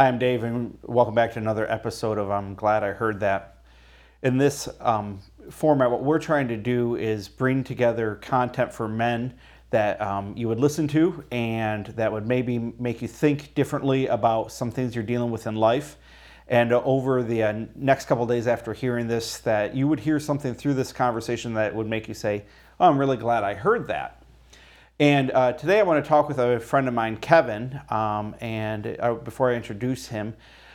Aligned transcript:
Hi, 0.00 0.08
I'm 0.08 0.18
Dave, 0.18 0.44
and 0.44 0.78
welcome 0.82 1.14
back 1.14 1.34
to 1.34 1.38
another 1.38 1.70
episode 1.70 2.16
of 2.16 2.30
I'm 2.30 2.54
Glad 2.54 2.82
I 2.82 2.92
Heard 2.92 3.20
That. 3.20 3.58
In 4.22 4.38
this 4.38 4.66
um, 4.80 5.20
format, 5.50 5.90
what 5.90 6.02
we're 6.02 6.18
trying 6.18 6.48
to 6.48 6.56
do 6.56 6.96
is 6.96 7.28
bring 7.28 7.62
together 7.62 8.14
content 8.14 8.72
for 8.72 8.88
men 8.88 9.34
that 9.68 10.00
um, 10.00 10.34
you 10.38 10.48
would 10.48 10.58
listen 10.58 10.88
to 10.88 11.22
and 11.30 11.88
that 11.88 12.10
would 12.10 12.26
maybe 12.26 12.72
make 12.78 13.02
you 13.02 13.08
think 13.08 13.54
differently 13.54 14.06
about 14.06 14.52
some 14.52 14.70
things 14.70 14.94
you're 14.94 15.04
dealing 15.04 15.30
with 15.30 15.46
in 15.46 15.54
life. 15.54 15.98
And 16.48 16.72
over 16.72 17.22
the 17.22 17.42
uh, 17.42 17.66
next 17.74 18.06
couple 18.06 18.24
days 18.24 18.46
after 18.46 18.72
hearing 18.72 19.06
this, 19.06 19.40
that 19.40 19.76
you 19.76 19.86
would 19.86 20.00
hear 20.00 20.18
something 20.18 20.54
through 20.54 20.74
this 20.74 20.94
conversation 20.94 21.52
that 21.52 21.74
would 21.74 21.86
make 21.86 22.08
you 22.08 22.14
say, 22.14 22.46
Oh, 22.80 22.88
I'm 22.88 22.96
really 22.96 23.18
glad 23.18 23.44
I 23.44 23.52
heard 23.52 23.88
that. 23.88 24.19
And 25.00 25.30
uh, 25.30 25.54
today 25.54 25.80
I 25.80 25.82
want 25.82 26.04
to 26.04 26.06
talk 26.06 26.28
with 26.28 26.38
a 26.38 26.60
friend 26.60 26.86
of 26.86 26.92
mine, 26.92 27.16
Kevin. 27.16 27.80
Um, 27.88 28.34
and 28.42 28.98
uh, 29.00 29.14
before 29.14 29.50
I 29.50 29.54
introduce 29.54 30.08
him, 30.08 30.34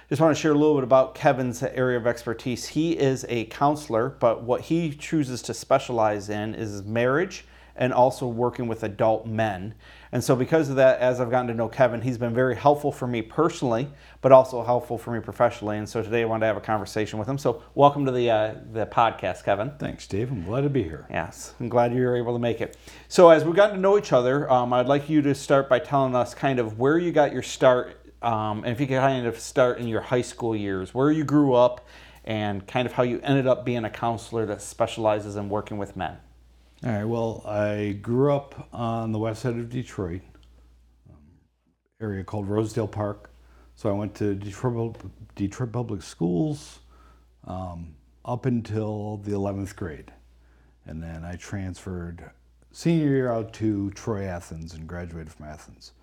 just 0.09 0.19
want 0.19 0.35
to 0.35 0.41
share 0.41 0.51
a 0.51 0.55
little 0.55 0.73
bit 0.73 0.83
about 0.83 1.13
Kevin's 1.13 1.61
area 1.61 1.95
of 1.95 2.07
expertise. 2.07 2.69
He 2.69 2.97
is 2.97 3.27
a 3.29 3.45
counselor, 3.45 4.09
but 4.09 4.41
what 4.41 4.61
he 4.61 4.89
chooses 4.89 5.43
to 5.43 5.53
specialize 5.53 6.29
in 6.29 6.55
is 6.55 6.81
marriage 6.81 7.45
and 7.75 7.93
also 7.93 8.27
working 8.27 8.67
with 8.67 8.83
adult 8.83 9.25
men. 9.25 9.75
And 10.11 10.23
so, 10.23 10.35
because 10.35 10.69
of 10.69 10.77
that, 10.77 10.99
as 10.99 11.19
I've 11.19 11.29
gotten 11.29 11.47
to 11.47 11.53
know 11.53 11.67
Kevin, 11.67 12.01
he's 12.01 12.17
been 12.17 12.33
very 12.33 12.55
helpful 12.55 12.91
for 12.91 13.05
me 13.05 13.21
personally, 13.21 13.89
but 14.21 14.31
also 14.31 14.63
helpful 14.63 14.97
for 14.97 15.11
me 15.11 15.19
professionally. 15.19 15.77
And 15.77 15.87
so 15.87 16.01
today 16.01 16.21
I 16.21 16.25
wanted 16.25 16.41
to 16.41 16.45
have 16.47 16.57
a 16.57 16.61
conversation 16.61 17.19
with 17.19 17.27
him. 17.27 17.37
So, 17.37 17.63
welcome 17.73 18.05
to 18.05 18.11
the 18.11 18.29
uh, 18.29 18.55
the 18.71 18.85
podcast, 18.85 19.43
Kevin. 19.43 19.73
Thanks, 19.77 20.07
Dave. 20.07 20.31
I'm 20.31 20.45
glad 20.45 20.61
to 20.61 20.69
be 20.69 20.83
here. 20.83 21.05
Yes, 21.09 21.53
I'm 21.59 21.67
glad 21.67 21.93
you 21.93 22.01
were 22.01 22.15
able 22.15 22.33
to 22.33 22.39
make 22.39 22.61
it. 22.61 22.77
So, 23.09 23.29
as 23.29 23.43
we've 23.43 23.55
gotten 23.55 23.75
to 23.75 23.81
know 23.81 23.97
each 23.97 24.13
other, 24.13 24.49
um, 24.49 24.71
I'd 24.71 24.87
like 24.87 25.09
you 25.09 25.21
to 25.23 25.35
start 25.35 25.67
by 25.67 25.79
telling 25.79 26.15
us 26.15 26.33
kind 26.33 26.59
of 26.59 26.79
where 26.79 26.97
you 26.97 27.11
got 27.11 27.33
your 27.33 27.43
start, 27.43 27.99
um, 28.21 28.63
and 28.63 28.67
if 28.67 28.79
you 28.79 28.87
could 28.87 28.99
kind 28.99 29.25
of 29.25 29.37
start 29.37 29.79
in 29.79 29.87
your 29.87 30.01
high 30.01 30.21
school 30.21 30.55
years, 30.55 30.93
where 30.93 31.11
you 31.11 31.25
grew 31.25 31.53
up, 31.53 31.85
and 32.23 32.65
kind 32.67 32.85
of 32.85 32.93
how 32.93 33.03
you 33.03 33.19
ended 33.21 33.47
up 33.47 33.65
being 33.65 33.83
a 33.83 33.89
counselor 33.89 34.45
that 34.45 34.61
specializes 34.61 35.35
in 35.35 35.49
working 35.49 35.77
with 35.77 35.97
men. 35.97 36.17
All 36.83 36.91
right. 36.91 37.03
Well, 37.05 37.41
I 37.45 37.97
grew 38.01 38.33
up 38.33 38.67
on 38.73 39.11
the 39.11 39.19
west 39.19 39.41
side 39.41 39.57
of 39.57 39.69
Detroit, 39.69 40.21
um, 41.09 41.17
area 42.01 42.23
called 42.23 42.47
Rosedale 42.47 42.87
Park. 42.87 43.31
So 43.75 43.89
I 43.89 43.93
went 43.93 44.15
to 44.15 44.35
Detroit, 44.35 44.97
Detroit 45.35 45.71
Public 45.71 46.01
Schools 46.01 46.79
um, 47.45 47.95
up 48.23 48.45
until 48.45 49.17
the 49.17 49.31
11th 49.31 49.75
grade. 49.75 50.11
And 50.85 51.01
then 51.01 51.23
I 51.25 51.35
transferred 51.35 52.29
senior 52.71 53.07
year 53.07 53.31
out 53.31 53.53
to 53.53 53.89
Troy 53.91 54.25
Athens 54.25 54.73
and 54.73 54.87
graduated 54.87 55.31
from 55.31 55.45
Athens. 55.47 55.93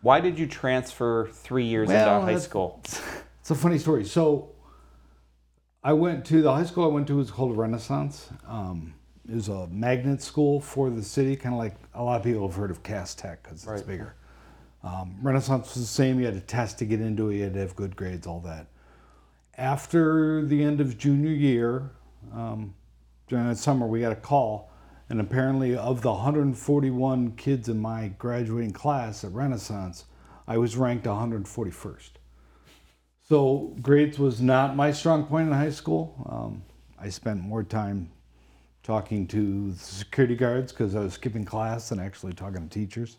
Why 0.00 0.20
did 0.20 0.38
you 0.38 0.46
transfer 0.46 1.28
three 1.32 1.64
years 1.64 1.90
into 1.90 2.04
high 2.04 2.38
school? 2.38 2.82
It's 3.40 3.50
a 3.50 3.56
funny 3.56 3.78
story. 3.78 4.04
So 4.04 4.52
I 5.82 5.94
went 5.94 6.24
to 6.26 6.42
the 6.42 6.52
high 6.52 6.62
school 6.62 6.84
I 6.84 6.92
went 6.94 7.08
to 7.08 7.16
was 7.16 7.32
called 7.32 7.56
Renaissance. 7.56 8.28
Um, 8.46 8.94
was 9.28 9.48
a 9.48 9.66
magnet 9.68 10.22
school 10.22 10.60
for 10.60 10.90
the 10.90 11.02
city, 11.02 11.36
kind 11.36 11.54
of 11.54 11.58
like 11.58 11.76
a 11.94 12.02
lot 12.02 12.16
of 12.16 12.24
people 12.24 12.46
have 12.46 12.56
heard 12.56 12.70
of 12.70 12.82
Cass 12.82 13.14
Tech 13.14 13.42
because 13.42 13.58
it's 13.58 13.66
Right. 13.66 13.86
bigger. 13.86 14.14
Um, 14.82 15.16
Renaissance 15.22 15.74
was 15.74 15.84
the 15.84 15.86
same. 15.86 16.18
You 16.18 16.26
had 16.26 16.34
to 16.34 16.40
test 16.40 16.78
to 16.78 16.84
get 16.84 17.00
into 17.00 17.28
it. 17.30 17.36
You 17.36 17.44
had 17.44 17.54
to 17.54 17.60
have 17.60 17.76
good 17.76 17.94
grades, 17.94 18.26
all 18.26 18.40
that. 18.40 18.66
After 19.56 20.44
the 20.44 20.64
end 20.64 20.80
of 20.80 20.98
junior 20.98 21.30
year, 21.30 21.90
um, 22.32 22.74
during 23.28 23.48
the 23.48 23.54
summer, 23.54 23.86
we 23.86 24.00
got 24.00 24.12
a 24.12 24.16
call, 24.16 24.70
and 25.08 25.20
apparently, 25.20 25.76
of 25.76 26.02
the 26.02 26.10
141 26.10 27.32
kids 27.32 27.68
in 27.68 27.78
my 27.80 28.08
graduating 28.18 28.72
class 28.72 29.22
at 29.24 29.32
Renaissance, 29.32 30.06
I 30.48 30.58
was 30.58 30.76
ranked 30.76 31.06
141st. 31.06 32.18
So 33.28 33.76
grades 33.80 34.18
was 34.18 34.40
not 34.40 34.74
my 34.74 34.90
strong 34.90 35.24
point 35.26 35.48
in 35.48 35.54
high 35.54 35.70
school. 35.70 36.26
Um, 36.28 36.62
I 36.98 37.08
spent 37.08 37.40
more 37.40 37.62
time 37.62 38.10
talking 38.82 39.26
to 39.28 39.70
the 39.70 39.78
security 39.78 40.34
guards 40.34 40.72
because 40.72 40.94
I 40.94 41.00
was 41.00 41.14
skipping 41.14 41.44
class 41.44 41.90
and 41.92 42.00
actually 42.00 42.32
talking 42.32 42.68
to 42.68 42.68
teachers. 42.68 43.18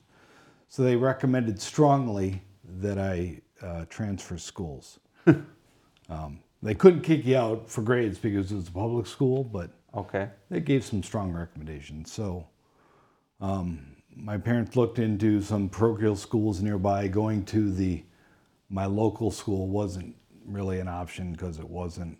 So 0.67 0.83
they 0.83 0.95
recommended 0.95 1.61
strongly 1.61 2.41
that 2.79 2.97
I 2.97 3.41
uh, 3.61 3.85
transfer 3.89 4.37
schools. 4.37 4.99
um, 6.09 6.39
they 6.61 6.73
couldn't 6.73 7.01
kick 7.01 7.25
you 7.25 7.37
out 7.37 7.69
for 7.69 7.81
grades 7.81 8.17
because 8.17 8.51
it 8.51 8.55
was 8.55 8.67
a 8.67 8.71
public 8.71 9.05
school, 9.07 9.43
but 9.43 9.71
Okay. 9.95 10.29
they 10.49 10.59
gave 10.59 10.83
some 10.83 11.03
strong 11.03 11.31
recommendations. 11.31 12.11
So 12.11 12.47
um, 13.39 13.95
my 14.15 14.37
parents 14.37 14.75
looked 14.75 14.99
into 14.99 15.41
some 15.41 15.69
parochial 15.69 16.15
schools 16.15 16.61
nearby. 16.61 17.07
Going 17.07 17.45
to 17.45 17.71
the 17.71 18.03
my 18.69 18.85
local 18.85 19.29
school 19.29 19.67
wasn't 19.67 20.15
really 20.45 20.79
an 20.79 20.87
option 20.87 21.31
because 21.31 21.59
it 21.59 21.69
wasn't. 21.69 22.17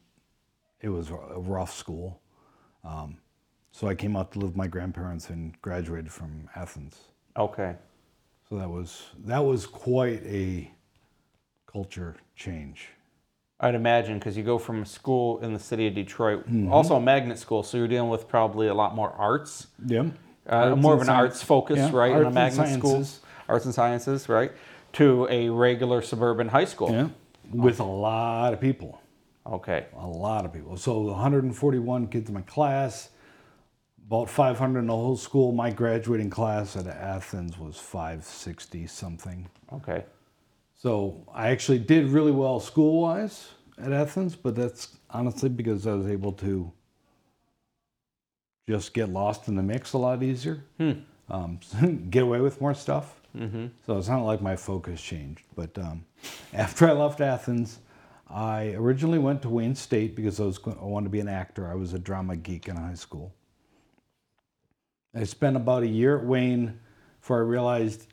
It 0.82 0.90
was 0.90 1.10
a 1.10 1.40
rough 1.40 1.74
school. 1.74 2.22
Um, 2.84 3.18
so 3.76 3.88
I 3.88 3.96
came 3.96 4.16
out 4.16 4.32
to 4.34 4.40
live 4.40 4.50
with 4.50 4.56
my 4.56 4.68
grandparents 4.68 5.30
and 5.30 5.60
graduated 5.62 6.12
from 6.12 6.48
Athens. 6.56 6.96
Okay. 7.36 7.76
So 8.48 8.56
that 8.58 8.70
was 8.70 9.02
that 9.26 9.44
was 9.44 9.66
quite 9.66 10.24
a 10.26 10.70
culture 11.66 12.16
change. 12.36 12.90
I'd 13.60 13.76
imagine 13.76 14.20
because 14.20 14.38
you 14.38 14.44
go 14.44 14.58
from 14.58 14.82
a 14.84 14.86
school 14.86 15.40
in 15.40 15.54
the 15.54 15.60
city 15.60 15.88
of 15.88 15.96
Detroit, 15.96 16.46
Mm-hmm. 16.48 16.72
also 16.72 16.96
a 16.96 17.02
magnet 17.02 17.40
school, 17.40 17.64
so 17.64 17.78
you're 17.78 17.88
dealing 17.88 18.10
with 18.10 18.28
probably 18.28 18.68
a 18.68 18.74
lot 18.74 18.94
more 18.94 19.12
arts, 19.12 19.68
Yeah. 19.86 20.10
uh, 20.48 20.76
more 20.76 20.94
of 20.94 21.02
an 21.02 21.08
and 21.10 21.18
arts 21.18 21.42
focus, 21.42 21.78
Yeah, 21.78 21.92
right? 21.94 22.12
in 22.12 22.18
a 22.18 22.26
arts 22.26 22.26
and 22.28 22.36
magnet 22.36 22.80
school, 22.80 22.92
sciences. 22.92 23.22
arts 23.48 23.66
and 23.66 23.74
sciences, 23.74 24.30
right? 24.30 24.52
To 24.94 25.28
a 25.32 25.50
regular 25.50 26.02
suburban 26.02 26.50
high 26.50 26.66
school. 26.66 26.92
Yeah. 26.92 27.08
With 27.52 27.80
a 27.80 27.84
lot 27.86 28.54
of 28.54 28.60
people. 28.60 29.00
Okay. 29.46 29.86
a 29.98 30.08
lot 30.08 30.46
of 30.46 30.54
people. 30.54 30.78
So 30.78 31.00
141 31.00 32.08
kids 32.08 32.30
in 32.30 32.34
my 32.36 32.42
class, 32.42 33.10
about 34.06 34.30
500 34.30 34.80
in 34.80 34.88
the 34.88 34.94
whole 34.94 35.18
school. 35.18 35.52
My 35.52 35.72
graduating 35.72 36.30
class 36.30 36.76
at 36.76 36.88
Athens 36.88 37.58
was 37.58 37.78
560 37.78 38.88
something. 38.88 39.50
Okay. 39.72 40.06
So 40.76 41.26
I 41.34 41.50
actually 41.50 41.80
did 41.80 42.08
really 42.10 42.32
well 42.32 42.60
school 42.60 43.02
wise 43.02 43.50
at 43.82 43.94
Athens, 43.94 44.36
but 44.36 44.56
that's 44.56 44.98
honestly 45.10 45.50
because 45.50 45.88
I 45.88 45.94
was 45.94 46.08
able 46.08 46.34
to 46.34 46.72
just 48.68 48.94
get 48.94 49.10
lost 49.10 49.48
in 49.48 49.56
the 49.56 49.64
mix 49.64 49.94
a 49.94 49.98
lot 49.98 50.24
easier, 50.24 50.64
um, 51.30 51.60
get 52.10 52.24
away 52.24 52.42
with 52.42 52.60
more 52.62 52.74
stuff. 52.74 53.22
Mm-hmm. 53.36 53.68
So 53.86 53.98
it's 53.98 54.08
not 54.10 54.24
like 54.24 54.42
my 54.42 54.56
focus 54.56 55.02
changed. 55.02 55.44
But 55.56 55.78
um, 55.78 56.06
after 56.54 56.88
I 56.88 56.92
left 56.92 57.22
Athens, 57.22 57.80
I 58.30 58.74
originally 58.74 59.20
went 59.20 59.42
to 59.44 59.50
Wayne 59.50 59.76
State 59.76 60.16
because 60.16 60.40
I 60.40 60.44
was 60.44 60.60
I 60.66 60.84
wanted 60.84 61.06
to 61.06 61.10
be 61.12 61.20
an 61.20 61.28
actor. 61.28 61.68
I 61.68 61.76
was 61.76 61.94
a 61.94 62.00
drama 62.00 62.36
geek 62.36 62.68
in 62.68 62.76
high 62.76 62.96
school. 62.96 63.34
I 65.16 65.24
spent 65.24 65.56
about 65.56 65.84
a 65.84 65.88
year 65.88 66.18
at 66.18 66.26
Wayne 66.26 66.80
before 67.20 67.38
I 67.38 67.42
realized 67.42 68.08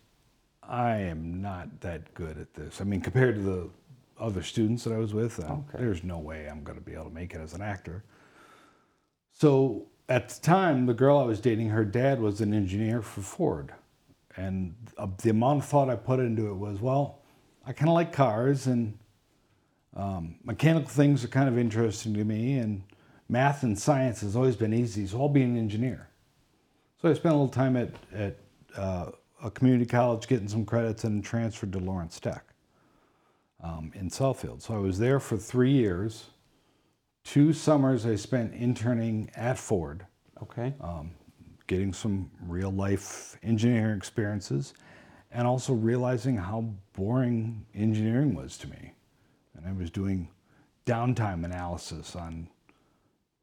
I 0.62 0.96
am 0.96 1.40
not 1.40 1.80
that 1.80 2.12
good 2.14 2.38
at 2.38 2.54
this. 2.54 2.80
I 2.80 2.84
mean, 2.84 3.00
compared 3.00 3.36
to 3.36 3.40
the 3.40 3.70
other 4.18 4.42
students 4.42 4.84
that 4.84 4.92
I 4.92 4.98
was 4.98 5.14
with, 5.14 5.40
uh, 5.40 5.52
Okay. 5.52 5.78
there's 5.78 6.04
no 6.04 6.18
way 6.18 6.48
I'm 6.48 6.62
going 6.62 6.78
to 6.78 6.84
be 6.84 6.92
able 6.92 7.06
to 7.06 7.10
make 7.10 7.34
it 7.34 7.40
as 7.40 7.54
an 7.54 7.62
actor. 7.62 8.04
So 9.32 9.86
at 10.08 10.28
the 10.28 10.40
time, 10.42 10.86
the 10.86 10.94
girl 10.94 11.18
I 11.18 11.24
was 11.24 11.40
dating, 11.40 11.70
her 11.70 11.84
dad 11.84 12.20
was 12.20 12.40
an 12.40 12.52
engineer 12.52 13.00
for 13.00 13.22
Ford. 13.22 13.72
And 14.36 14.74
the 15.22 15.30
amount 15.30 15.60
of 15.60 15.68
thought 15.68 15.88
I 15.88 15.96
put 15.96 16.20
into 16.20 16.48
it 16.48 16.54
was, 16.54 16.80
well, 16.80 17.20
I 17.66 17.72
kind 17.72 17.88
of 17.88 17.94
like 17.94 18.12
cars 18.12 18.66
and 18.66 18.98
um, 19.96 20.36
mechanical 20.44 20.88
things 20.88 21.24
are 21.24 21.28
kind 21.28 21.48
of 21.48 21.58
interesting 21.58 22.14
to 22.14 22.24
me. 22.24 22.58
And 22.58 22.82
math 23.28 23.62
and 23.62 23.78
science 23.78 24.20
has 24.20 24.36
always 24.36 24.54
been 24.56 24.74
easy, 24.74 25.06
so 25.06 25.20
I'll 25.20 25.28
be 25.28 25.42
an 25.42 25.56
engineer. 25.56 26.09
So 27.00 27.08
I 27.08 27.14
spent 27.14 27.34
a 27.34 27.38
little 27.38 27.48
time 27.48 27.76
at, 27.76 27.90
at 28.12 28.36
uh, 28.76 29.06
a 29.42 29.50
community 29.50 29.86
college 29.86 30.28
getting 30.28 30.48
some 30.48 30.66
credits 30.66 31.04
and 31.04 31.24
transferred 31.24 31.72
to 31.72 31.78
Lawrence 31.78 32.20
Tech 32.20 32.44
um, 33.62 33.90
in 33.94 34.10
Southfield. 34.10 34.60
So 34.60 34.74
I 34.74 34.78
was 34.78 34.98
there 34.98 35.18
for 35.18 35.38
three 35.38 35.70
years. 35.72 36.26
Two 37.24 37.52
summers 37.52 38.04
I 38.04 38.16
spent 38.16 38.54
interning 38.54 39.30
at 39.34 39.58
Ford 39.58 40.06
Okay. 40.42 40.74
um, 40.80 41.10
getting 41.66 41.92
some 41.92 42.30
real 42.46 42.70
life 42.70 43.38
engineering 43.42 43.96
experiences, 43.96 44.74
and 45.30 45.46
also 45.46 45.72
realizing 45.74 46.36
how 46.36 46.64
boring 46.94 47.64
engineering 47.74 48.34
was 48.34 48.56
to 48.58 48.66
me. 48.68 48.94
And 49.54 49.66
I 49.66 49.72
was 49.72 49.90
doing 49.90 50.28
downtime 50.86 51.44
analysis 51.44 52.16
on 52.16 52.48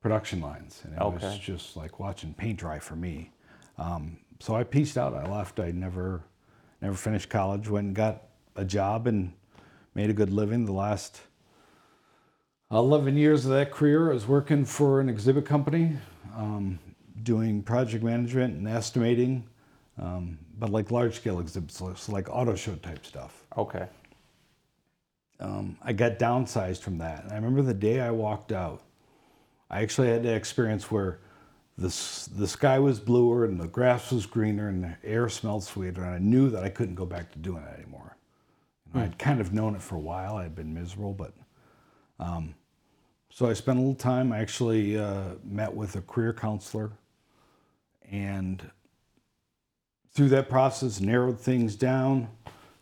production 0.02 0.42
lines, 0.42 0.82
and 0.84 0.94
it 0.94 1.00
was 1.00 1.40
just 1.40 1.78
like 1.78 2.00
watching 2.00 2.34
paint 2.34 2.60
dry 2.60 2.80
for 2.80 2.96
me. 2.96 3.32
Um, 3.78 4.18
so 4.40 4.56
I 4.56 4.64
pieced 4.64 4.98
out. 4.98 5.14
I 5.14 5.30
left. 5.32 5.60
I 5.60 5.72
never, 5.72 6.24
never 6.82 6.96
finished 6.96 7.30
college. 7.30 7.70
Went 7.70 7.88
and 7.88 7.96
got 7.96 8.24
a 8.56 8.66
job 8.66 9.08
and 9.08 9.34
made 9.96 10.10
a 10.10 10.14
good 10.14 10.32
living. 10.32 10.66
The 10.66 10.74
last 10.74 11.22
11 12.72 13.16
years 13.18 13.46
of 13.46 13.52
that 13.52 13.72
career, 13.72 14.12
I 14.12 14.14
was 14.14 14.28
working 14.28 14.66
for 14.66 15.00
an 15.00 15.10
exhibit 15.10 15.46
company, 15.46 15.98
um, 16.36 16.80
doing 17.24 17.64
project 17.64 18.04
management 18.04 18.56
and 18.58 18.68
estimating, 18.68 19.44
um, 20.00 20.38
but 20.60 20.70
like 20.70 20.92
large 20.92 21.16
scale 21.16 21.40
exhibits, 21.40 21.78
so 21.78 21.94
like 22.12 22.30
auto 22.30 22.56
show 22.56 22.76
type 22.76 23.06
stuff. 23.06 23.44
Okay. 23.58 23.88
um, 25.40 25.78
I 25.84 25.94
got 25.94 26.20
downsized 26.20 26.82
from 26.82 26.98
that. 27.00 27.24
And 27.24 27.32
I 27.32 27.36
remember 27.36 27.62
the 27.62 27.74
day 27.74 28.02
I 28.02 28.12
walked 28.12 28.52
out, 28.52 28.82
I 29.70 29.82
actually 29.82 30.10
had 30.10 30.24
that 30.24 30.36
experience 30.36 30.90
where 30.92 31.20
the, 31.78 31.88
the 32.36 32.48
sky 32.48 32.80
was 32.80 33.00
bluer 33.00 33.46
and 33.46 33.60
the 33.60 33.68
grass 33.68 34.12
was 34.12 34.26
greener 34.26 34.70
and 34.70 34.84
the 34.84 34.96
air 35.04 35.30
smelled 35.30 35.64
sweeter. 35.64 36.04
And 36.04 36.16
I 36.16 36.18
knew 36.18 36.50
that 36.50 36.64
I 36.64 36.70
couldn't 36.70 36.96
go 36.96 37.06
back 37.06 37.32
to 37.34 37.40
doing 37.40 37.64
it 37.64 37.80
anymore. 37.80 38.18
Know, 38.94 39.02
I'd 39.02 39.20
kind 39.20 39.40
of 39.40 39.54
known 39.54 39.76
it 39.76 39.82
for 39.82 39.96
a 39.96 40.00
while. 40.00 40.38
I'd 40.38 40.56
been 40.56 40.74
miserable, 40.74 41.14
but 41.14 41.34
um, 42.20 42.56
so 43.30 43.48
I 43.48 43.54
spent 43.54 43.78
a 43.78 43.82
little 43.82 43.96
time. 43.96 44.32
I 44.32 44.40
actually 44.40 44.98
uh, 44.98 45.36
met 45.44 45.72
with 45.72 45.96
a 45.96 46.02
career 46.02 46.34
counselor 46.34 46.92
and 48.10 48.72
through 50.14 50.30
that 50.30 50.50
process 50.50 51.00
narrowed 51.00 51.40
things 51.40 51.76
down 51.76 52.30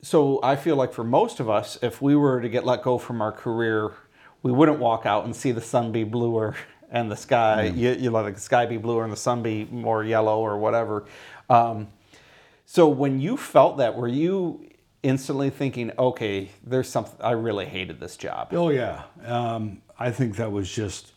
so 0.01 0.39
I 0.44 0.55
feel 0.55 0.75
like 0.75 0.94
for 0.94 1.03
most 1.03 1.39
of 1.39 1.49
us, 1.49 1.77
if 1.81 2.01
we 2.01 2.15
were 2.15 2.41
to 2.41 2.49
get 2.49 2.65
let 2.65 2.83
go 2.83 2.97
from 2.97 3.21
our 3.21 3.31
career, 3.31 3.91
we 4.44 4.51
wouldn't 4.51 4.79
walk 4.79 5.05
out 5.05 5.25
and 5.25 5.35
see 5.35 5.51
the 5.51 5.61
sun 5.61 5.91
be 5.91 6.03
bluer 6.03 6.55
and 6.91 7.09
the 7.09 7.15
sky, 7.15 7.65
you, 7.65 7.91
you 7.91 8.11
let 8.11 8.33
the 8.33 8.39
sky 8.39 8.65
be 8.65 8.77
bluer 8.77 9.03
and 9.03 9.13
the 9.13 9.17
sun 9.17 9.41
be 9.41 9.65
more 9.65 10.03
yellow 10.03 10.39
or 10.39 10.57
whatever. 10.57 11.05
Um, 11.49 11.87
so 12.71 12.88
when 12.88 13.19
you 13.19 13.35
felt 13.35 13.79
that, 13.79 13.97
were 13.97 14.07
you 14.07 14.65
instantly 15.03 15.50
thinking, 15.50 15.91
okay, 16.00 16.51
there's 16.63 16.88
something, 16.88 17.18
I 17.19 17.31
really 17.31 17.65
hated 17.65 18.00
this 18.00 18.15
job? 18.15 18.53
Oh 18.53 18.69
yeah, 18.69 19.03
um, 19.25 19.81
I 20.00 20.09
think 20.12 20.38
that 20.38 20.53
was 20.53 20.71
just. 20.71 21.12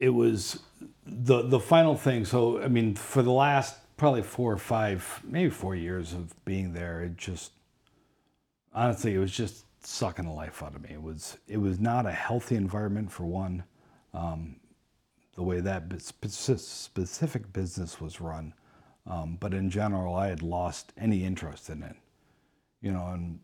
It 0.00 0.08
was 0.08 0.58
the 1.06 1.42
the 1.42 1.60
final 1.60 1.94
thing. 1.94 2.24
So 2.24 2.60
I 2.60 2.66
mean, 2.66 2.96
for 2.96 3.22
the 3.22 3.30
last 3.30 3.76
probably 3.96 4.22
four 4.22 4.52
or 4.52 4.58
five, 4.58 5.20
maybe 5.22 5.50
four 5.50 5.76
years 5.76 6.14
of 6.14 6.34
being 6.44 6.72
there, 6.72 7.02
it 7.02 7.16
just 7.16 7.52
honestly, 8.74 9.14
it 9.14 9.18
was 9.18 9.30
just 9.30 9.66
sucking 9.86 10.24
the 10.24 10.32
life 10.32 10.64
out 10.64 10.74
of 10.74 10.82
me. 10.82 10.94
It 10.94 11.02
was 11.02 11.38
it 11.46 11.58
was 11.58 11.78
not 11.78 12.06
a 12.06 12.12
healthy 12.12 12.56
environment 12.56 13.12
for 13.12 13.22
one. 13.22 13.62
Um, 14.14 14.56
the 15.36 15.44
way 15.44 15.60
that 15.60 16.02
specific 16.02 17.52
business 17.52 18.00
was 18.00 18.20
run, 18.20 18.52
um, 19.06 19.36
but 19.40 19.52
in 19.54 19.70
general, 19.70 20.14
I 20.14 20.28
had 20.28 20.42
lost 20.42 20.92
any 20.96 21.24
interest 21.24 21.70
in 21.70 21.82
it. 21.82 21.96
You 22.80 22.92
know, 22.92 23.08
and 23.08 23.40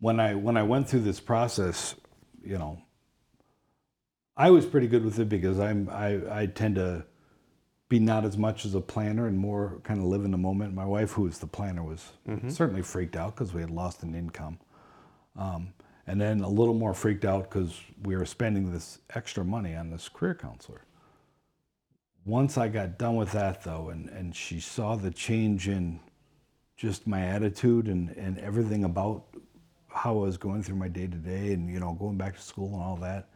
when 0.00 0.18
I 0.20 0.34
when 0.34 0.56
I 0.56 0.62
went 0.62 0.88
through 0.88 1.00
this 1.00 1.20
process, 1.20 1.94
you 2.42 2.58
know, 2.58 2.80
I 4.36 4.50
was 4.50 4.66
pretty 4.66 4.86
good 4.88 5.04
with 5.04 5.18
it 5.18 5.28
because 5.28 5.58
I'm 5.60 5.88
I, 5.90 6.42
I 6.42 6.46
tend 6.46 6.76
to 6.76 7.04
be 7.88 7.98
not 7.98 8.24
as 8.24 8.38
much 8.38 8.64
as 8.64 8.74
a 8.74 8.80
planner 8.80 9.26
and 9.26 9.36
more 9.36 9.80
kind 9.82 9.98
of 10.00 10.06
live 10.06 10.24
in 10.24 10.30
the 10.30 10.38
moment. 10.38 10.74
My 10.74 10.84
wife, 10.84 11.12
who 11.12 11.22
was 11.22 11.38
the 11.38 11.46
planner, 11.46 11.82
was 11.82 12.12
certainly 12.50 12.82
freaked 12.82 13.16
out 13.16 13.34
because 13.34 13.52
we 13.52 13.60
had 13.60 13.70
lost 13.70 14.02
an 14.04 14.14
income, 14.14 14.58
um, 15.36 15.72
and 16.06 16.20
then 16.20 16.40
a 16.40 16.48
little 16.48 16.74
more 16.74 16.94
freaked 16.94 17.24
out 17.24 17.50
because 17.50 17.80
we 18.04 18.16
were 18.16 18.26
spending 18.26 18.72
this 18.72 19.00
extra 19.14 19.44
money 19.44 19.74
on 19.74 19.90
this 19.90 20.08
career 20.08 20.34
counselor. 20.34 20.82
Once 22.24 22.58
I 22.58 22.68
got 22.68 22.98
done 22.98 23.16
with 23.16 23.32
that, 23.32 23.62
though, 23.64 23.88
and, 23.88 24.08
and 24.10 24.34
she 24.34 24.60
saw 24.60 24.94
the 24.96 25.10
change 25.10 25.68
in 25.68 26.00
just 26.76 27.06
my 27.06 27.22
attitude 27.22 27.88
and, 27.88 28.10
and 28.10 28.38
everything 28.38 28.84
about 28.84 29.24
how 29.88 30.12
I 30.12 30.22
was 30.22 30.36
going 30.36 30.62
through 30.62 30.76
my 30.76 30.88
day 30.88 31.06
to 31.06 31.16
day 31.16 31.52
and, 31.52 31.68
you 31.68 31.80
know, 31.80 31.92
going 31.94 32.16
back 32.16 32.36
to 32.36 32.42
school 32.42 32.72
and 32.74 32.82
all 32.82 32.96
that, 32.96 33.28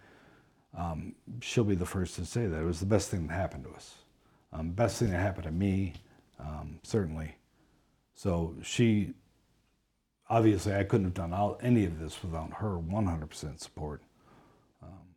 um, 0.76 1.14
she'll 1.40 1.64
be 1.64 1.74
the 1.74 1.86
first 1.86 2.16
to 2.16 2.26
say 2.26 2.46
that 2.46 2.60
it 2.60 2.64
was 2.64 2.80
the 2.80 2.86
best 2.86 3.10
thing 3.10 3.26
that 3.26 3.34
happened 3.34 3.64
to 3.64 3.70
us. 3.70 3.94
Um, 4.52 4.70
best 4.70 4.98
thing 4.98 5.10
that 5.10 5.18
happened 5.18 5.44
to 5.44 5.52
me, 5.52 5.94
um, 6.38 6.78
certainly. 6.82 7.36
So 8.14 8.54
she, 8.62 9.14
obviously, 10.28 10.74
I 10.74 10.84
couldn't 10.84 11.06
have 11.06 11.14
done 11.14 11.32
all, 11.32 11.58
any 11.62 11.84
of 11.84 11.98
this 11.98 12.22
without 12.22 12.52
her 12.54 12.78
100% 12.78 13.60
support. 13.60 14.02
Um, 14.82 15.14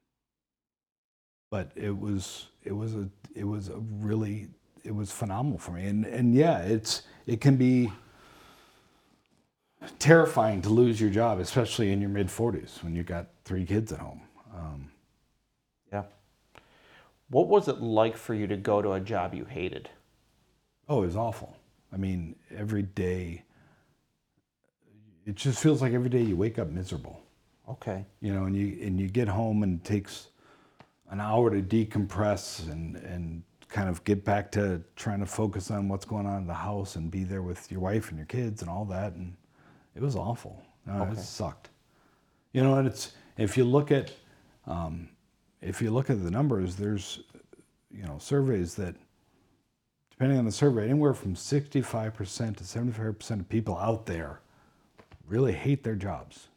but 1.50 1.72
it 1.76 1.98
was, 1.98 2.48
it 2.68 2.76
was 2.76 2.94
a, 2.96 3.10
it 3.34 3.46
was 3.46 3.70
a 3.70 3.78
really, 3.78 4.48
it 4.84 4.94
was 4.94 5.12
phenomenal 5.12 5.58
for 5.58 5.72
me. 5.72 5.86
And, 5.88 6.06
and 6.06 6.36
yeah, 6.36 6.60
it's, 6.60 7.04
it 7.26 7.42
can 7.42 7.56
be, 7.58 7.92
terrifying 10.00 10.62
to 10.62 10.70
lose 10.70 11.00
your 11.00 11.10
job, 11.10 11.40
especially 11.40 11.92
in 11.92 12.02
your 12.02 12.10
mid 12.10 12.28
40s 12.28 12.84
when 12.84 12.96
you 12.96 13.04
got 13.04 13.28
three 13.46 13.66
kids 13.66 13.92
at 13.92 14.00
home. 14.00 14.22
Um, 14.56 14.90
Yeah. 15.94 16.04
What 17.30 17.48
was 17.48 17.68
it 17.68 17.80
like 17.82 18.18
for 18.18 18.34
you 18.34 18.48
to 18.48 18.58
go 18.58 18.82
to 18.82 18.94
a 18.94 19.00
job 19.00 19.34
you 19.34 19.46
hated? 19.46 19.90
oh, 20.90 21.04
it 21.04 21.08
was 21.08 21.16
awful. 21.18 21.56
I 21.92 21.98
mean, 21.98 22.36
every 22.56 22.84
day, 22.84 23.44
it 25.26 25.36
just 25.36 25.60
feels 25.62 25.82
like 25.82 25.92
every 25.94 26.10
day 26.10 26.22
you 26.22 26.38
wake 26.38 26.58
up 26.58 26.70
miserable, 26.70 27.22
Okay. 27.68 28.06
you 28.22 28.34
know, 28.34 28.46
and 28.46 28.56
you 28.56 28.78
and 28.86 29.00
you 29.00 29.10
get 29.10 29.28
home 29.28 29.64
and 29.64 29.80
it 29.80 29.86
takes 29.86 30.28
an 31.10 31.20
hour 31.22 31.50
to 31.50 31.62
decompress 31.62 32.70
and 32.72 32.96
and 32.98 33.44
kind 33.70 33.90
of 33.90 34.04
get 34.06 34.24
back 34.24 34.52
to 34.52 34.82
trying 34.96 35.20
to 35.20 35.26
focus 35.26 35.72
on 35.72 35.90
what's 35.90 36.06
going 36.06 36.26
on 36.26 36.38
in 36.42 36.48
the 36.48 36.54
house 36.54 36.96
and 36.96 37.12
be 37.12 37.24
there 37.24 37.42
with 37.42 37.70
your 37.70 37.82
wife 37.82 38.10
and 38.10 38.18
your 38.18 38.26
kids 38.26 38.62
and 38.62 38.72
all 38.72 38.86
that 38.86 39.14
and 39.14 39.36
it 39.96 40.02
was 40.02 40.16
awful. 40.16 40.62
No, 40.86 41.02
Okay. 41.02 41.14
It 41.14 41.20
sucked. 41.20 41.70
You 42.54 42.64
know, 42.64 42.76
and 42.76 42.88
it's 42.88 43.12
if 43.38 43.58
you 43.58 43.66
look 43.66 43.92
at 43.92 44.12
um, 44.66 45.10
if 45.62 45.82
you 45.82 45.92
look 45.92 46.10
at 46.10 46.24
the 46.24 46.32
numbers, 46.32 46.76
there's 46.76 47.24
you 47.92 48.04
know 48.04 48.18
surveys 48.20 48.76
that 48.76 48.96
depending 50.12 50.38
on 50.40 50.46
the 50.46 50.52
survey, 50.52 50.86
anywhere 50.86 51.14
from 51.14 51.36
65% 51.36 52.56
to 52.58 52.64
75% 52.64 53.40
of 53.40 53.50
people 53.50 53.78
out 53.78 54.08
there 54.08 54.40
really 55.28 55.54
hate 55.54 55.84
their 55.84 55.96
jobs, 55.96 56.48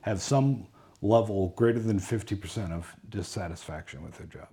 have 0.00 0.22
some 0.22 0.66
level 1.02 1.48
greater 1.56 1.80
than 1.80 1.98
50% 1.98 2.70
of 2.72 2.94
dissatisfaction 3.08 4.02
with 4.02 4.16
their 4.16 4.26
jobs. 4.26 4.48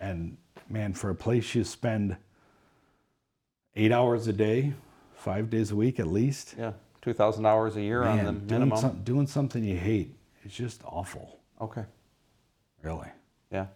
And 0.00 0.36
man, 0.70 0.94
for 0.94 1.10
a 1.10 1.14
place 1.14 1.54
you 1.56 1.64
spend 1.64 2.16
eight 3.74 3.90
hours 3.90 4.28
a 4.28 4.32
day, 4.32 4.72
five 5.16 5.50
days 5.50 5.72
a 5.72 5.76
week 5.76 5.98
at 5.98 6.06
least, 6.06 6.54
Yeah. 6.56 6.72
2,000 7.02 7.44
hours 7.46 7.74
a 7.76 7.82
year 7.82 8.02
man, 8.02 8.18
on 8.20 8.24
the 8.26 8.40
doing, 8.40 8.46
minimum. 8.60 8.78
some, 8.78 9.02
doing 9.02 9.26
something 9.26 9.64
you 9.64 9.76
hate 9.76 10.14
is 10.44 10.52
just 10.52 10.82
awful, 10.84 11.40
Okay. 11.60 11.84
really. 12.82 13.08
Yeah. 13.50 13.66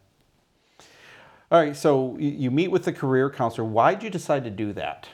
All 1.50 1.61
right. 1.61 1.75
So 1.76 2.16
you, 2.18 2.30
you 2.30 2.50
meet 2.52 2.68
with 2.68 2.84
the 2.84 2.92
career 2.92 3.28
counselor. 3.30 3.66
Why 3.66 3.94
did 3.94 4.04
you 4.04 4.11
decide 4.11 4.44
to 4.44 4.50
do 4.50 4.72
that? 4.75 5.08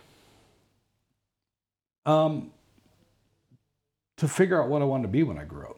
Um, 2.04 2.50
to 4.18 4.28
figure 4.28 4.62
out 4.62 4.68
what 4.68 4.82
I 4.82 4.85
wanted 4.85 5.02
to 5.02 5.08
be 5.08 5.23
when 5.23 5.38
I 5.38 5.44
grew 5.44 5.64
up. 5.66 5.77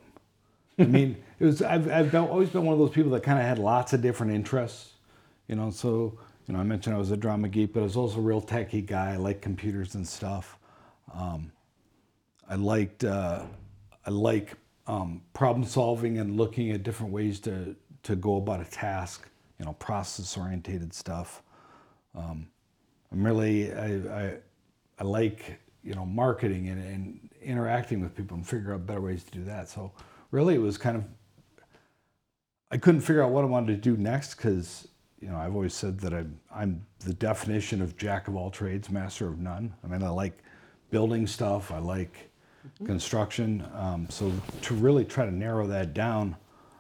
I 0.81 0.85
mean, 0.85 1.23
it 1.39 1.45
was. 1.45 1.63
I've, 1.63 1.91
I've 1.91 2.11
been, 2.13 2.23
always 2.25 2.51
been 2.51 2.65
one 2.65 2.73
of 2.73 2.79
those 2.79 2.91
people 2.91 3.13
that 3.13 3.23
kind 3.23 3.39
of 3.39 3.45
had 3.45 3.59
lots 3.59 3.93
of 3.93 4.03
different 4.03 4.33
interests. 4.33 4.95
You 5.49 5.57
know, 5.57 5.71
so 5.71 6.19
you 6.47 6.55
know, 6.55 6.61
I 6.61 6.65
mentioned 6.65 6.97
I 6.97 6.99
was 6.99 7.11
a 7.11 7.17
drama 7.17 7.49
geek, 7.49 7.75
but 7.75 7.81
I 7.81 7.85
was 7.85 7.97
also 7.97 8.19
a 8.19 8.23
real 8.23 8.43
techie 8.43 8.85
guy. 8.85 9.13
I 9.13 9.17
like 9.17 9.41
computers 9.41 9.95
and 9.95 10.07
stuff. 10.07 10.59
Um, 11.15 11.53
I 12.49 12.57
liked. 12.57 13.05
Uh, 13.05 13.45
I 14.07 14.11
like 14.11 14.55
um, 14.87 15.23
problem 15.35 15.65
solving 15.65 16.19
and 16.19 16.37
looking 16.37 16.71
at 16.73 16.83
different 16.83 17.13
ways 17.13 17.41
to 17.41 17.77
to 18.05 18.17
go 18.17 18.37
about 18.37 18.61
a 18.61 18.71
task. 18.71 19.29
You 19.59 19.67
know, 19.67 19.75
process 19.75 20.37
orientated 20.37 20.95
stuff. 20.95 21.43
Um, 22.15 22.49
I'm 23.13 23.25
really. 23.25 23.73
I, 23.73 23.87
I 24.23 24.35
I 24.99 25.05
like 25.05 25.59
you 25.83 25.95
know 25.95 26.07
marketing 26.07 26.69
and, 26.69 26.85
and 26.85 27.31
interacting 27.43 28.01
with 28.01 28.15
people 28.15 28.37
and 28.37 28.47
figure 28.47 28.75
out 28.75 28.87
better 28.87 29.01
ways 29.01 29.25
to 29.25 29.31
do 29.31 29.45
that. 29.45 29.69
So 29.69 29.93
really, 30.31 30.55
it 30.55 30.61
was 30.61 30.79
kind 30.79 30.97
of 30.97 31.05
I 32.71 32.77
couldn't 32.77 33.01
figure 33.01 33.23
out 33.23 33.31
what 33.31 33.43
I 33.43 33.49
wanted 33.49 33.83
to 33.83 33.91
do 33.91 34.01
next 34.01 34.37
because 34.37 34.87
you 35.21 35.29
know 35.29 35.37
I've 35.37 35.55
always 35.55 35.75
said 35.75 35.99
that 36.01 36.15
I'm 36.15 36.39
I'm 36.55 36.87
the 37.01 37.15
definition 37.15 37.83
of 37.83 37.97
jack 37.97 38.29
of 38.29 38.37
all 38.37 38.51
trades, 38.51 38.91
master 38.91 39.27
of 39.27 39.39
none. 39.39 39.75
I 39.85 39.89
mean, 39.89 40.03
I 40.03 40.09
like 40.09 40.39
building 40.91 41.27
stuff. 41.27 41.73
I 41.73 41.79
like 41.79 42.31
mm-hmm. 42.65 42.87
construction. 42.87 43.67
Um, 43.75 44.07
so 44.09 44.33
to 44.63 44.75
really 44.75 45.05
try 45.05 45.25
to 45.25 45.35
narrow 45.35 45.67
that 45.67 45.95
down, 45.95 46.37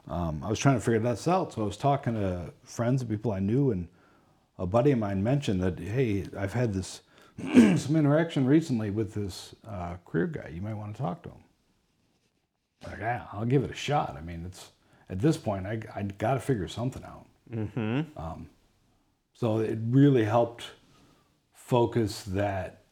um, 0.06 0.42
I 0.44 0.48
was 0.48 0.58
trying 0.58 0.76
to 0.76 0.80
figure 0.80 1.00
that 1.00 1.26
out. 1.26 1.52
So 1.52 1.62
I 1.62 1.64
was 1.64 1.76
talking 1.76 2.14
to 2.14 2.52
friends 2.62 3.02
and 3.02 3.10
people 3.10 3.32
I 3.32 3.40
knew, 3.40 3.72
and 3.72 3.88
a 4.58 4.66
buddy 4.66 4.92
of 4.92 4.98
mine 5.00 5.24
mentioned 5.24 5.60
that 5.62 5.78
hey, 5.80 6.26
I've 6.38 6.52
had 6.52 6.72
this 6.72 7.00
some 7.40 7.96
interaction 7.96 8.46
recently 8.46 8.90
with 8.90 9.14
this 9.14 9.56
uh, 9.66 9.96
career 10.06 10.28
guy. 10.28 10.52
You 10.54 10.62
might 10.62 10.74
want 10.74 10.94
to 10.94 11.02
talk 11.02 11.22
to 11.24 11.30
him. 11.30 11.42
Like, 12.86 12.98
yeah, 13.00 13.24
I'll 13.32 13.44
give 13.44 13.64
it 13.64 13.70
a 13.70 13.74
shot. 13.74 14.16
I 14.16 14.20
mean, 14.20 14.44
it's 14.46 14.70
at 15.08 15.20
this 15.20 15.36
point, 15.36 15.66
I 15.66 15.80
I 15.94 16.02
got 16.02 16.34
to 16.34 16.40
figure 16.40 16.68
something 16.68 17.04
out. 17.04 17.26
Mm-hmm. 17.52 18.18
Um, 18.18 18.48
so 19.32 19.58
it 19.58 19.78
really 19.88 20.24
helped 20.24 20.64
focus 21.52 22.22
that, 22.24 22.82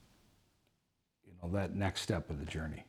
you 1.27 1.33
know, 1.43 1.53
that 1.57 1.75
next 1.75 2.03
step 2.03 2.31
of 2.31 2.39
the 2.39 2.47
journey. 2.47 2.85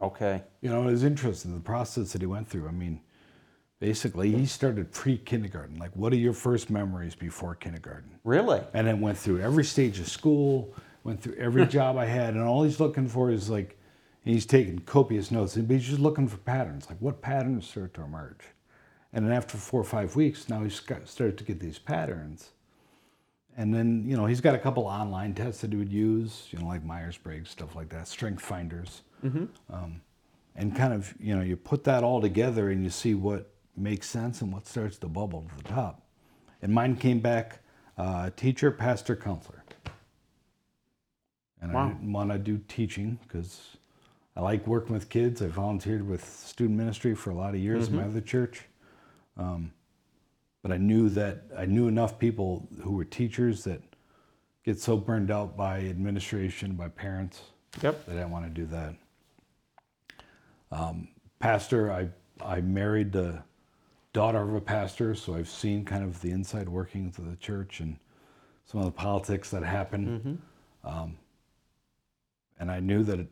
Okay. 0.00 0.42
You 0.60 0.70
know, 0.70 0.88
it 0.88 0.92
was 0.92 1.04
interesting 1.04 1.54
the 1.54 1.60
process 1.60 2.12
that 2.12 2.22
he 2.22 2.26
went 2.26 2.48
through. 2.48 2.66
I 2.66 2.72
mean, 2.72 3.00
basically, 3.78 4.32
he 4.32 4.46
started 4.46 4.90
pre-kindergarten. 4.90 5.78
Like, 5.78 5.94
what 5.94 6.12
are 6.12 6.16
your 6.16 6.32
first 6.32 6.70
memories 6.70 7.14
before 7.14 7.54
kindergarten? 7.54 8.18
Really? 8.24 8.60
And 8.74 8.86
then 8.86 9.00
went 9.00 9.16
through 9.16 9.40
every 9.40 9.64
stage 9.64 10.00
of 10.00 10.08
school 10.08 10.74
went 11.04 11.22
through 11.22 11.34
every 11.34 11.66
job 11.78 11.96
I 11.96 12.06
had, 12.06 12.34
and 12.34 12.42
all 12.42 12.62
he's 12.62 12.80
looking 12.80 13.08
for 13.08 13.30
is 13.30 13.48
like, 13.50 13.78
he's 14.24 14.46
taking 14.46 14.78
copious 14.80 15.30
notes, 15.30 15.56
but 15.56 15.74
he's 15.74 15.88
just 15.88 16.00
looking 16.00 16.28
for 16.28 16.36
patterns, 16.38 16.88
like 16.88 16.98
what 16.98 17.20
patterns 17.22 17.68
start 17.68 17.94
to 17.94 18.02
emerge. 18.02 18.40
And 19.12 19.26
then 19.26 19.32
after 19.32 19.58
four 19.58 19.80
or 19.80 19.84
five 19.84 20.16
weeks, 20.16 20.48
now 20.48 20.62
he's 20.62 20.80
started 21.04 21.36
to 21.38 21.44
get 21.44 21.60
these 21.60 21.78
patterns. 21.78 22.50
And 23.56 23.74
then, 23.74 24.04
you 24.06 24.16
know, 24.16 24.24
he's 24.24 24.40
got 24.40 24.54
a 24.54 24.58
couple 24.58 24.84
online 24.84 25.34
tests 25.34 25.60
that 25.60 25.72
he 25.72 25.76
would 25.76 25.92
use, 25.92 26.48
you 26.50 26.58
know, 26.58 26.66
like 26.66 26.82
Myers 26.82 27.18
Briggs, 27.18 27.50
stuff 27.50 27.76
like 27.76 27.90
that, 27.90 28.08
strength 28.08 28.42
finders. 28.42 29.02
Mm-hmm. 29.22 29.44
Um, 29.72 30.00
and 30.56 30.74
kind 30.74 30.94
of, 30.94 31.12
you 31.20 31.36
know, 31.36 31.42
you 31.42 31.56
put 31.56 31.84
that 31.84 32.02
all 32.02 32.20
together 32.20 32.70
and 32.70 32.82
you 32.82 32.90
see 32.90 33.14
what 33.14 33.50
makes 33.76 34.08
sense 34.08 34.40
and 34.40 34.52
what 34.52 34.66
starts 34.66 34.96
to 34.98 35.08
bubble 35.08 35.46
to 35.48 35.62
the 35.62 35.68
top. 35.68 36.02
And 36.62 36.72
mine 36.72 36.96
came 36.96 37.20
back 37.20 37.60
uh, 37.98 38.30
teacher, 38.36 38.70
pastor, 38.70 39.16
counselor. 39.16 39.64
And 41.60 41.72
wow. 41.72 41.86
I 41.86 41.88
didn't 41.88 42.12
want 42.12 42.30
to 42.30 42.38
do 42.38 42.58
teaching 42.68 43.18
because 43.22 43.76
I 44.34 44.40
like 44.40 44.66
working 44.66 44.94
with 44.94 45.08
kids. 45.08 45.42
I 45.42 45.46
volunteered 45.48 46.06
with 46.06 46.24
student 46.24 46.78
ministry 46.78 47.14
for 47.14 47.30
a 47.30 47.34
lot 47.34 47.54
of 47.54 47.60
years 47.60 47.84
mm-hmm. 47.84 47.94
in 47.94 48.00
my 48.00 48.06
mm-hmm. 48.06 48.16
other 48.16 48.26
church. 48.26 48.62
Um, 49.36 49.72
but 50.62 50.72
I 50.72 50.76
knew 50.76 51.08
that 51.10 51.44
I 51.56 51.66
knew 51.66 51.88
enough 51.88 52.18
people 52.18 52.68
who 52.82 52.92
were 52.92 53.04
teachers 53.04 53.64
that 53.64 53.82
get 54.64 54.78
so 54.78 54.96
burned 54.96 55.30
out 55.30 55.56
by 55.56 55.80
administration, 55.80 56.74
by 56.74 56.88
parents, 56.88 57.42
yep. 57.82 58.04
that 58.06 58.12
I 58.12 58.14
didn't 58.16 58.30
want 58.30 58.44
to 58.44 58.50
do 58.50 58.66
that. 58.66 58.94
Um, 60.70 61.08
pastor, 61.40 61.92
I 61.92 62.08
I 62.44 62.60
married 62.60 63.12
the 63.12 63.42
daughter 64.12 64.40
of 64.40 64.54
a 64.54 64.60
pastor, 64.60 65.14
so 65.14 65.34
I've 65.34 65.48
seen 65.48 65.84
kind 65.84 66.04
of 66.04 66.20
the 66.20 66.30
inside 66.30 66.68
workings 66.68 67.18
of 67.18 67.28
the 67.28 67.36
church 67.36 67.80
and 67.80 67.96
some 68.66 68.80
of 68.80 68.86
the 68.86 68.92
politics 68.92 69.50
that 69.50 69.62
happen. 69.62 70.40
Mm-hmm. 70.84 70.88
Um, 70.88 71.16
and 72.58 72.70
I 72.70 72.80
knew 72.80 73.02
that 73.04 73.26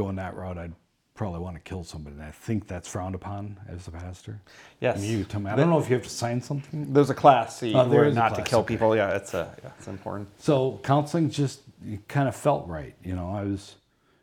going 0.00 0.16
that 0.16 0.34
route, 0.34 0.56
I'd 0.56 0.72
probably 1.14 1.40
want 1.40 1.54
to 1.54 1.60
kill 1.60 1.84
somebody. 1.84 2.16
And 2.16 2.24
I 2.24 2.30
think 2.30 2.66
that's 2.66 2.88
frowned 2.88 3.14
upon 3.14 3.60
as 3.68 3.86
a 3.86 3.90
pastor. 3.90 4.40
Yes. 4.80 4.96
And 4.96 5.04
you 5.04 5.24
tell 5.24 5.40
me. 5.40 5.50
I 5.50 5.56
don't 5.56 5.68
know 5.68 5.78
if 5.78 5.90
you 5.90 5.94
have 5.96 6.04
to 6.04 6.10
sign 6.10 6.40
something. 6.40 6.90
There's 6.94 7.10
a 7.10 7.14
class 7.14 7.58
see, 7.58 7.74
oh, 7.74 7.84
not 7.84 8.32
class, 8.32 8.36
to 8.36 8.42
kill 8.42 8.60
okay. 8.60 8.74
people. 8.74 8.96
Yeah, 8.96 9.14
it's 9.14 9.34
a 9.34 9.54
yeah, 9.62 9.70
it's 9.76 9.88
important. 9.88 10.28
So 10.38 10.80
counseling 10.82 11.28
just 11.28 11.60
kind 12.08 12.26
of 12.26 12.34
felt 12.34 12.66
right. 12.66 12.94
You 13.04 13.14
know, 13.14 13.30
I 13.30 13.42
was, 13.42 13.74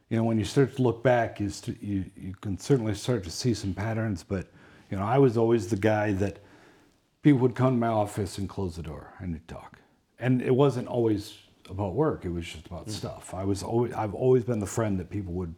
you 0.09 0.17
know, 0.17 0.23
when 0.23 0.39
you 0.39 0.45
start 0.45 0.75
to 0.77 0.81
look 0.81 1.03
back, 1.03 1.39
you 1.39 1.49
st- 1.49 1.81
you 1.83 2.05
you 2.15 2.33
can 2.41 2.57
certainly 2.57 2.95
start 2.95 3.23
to 3.25 3.29
see 3.29 3.53
some 3.53 3.75
patterns. 3.75 4.23
But 4.23 4.47
you 4.89 4.97
know, 4.97 5.03
I 5.03 5.19
was 5.19 5.37
always 5.37 5.67
the 5.67 5.77
guy 5.77 6.13
that 6.13 6.39
people 7.21 7.39
would 7.41 7.53
come 7.53 7.73
to 7.75 7.79
my 7.79 7.93
office 8.03 8.39
and 8.39 8.49
close 8.49 8.75
the 8.75 8.81
door 8.81 9.13
and 9.19 9.33
we'd 9.33 9.47
talk, 9.47 9.77
and 10.17 10.41
it 10.41 10.55
wasn't 10.55 10.87
always 10.87 11.37
about 11.69 11.93
work. 11.93 12.25
It 12.25 12.29
was 12.29 12.45
just 12.45 12.65
about 12.65 12.87
mm. 12.87 12.91
stuff. 12.91 13.35
I 13.35 13.43
was 13.43 13.61
always 13.61 13.93
I've 13.93 14.15
always 14.15 14.43
been 14.43 14.59
the 14.59 14.73
friend 14.77 14.99
that 14.99 15.11
people 15.11 15.33
would 15.33 15.53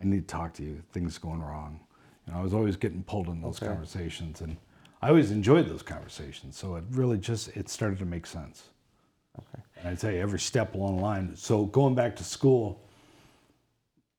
I 0.00 0.04
need 0.04 0.28
to 0.28 0.34
talk 0.34 0.52
to 0.54 0.62
you. 0.62 0.82
Things 0.92 1.18
going 1.18 1.42
wrong. 1.42 1.80
You 2.26 2.32
know, 2.32 2.40
I 2.40 2.42
was 2.42 2.52
always 2.52 2.76
getting 2.76 3.02
pulled 3.02 3.28
in 3.28 3.40
those 3.40 3.62
okay. 3.62 3.66
conversations, 3.66 4.40
and 4.40 4.56
I 5.00 5.08
always 5.08 5.30
enjoyed 5.30 5.68
those 5.68 5.82
conversations. 5.82 6.56
So 6.56 6.76
it 6.76 6.84
really 6.90 7.18
just 7.18 7.48
it 7.56 7.68
started 7.68 7.98
to 8.00 8.04
make 8.04 8.26
sense. 8.26 8.64
Okay. 9.38 9.62
And 9.78 9.88
I'd 9.88 10.00
say 10.00 10.20
every 10.20 10.40
step 10.40 10.74
along 10.74 10.96
the 10.96 11.02
line. 11.02 11.36
So 11.36 11.66
going 11.66 11.94
back 11.94 12.16
to 12.16 12.24
school, 12.24 12.82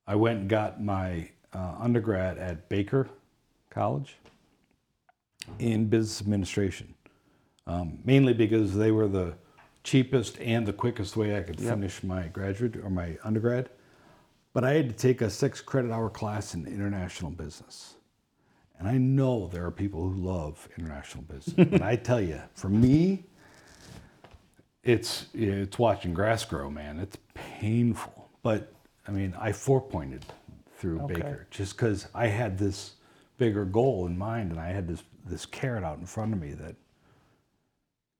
I 0.06 0.14
went 0.14 0.40
and 0.40 0.48
got 0.48 0.82
my 0.82 1.28
uh, 1.52 1.74
undergrad 1.78 2.38
at 2.38 2.68
Baker 2.68 3.08
College 3.70 4.16
in 5.58 5.86
business 5.86 6.20
administration, 6.20 6.94
um, 7.66 7.98
mainly 8.04 8.32
because 8.32 8.74
they 8.74 8.90
were 8.90 9.08
the 9.08 9.34
cheapest 9.84 10.38
and 10.40 10.66
the 10.66 10.72
quickest 10.72 11.16
way 11.16 11.36
I 11.36 11.42
could 11.42 11.58
yep. 11.58 11.74
finish 11.74 12.02
my 12.02 12.28
graduate 12.28 12.76
or 12.76 12.90
my 12.90 13.16
undergrad. 13.24 13.70
But 14.52 14.64
I 14.64 14.74
had 14.74 14.88
to 14.88 14.94
take 14.94 15.20
a 15.20 15.30
six 15.30 15.60
credit 15.60 15.90
hour 15.90 16.10
class 16.10 16.54
in 16.54 16.66
international 16.66 17.30
business. 17.30 17.94
And 18.78 18.88
I 18.88 18.96
know 18.96 19.48
there 19.48 19.66
are 19.66 19.70
people 19.70 20.08
who 20.08 20.14
love 20.14 20.68
international 20.78 21.24
business. 21.24 21.68
but 21.70 21.82
I 21.82 21.96
tell 21.96 22.20
you, 22.20 22.40
for 22.54 22.68
me, 22.68 23.24
it's 24.82 25.26
it's 25.34 25.78
watching 25.78 26.14
grass 26.14 26.44
grow, 26.44 26.70
man. 26.70 26.98
It's 26.98 27.18
painful. 27.34 28.30
But 28.42 28.72
I 29.06 29.10
mean, 29.10 29.34
I 29.38 29.52
four 29.52 29.80
pointed 29.80 30.24
through 30.76 31.00
okay. 31.02 31.14
Baker 31.14 31.46
just 31.50 31.76
because 31.76 32.06
I 32.14 32.28
had 32.28 32.56
this 32.58 32.92
bigger 33.36 33.64
goal 33.64 34.06
in 34.06 34.16
mind 34.16 34.50
and 34.52 34.60
I 34.60 34.68
had 34.68 34.86
this 34.86 35.02
this 35.26 35.44
carrot 35.44 35.84
out 35.84 35.98
in 35.98 36.06
front 36.06 36.32
of 36.32 36.40
me 36.40 36.52
that 36.54 36.76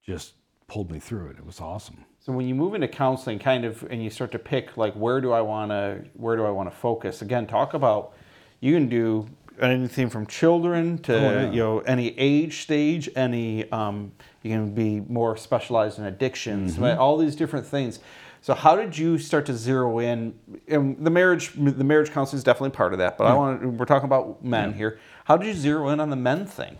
just 0.04 0.34
pulled 0.66 0.90
me 0.90 0.98
through 0.98 1.28
it. 1.28 1.38
It 1.38 1.46
was 1.46 1.60
awesome. 1.60 2.04
So 2.28 2.34
when 2.34 2.46
you 2.46 2.54
move 2.54 2.74
into 2.74 2.88
counseling, 2.88 3.38
kind 3.38 3.64
of, 3.64 3.82
and 3.88 4.04
you 4.04 4.10
start 4.10 4.32
to 4.32 4.38
pick 4.38 4.76
like 4.76 4.92
where 4.92 5.18
do 5.18 5.32
I 5.32 5.40
want 5.40 5.70
to 5.70 6.04
where 6.12 6.36
do 6.36 6.44
I 6.44 6.50
want 6.50 6.70
to 6.70 6.76
focus? 6.76 7.22
Again, 7.22 7.46
talk 7.46 7.72
about 7.72 8.12
you 8.60 8.74
can 8.74 8.86
do 8.86 9.26
anything 9.58 10.10
from 10.10 10.26
children 10.26 10.98
to 10.98 11.14
oh, 11.16 11.32
yeah. 11.32 11.50
you 11.50 11.56
know 11.56 11.78
any 11.78 12.08
age 12.18 12.60
stage, 12.60 13.08
any 13.16 13.72
um, 13.72 14.12
you 14.42 14.50
can 14.50 14.74
be 14.74 15.00
more 15.00 15.38
specialized 15.38 15.98
in 15.98 16.04
addictions, 16.04 16.74
mm-hmm. 16.74 16.82
right? 16.82 16.98
all 16.98 17.16
these 17.16 17.34
different 17.34 17.66
things. 17.66 18.00
So 18.42 18.52
how 18.52 18.76
did 18.76 18.98
you 18.98 19.16
start 19.16 19.46
to 19.46 19.56
zero 19.56 19.98
in? 19.98 20.38
And 20.66 21.02
the 21.02 21.10
marriage, 21.10 21.54
the 21.54 21.82
marriage 21.82 22.10
counseling 22.10 22.36
is 22.36 22.44
definitely 22.44 22.76
part 22.76 22.92
of 22.92 22.98
that. 22.98 23.16
But 23.16 23.24
yeah. 23.24 23.30
I 23.30 23.34
want 23.36 23.62
to, 23.62 23.68
we're 23.70 23.86
talking 23.86 24.04
about 24.04 24.44
men 24.44 24.72
yeah. 24.72 24.76
here. 24.76 25.00
How 25.24 25.38
did 25.38 25.46
you 25.46 25.54
zero 25.54 25.88
in 25.88 25.98
on 25.98 26.10
the 26.10 26.16
men 26.16 26.44
thing? 26.44 26.76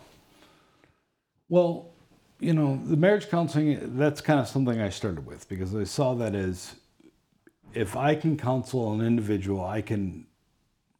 Well, 1.47 1.89
you 2.39 2.53
know, 2.53 2.79
the 2.85 2.97
marriage 2.97 3.29
counseling, 3.29 3.97
that's 3.97 4.21
kind 4.21 4.39
of 4.39 4.47
something 4.47 4.79
I 4.79 4.89
started 4.89 5.25
with 5.25 5.47
because 5.49 5.75
I 5.75 5.83
saw 5.83 6.13
that 6.15 6.35
as 6.35 6.75
if 7.73 7.95
I 7.95 8.15
can 8.15 8.37
counsel 8.37 8.93
an 8.93 9.01
individual, 9.01 9.63
I 9.63 9.81
can 9.81 10.25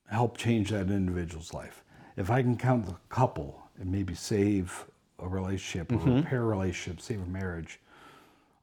help 0.09 0.37
change 0.37 0.71
that 0.71 0.89
individual's 0.89 1.53
life. 1.53 1.83
If 2.17 2.29
I 2.29 2.41
can 2.41 2.57
counsel 2.57 2.93
a 2.93 3.13
couple 3.13 3.61
and 3.79 3.91
maybe 3.91 4.13
save 4.13 4.85
a 5.19 5.27
relationship 5.27 5.89
mm-hmm. 5.89 6.09
or 6.09 6.15
repair 6.17 6.41
a 6.41 6.45
relationship, 6.45 7.01
save 7.01 7.21
a 7.21 7.25
marriage, 7.25 7.79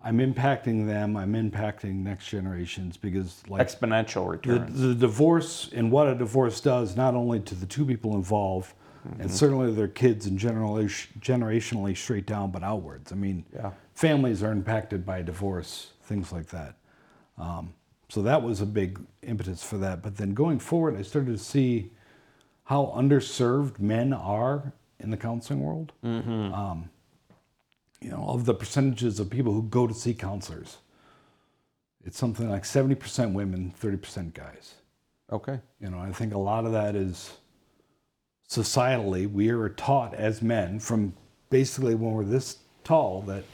I'm 0.02 0.18
impacting 0.18 0.87
them, 0.87 1.16
I'm 1.16 1.33
impacting 1.33 1.97
next 1.97 2.28
generations 2.28 2.97
because 2.97 3.42
like 3.49 3.66
exponential 3.66 4.28
returns. 4.28 4.78
The, 4.78 4.88
the 4.88 4.95
divorce 4.95 5.71
and 5.75 5.90
what 5.90 6.06
a 6.06 6.14
divorce 6.14 6.61
does, 6.61 6.95
not 6.97 7.14
only 7.14 7.40
to 7.40 7.54
the 7.54 7.66
two 7.66 7.85
people 7.85 8.14
involved, 8.14 8.75
mm-hmm. 9.06 9.20
and 9.20 9.30
certainly 9.30 9.72
their 9.72 9.88
kids 9.88 10.26
and 10.26 10.38
generationally 10.38 11.96
straight 11.96 12.26
down, 12.26 12.50
but 12.50 12.62
outwards. 12.62 13.12
I 13.12 13.14
mean, 13.14 13.44
yeah. 13.54 13.70
families 13.94 14.42
are 14.42 14.52
impacted 14.52 15.04
by 15.04 15.22
divorce, 15.22 15.92
things 16.02 16.32
like 16.32 16.46
that. 16.48 16.76
Um, 17.38 17.75
so 18.08 18.22
that 18.22 18.42
was 18.42 18.60
a 18.60 18.66
big 18.66 19.00
impetus 19.22 19.62
for 19.62 19.78
that. 19.78 20.02
But 20.02 20.16
then 20.16 20.34
going 20.34 20.58
forward, 20.58 20.96
I 20.96 21.02
started 21.02 21.36
to 21.36 21.42
see 21.42 21.90
how 22.64 22.92
underserved 22.96 23.78
men 23.78 24.12
are 24.12 24.72
in 25.00 25.10
the 25.10 25.16
counseling 25.16 25.60
world. 25.60 25.92
Um, 26.54 26.90
you 28.00 28.10
know, 28.10 28.25
of 28.28 28.44
the 28.44 28.54
percentages 28.54 29.18
of 29.18 29.30
people 29.30 29.52
who 29.52 29.62
go 29.62 29.86
to 29.86 29.94
see 29.94 30.14
counselors, 30.14 30.78
it's 32.04 32.18
something 32.18 32.48
like 32.48 32.62
70% 32.62 33.32
women, 33.32 33.75
30% 33.80 34.32
guys. 34.32 34.75
Okay. 35.32 35.58
You 35.80 35.90
know, 35.90 35.98
I 35.98 36.12
think 36.12 36.34
a 36.34 36.38
lot 36.38 36.66
of 36.66 36.72
that 36.72 36.94
is 36.94 37.32
societally, 38.48 39.30
we 39.30 39.48
are 39.48 39.68
taught 39.70 40.14
as 40.14 40.42
men 40.42 40.78
from 40.78 41.14
basically 41.50 41.94
when 41.94 42.12
we're 42.12 42.24
this 42.24 42.58
tall 42.84 43.22
that 43.22 43.44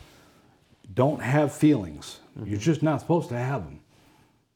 don't 0.94 1.20
have 1.22 1.52
feelings. 1.52 2.20
You're 2.44 2.58
just 2.58 2.82
not 2.82 3.00
supposed 3.00 3.28
to 3.30 3.38
have 3.38 3.64
them. 3.64 3.80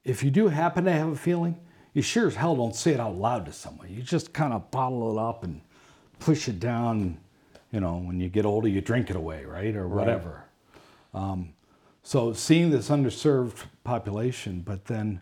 If 0.05 0.23
you 0.23 0.31
do 0.31 0.49
happen 0.49 0.85
to 0.85 0.93
have 0.93 1.09
a 1.09 1.17
feeling, 1.17 1.59
you 1.95 2.03
sure 2.03 2.27
as 2.27 2.37
hell 2.37 2.57
don't 2.57 2.77
say 2.77 2.93
it 2.93 3.01
out 3.01 3.17
loud 3.17 3.47
to 3.47 3.53
someone. 3.53 3.89
You 3.89 4.03
just 4.03 4.33
kind 4.33 4.53
of 4.53 4.71
bottle 4.71 5.17
it 5.17 5.21
up 5.21 5.45
and 5.45 5.61
push 6.21 6.49
it 6.49 6.61
down. 6.61 7.19
You 7.73 7.81
know, 7.81 7.97
when 7.99 8.21
you 8.21 8.29
get 8.29 8.45
older, 8.45 8.69
you 8.69 8.81
drink 8.81 9.11
it 9.11 9.17
away, 9.17 9.45
right? 9.45 9.75
Or 9.75 9.89
whatever. 9.89 10.45
Um, 11.15 11.55
so 12.03 12.33
seeing 12.33 12.71
this 12.71 12.91
underserved 12.91 13.65
population, 13.85 14.61
but 14.61 14.85
then 14.85 15.21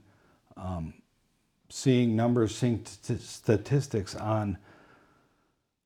seeing 1.68 2.14
numbers, 2.16 2.54
seeing 2.56 2.85
t- 3.06 3.16
statistics 3.16 4.14
on 4.14 4.59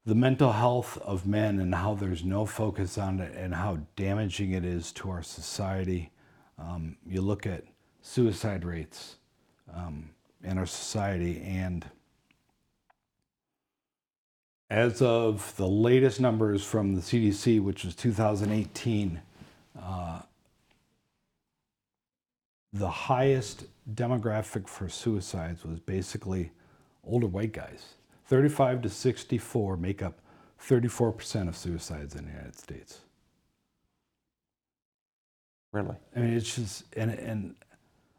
the 0.08 0.14
mental 0.14 0.52
health 0.52 0.96
of 1.02 1.26
men 1.26 1.60
and 1.60 1.74
how 1.74 1.92
there's 1.92 2.24
no 2.24 2.46
focus 2.46 2.96
on 2.96 3.20
it 3.20 3.34
and 3.36 3.54
how 3.54 3.78
damaging 3.94 4.52
it 4.52 4.64
is 4.64 4.90
to 4.90 5.10
our 5.10 5.22
society. 5.22 6.10
Um, 6.58 6.96
you 7.06 7.20
look 7.20 7.46
at 7.46 7.64
suicide 8.00 8.64
rates 8.64 9.16
um, 9.70 10.08
in 10.42 10.56
our 10.56 10.64
society, 10.64 11.42
and 11.42 11.84
as 14.70 15.02
of 15.02 15.54
the 15.58 15.68
latest 15.68 16.22
numbers 16.22 16.64
from 16.64 16.94
the 16.94 17.02
CDC, 17.02 17.62
which 17.62 17.84
was 17.84 17.94
2018, 17.94 19.20
uh, 19.78 20.20
the 22.72 22.88
highest 22.88 23.64
demographic 23.94 24.68
for 24.68 24.88
suicides 24.88 25.66
was 25.66 25.78
basically 25.80 26.50
older 27.04 27.26
white 27.26 27.52
guys. 27.52 27.97
35 28.28 28.82
to 28.82 28.88
64 28.88 29.76
make 29.76 30.02
up 30.02 30.20
34% 30.62 31.48
of 31.48 31.56
suicides 31.56 32.14
in 32.14 32.24
the 32.24 32.30
United 32.30 32.58
States. 32.58 33.00
Really? 35.72 35.96
I 36.16 36.20
mean, 36.20 36.34
it's 36.34 36.54
just, 36.54 36.84
and, 36.96 37.10
and 37.10 37.54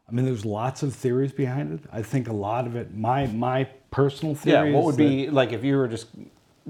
I 0.08 0.12
mean, 0.12 0.24
there's 0.24 0.44
lots 0.44 0.82
of 0.82 0.94
theories 0.94 1.32
behind 1.32 1.72
it. 1.72 1.80
I 1.92 2.02
think 2.02 2.28
a 2.28 2.32
lot 2.32 2.66
of 2.66 2.76
it, 2.76 2.94
my, 2.94 3.26
my 3.28 3.64
personal 3.90 4.34
theory 4.34 4.70
Yeah. 4.70 4.76
What 4.76 4.84
would 4.84 4.94
that- 4.94 4.98
be 4.98 5.30
like 5.30 5.52
if 5.52 5.64
you 5.64 5.76
were 5.76 5.88
just 5.88 6.06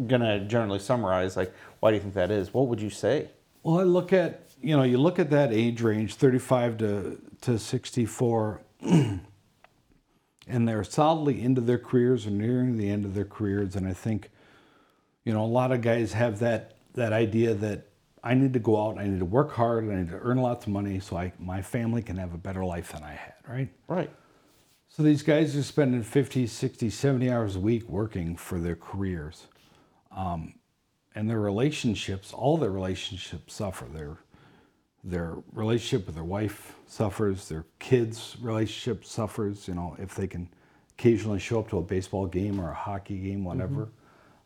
gonna 0.06 0.40
generally 0.46 0.78
summarize 0.78 1.36
like 1.36 1.52
why 1.80 1.90
do 1.90 1.96
you 1.96 2.00
think 2.00 2.14
that 2.14 2.30
is? 2.30 2.54
What 2.54 2.68
would 2.68 2.80
you 2.80 2.90
say? 2.90 3.28
Well, 3.62 3.80
I 3.80 3.82
look 3.82 4.12
at 4.12 4.42
you 4.62 4.76
know 4.76 4.82
you 4.84 4.96
look 4.98 5.18
at 5.18 5.30
that 5.30 5.52
age 5.52 5.82
range, 5.82 6.14
thirty-five 6.14 6.78
to 6.78 7.20
to 7.42 7.58
sixty-four, 7.58 8.60
and 10.50 10.66
they're 10.68 10.84
solidly 10.84 11.40
into 11.42 11.60
their 11.60 11.78
careers 11.78 12.26
or 12.26 12.30
nearing 12.30 12.76
the 12.76 12.90
end 12.90 13.04
of 13.04 13.14
their 13.14 13.24
careers, 13.24 13.76
and 13.76 13.86
I 13.86 13.92
think, 13.92 14.30
you 15.24 15.32
know, 15.32 15.44
a 15.44 15.46
lot 15.46 15.72
of 15.72 15.80
guys 15.80 16.12
have 16.12 16.38
that 16.40 16.76
that 16.94 17.12
idea 17.12 17.54
that 17.54 17.86
I 18.22 18.34
need 18.34 18.52
to 18.52 18.58
go 18.58 18.84
out, 18.84 18.98
I 18.98 19.06
need 19.06 19.20
to 19.20 19.24
work 19.24 19.52
hard, 19.52 19.88
I 19.88 19.94
need 19.94 20.08
to 20.10 20.18
earn 20.18 20.38
lots 20.38 20.66
of 20.66 20.72
money 20.72 21.00
so 21.00 21.16
I 21.16 21.32
my 21.38 21.62
family 21.62 22.02
can 22.02 22.16
have 22.16 22.34
a 22.34 22.38
better 22.38 22.64
life 22.64 22.92
than 22.92 23.02
I 23.02 23.12
had, 23.12 23.34
right? 23.48 23.68
Right. 23.88 24.10
So 24.88 25.04
these 25.04 25.22
guys 25.22 25.54
are 25.56 25.62
spending 25.62 26.02
50, 26.02 26.48
60, 26.48 26.90
70 26.90 27.30
hours 27.30 27.54
a 27.54 27.60
week 27.60 27.88
working 27.88 28.36
for 28.36 28.58
their 28.58 28.74
careers. 28.74 29.46
Um, 30.10 30.54
and 31.14 31.30
their 31.30 31.38
relationships, 31.40 32.32
all 32.32 32.56
their 32.56 32.70
relationships 32.70 33.54
suffer. 33.54 33.84
Their, 33.86 34.18
their 35.02 35.36
relationship 35.52 36.06
with 36.06 36.14
their 36.14 36.24
wife 36.24 36.74
suffers, 36.86 37.48
their 37.48 37.64
kids' 37.78 38.36
relationship 38.40 39.04
suffers, 39.04 39.66
you 39.66 39.74
know, 39.74 39.96
if 39.98 40.14
they 40.14 40.26
can 40.26 40.48
occasionally 40.98 41.38
show 41.38 41.60
up 41.60 41.70
to 41.70 41.78
a 41.78 41.82
baseball 41.82 42.26
game 42.26 42.60
or 42.60 42.70
a 42.70 42.74
hockey 42.74 43.16
game, 43.18 43.44
whatever. 43.44 43.88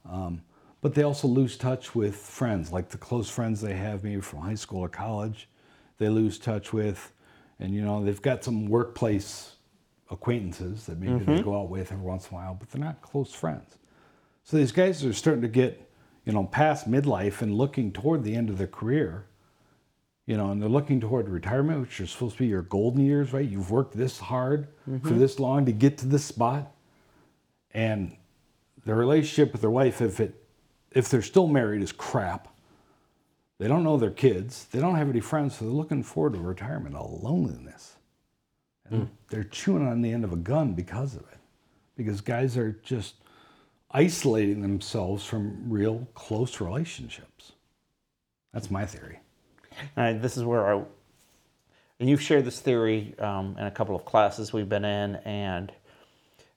Um, 0.08 0.42
but 0.80 0.94
they 0.94 1.02
also 1.02 1.26
lose 1.26 1.56
touch 1.56 1.94
with 1.94 2.14
friends, 2.14 2.70
like 2.70 2.90
the 2.90 2.98
close 2.98 3.28
friends 3.28 3.60
they 3.60 3.74
have 3.74 4.04
maybe 4.04 4.20
from 4.20 4.40
high 4.40 4.54
school 4.54 4.80
or 4.80 4.88
college. 4.88 5.48
They 5.98 6.08
lose 6.08 6.38
touch 6.38 6.72
with, 6.72 7.12
and 7.58 7.74
you 7.74 7.82
know, 7.82 8.04
they've 8.04 8.20
got 8.20 8.44
some 8.44 8.66
workplace 8.66 9.56
acquaintances 10.10 10.86
that 10.86 10.98
maybe 10.98 11.24
they 11.24 11.42
go 11.42 11.58
out 11.58 11.70
with 11.70 11.90
every 11.90 12.04
once 12.04 12.28
in 12.28 12.36
a 12.36 12.40
while, 12.40 12.54
but 12.54 12.70
they're 12.70 12.84
not 12.84 13.00
close 13.00 13.32
friends. 13.32 13.78
So 14.44 14.58
these 14.58 14.72
guys 14.72 15.04
are 15.04 15.12
starting 15.14 15.42
to 15.42 15.48
get, 15.48 15.90
you 16.26 16.32
know, 16.32 16.44
past 16.44 16.88
midlife 16.88 17.40
and 17.40 17.54
looking 17.54 17.90
toward 17.90 18.22
the 18.22 18.36
end 18.36 18.50
of 18.50 18.58
their 18.58 18.66
career. 18.66 19.24
You 20.26 20.38
know, 20.38 20.50
and 20.50 20.62
they're 20.62 20.70
looking 20.70 21.00
toward 21.00 21.28
retirement, 21.28 21.82
which 21.82 22.00
are 22.00 22.06
supposed 22.06 22.36
to 22.36 22.44
be 22.44 22.46
your 22.46 22.62
golden 22.62 23.04
years, 23.04 23.32
right? 23.32 23.46
You've 23.46 23.70
worked 23.70 23.94
this 23.94 24.18
hard 24.18 24.68
for 24.84 24.90
mm-hmm. 24.90 25.18
this 25.18 25.38
long 25.38 25.66
to 25.66 25.72
get 25.72 25.98
to 25.98 26.06
this 26.06 26.24
spot. 26.24 26.72
And 27.72 28.16
their 28.86 28.96
relationship 28.96 29.52
with 29.52 29.60
their 29.60 29.70
wife, 29.70 30.00
if 30.00 30.20
it 30.20 30.40
if 30.92 31.08
they're 31.08 31.22
still 31.22 31.48
married, 31.48 31.82
is 31.82 31.92
crap. 31.92 32.48
They 33.58 33.68
don't 33.68 33.84
know 33.84 33.96
their 33.96 34.10
kids. 34.10 34.66
They 34.70 34.80
don't 34.80 34.94
have 34.94 35.10
any 35.10 35.20
friends, 35.20 35.56
so 35.56 35.64
they're 35.64 35.74
looking 35.74 36.02
forward 36.02 36.34
to 36.34 36.40
retirement, 36.40 36.94
a 36.94 37.02
loneliness. 37.02 37.96
And 38.88 39.02
mm. 39.02 39.08
they're 39.28 39.44
chewing 39.44 39.86
on 39.86 40.02
the 40.02 40.12
end 40.12 40.24
of 40.24 40.32
a 40.32 40.36
gun 40.36 40.74
because 40.74 41.14
of 41.14 41.22
it. 41.22 41.38
Because 41.96 42.20
guys 42.20 42.56
are 42.56 42.72
just 42.82 43.16
isolating 43.90 44.60
themselves 44.60 45.24
from 45.24 45.70
real 45.70 46.06
close 46.14 46.60
relationships. 46.60 47.52
That's 48.52 48.70
my 48.70 48.84
theory. 48.84 49.20
And 49.96 50.22
this 50.22 50.36
is 50.36 50.44
where 50.44 50.74
I, 50.74 50.82
and 52.00 52.08
you've 52.08 52.22
shared 52.22 52.44
this 52.44 52.60
theory 52.60 53.14
um, 53.18 53.56
in 53.58 53.66
a 53.66 53.70
couple 53.70 53.94
of 53.94 54.04
classes 54.04 54.52
we've 54.52 54.68
been 54.68 54.84
in, 54.84 55.16
and 55.16 55.72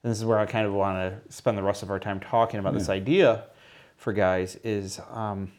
this 0.03 0.17
is 0.17 0.25
where 0.25 0.39
I 0.39 0.45
kind 0.45 0.65
of 0.65 0.73
want 0.73 0.97
to 0.97 1.33
spend 1.33 1.57
the 1.57 1.63
rest 1.63 1.83
of 1.83 1.91
our 1.91 1.99
time 1.99 2.19
talking 2.19 2.59
about 2.59 2.73
this 2.73 2.89
idea 2.89 3.45
for 3.97 4.13
guys 4.13 4.55
is 4.63 4.99
um, 5.11 5.51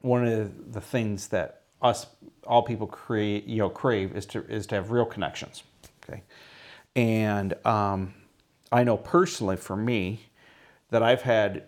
one 0.00 0.26
of 0.26 0.72
the 0.72 0.80
things 0.80 1.28
that 1.28 1.62
us 1.82 2.06
all 2.46 2.62
people 2.62 2.86
create 2.86 3.44
you 3.44 3.58
know 3.58 3.68
crave 3.68 4.16
is 4.16 4.26
to 4.26 4.44
is 4.46 4.66
to 4.66 4.74
have 4.74 4.90
real 4.90 5.04
connections 5.04 5.62
okay? 6.02 6.22
And 6.96 7.54
um, 7.66 8.14
i 8.70 8.84
know 8.84 8.96
personally 8.96 9.56
for 9.56 9.76
me 9.76 10.20
that 10.90 11.02
i've 11.02 11.22
had 11.22 11.64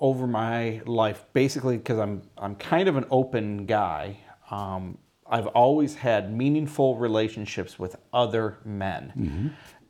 over 0.00 0.26
my 0.26 0.80
life 0.84 1.24
basically 1.32 1.76
because 1.76 1.98
i'm 1.98 2.22
i'm 2.38 2.54
kind 2.56 2.88
of 2.88 2.96
an 2.96 3.04
open 3.10 3.66
guy 3.66 4.16
um, 4.52 4.96
i've 5.26 5.48
always 5.48 5.94
had 5.96 6.32
meaningful 6.32 6.96
relationships 6.96 7.78
with 7.78 7.96
other 8.12 8.58
men 8.64 9.12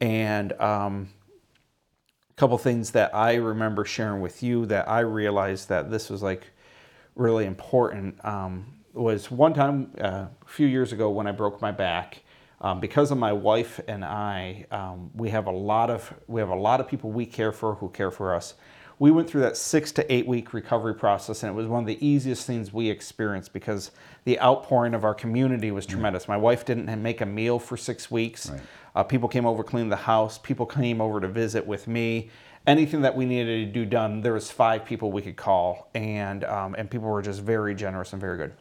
and 0.00 0.52
um, 0.60 1.08
a 2.32 2.34
couple 2.34 2.58
things 2.58 2.90
that 2.92 3.14
I 3.14 3.34
remember 3.34 3.84
sharing 3.84 4.20
with 4.20 4.42
you 4.42 4.66
that 4.66 4.88
I 4.88 5.00
realized 5.00 5.68
that 5.68 5.90
this 5.90 6.10
was 6.10 6.22
like 6.22 6.46
really 7.14 7.44
important 7.44 8.22
um, 8.24 8.66
was 8.94 9.30
one 9.30 9.54
time 9.54 9.92
uh, 10.00 10.26
a 10.26 10.30
few 10.46 10.66
years 10.66 10.92
ago 10.92 11.10
when 11.10 11.26
I 11.26 11.32
broke 11.32 11.60
my 11.62 11.70
back. 11.70 12.22
Um, 12.60 12.78
because 12.78 13.10
of 13.10 13.18
my 13.18 13.32
wife 13.32 13.80
and 13.88 14.04
I, 14.04 14.66
um, 14.70 15.10
we 15.14 15.30
have 15.30 15.46
a 15.46 15.50
lot 15.50 15.90
of 15.90 16.14
we 16.28 16.40
have 16.40 16.50
a 16.50 16.54
lot 16.54 16.80
of 16.80 16.86
people 16.86 17.10
we 17.10 17.26
care 17.26 17.50
for 17.52 17.74
who 17.74 17.88
care 17.88 18.12
for 18.12 18.34
us. 18.34 18.54
We 19.02 19.10
went 19.10 19.28
through 19.28 19.40
that 19.40 19.56
six 19.56 19.90
to 19.94 20.12
eight 20.12 20.28
week 20.28 20.54
recovery 20.54 20.94
process, 20.94 21.42
and 21.42 21.50
it 21.50 21.56
was 21.56 21.66
one 21.66 21.82
of 21.82 21.88
the 21.88 22.06
easiest 22.06 22.46
things 22.46 22.72
we 22.72 22.88
experienced 22.88 23.52
because 23.52 23.90
the 24.22 24.40
outpouring 24.40 24.94
of 24.94 25.02
our 25.02 25.12
community 25.12 25.72
was 25.72 25.86
tremendous. 25.86 26.28
My 26.28 26.36
wife 26.36 26.64
didn't 26.64 27.02
make 27.02 27.20
a 27.20 27.26
meal 27.26 27.58
for 27.58 27.76
six 27.76 28.12
weeks. 28.12 28.52
Uh, 28.94 29.02
people 29.02 29.28
came 29.28 29.44
over, 29.44 29.64
cleaned 29.64 29.90
the 29.90 29.96
house. 29.96 30.38
People 30.38 30.66
came 30.66 31.00
over 31.00 31.20
to 31.20 31.26
visit 31.26 31.66
with 31.66 31.88
me. 31.88 32.30
Anything 32.64 33.00
that 33.02 33.16
we 33.16 33.24
needed 33.24 33.66
to 33.66 33.72
do 33.72 33.84
done, 33.84 34.20
there 34.20 34.34
was 34.34 34.52
five 34.52 34.84
people 34.84 35.10
we 35.10 35.20
could 35.20 35.34
call, 35.34 35.90
and 35.94 36.44
um, 36.44 36.76
and 36.78 36.88
people 36.88 37.08
were 37.08 37.22
just 37.22 37.40
very 37.40 37.74
generous 37.74 38.12
and 38.12 38.20
very 38.20 38.36
good. 38.36 38.52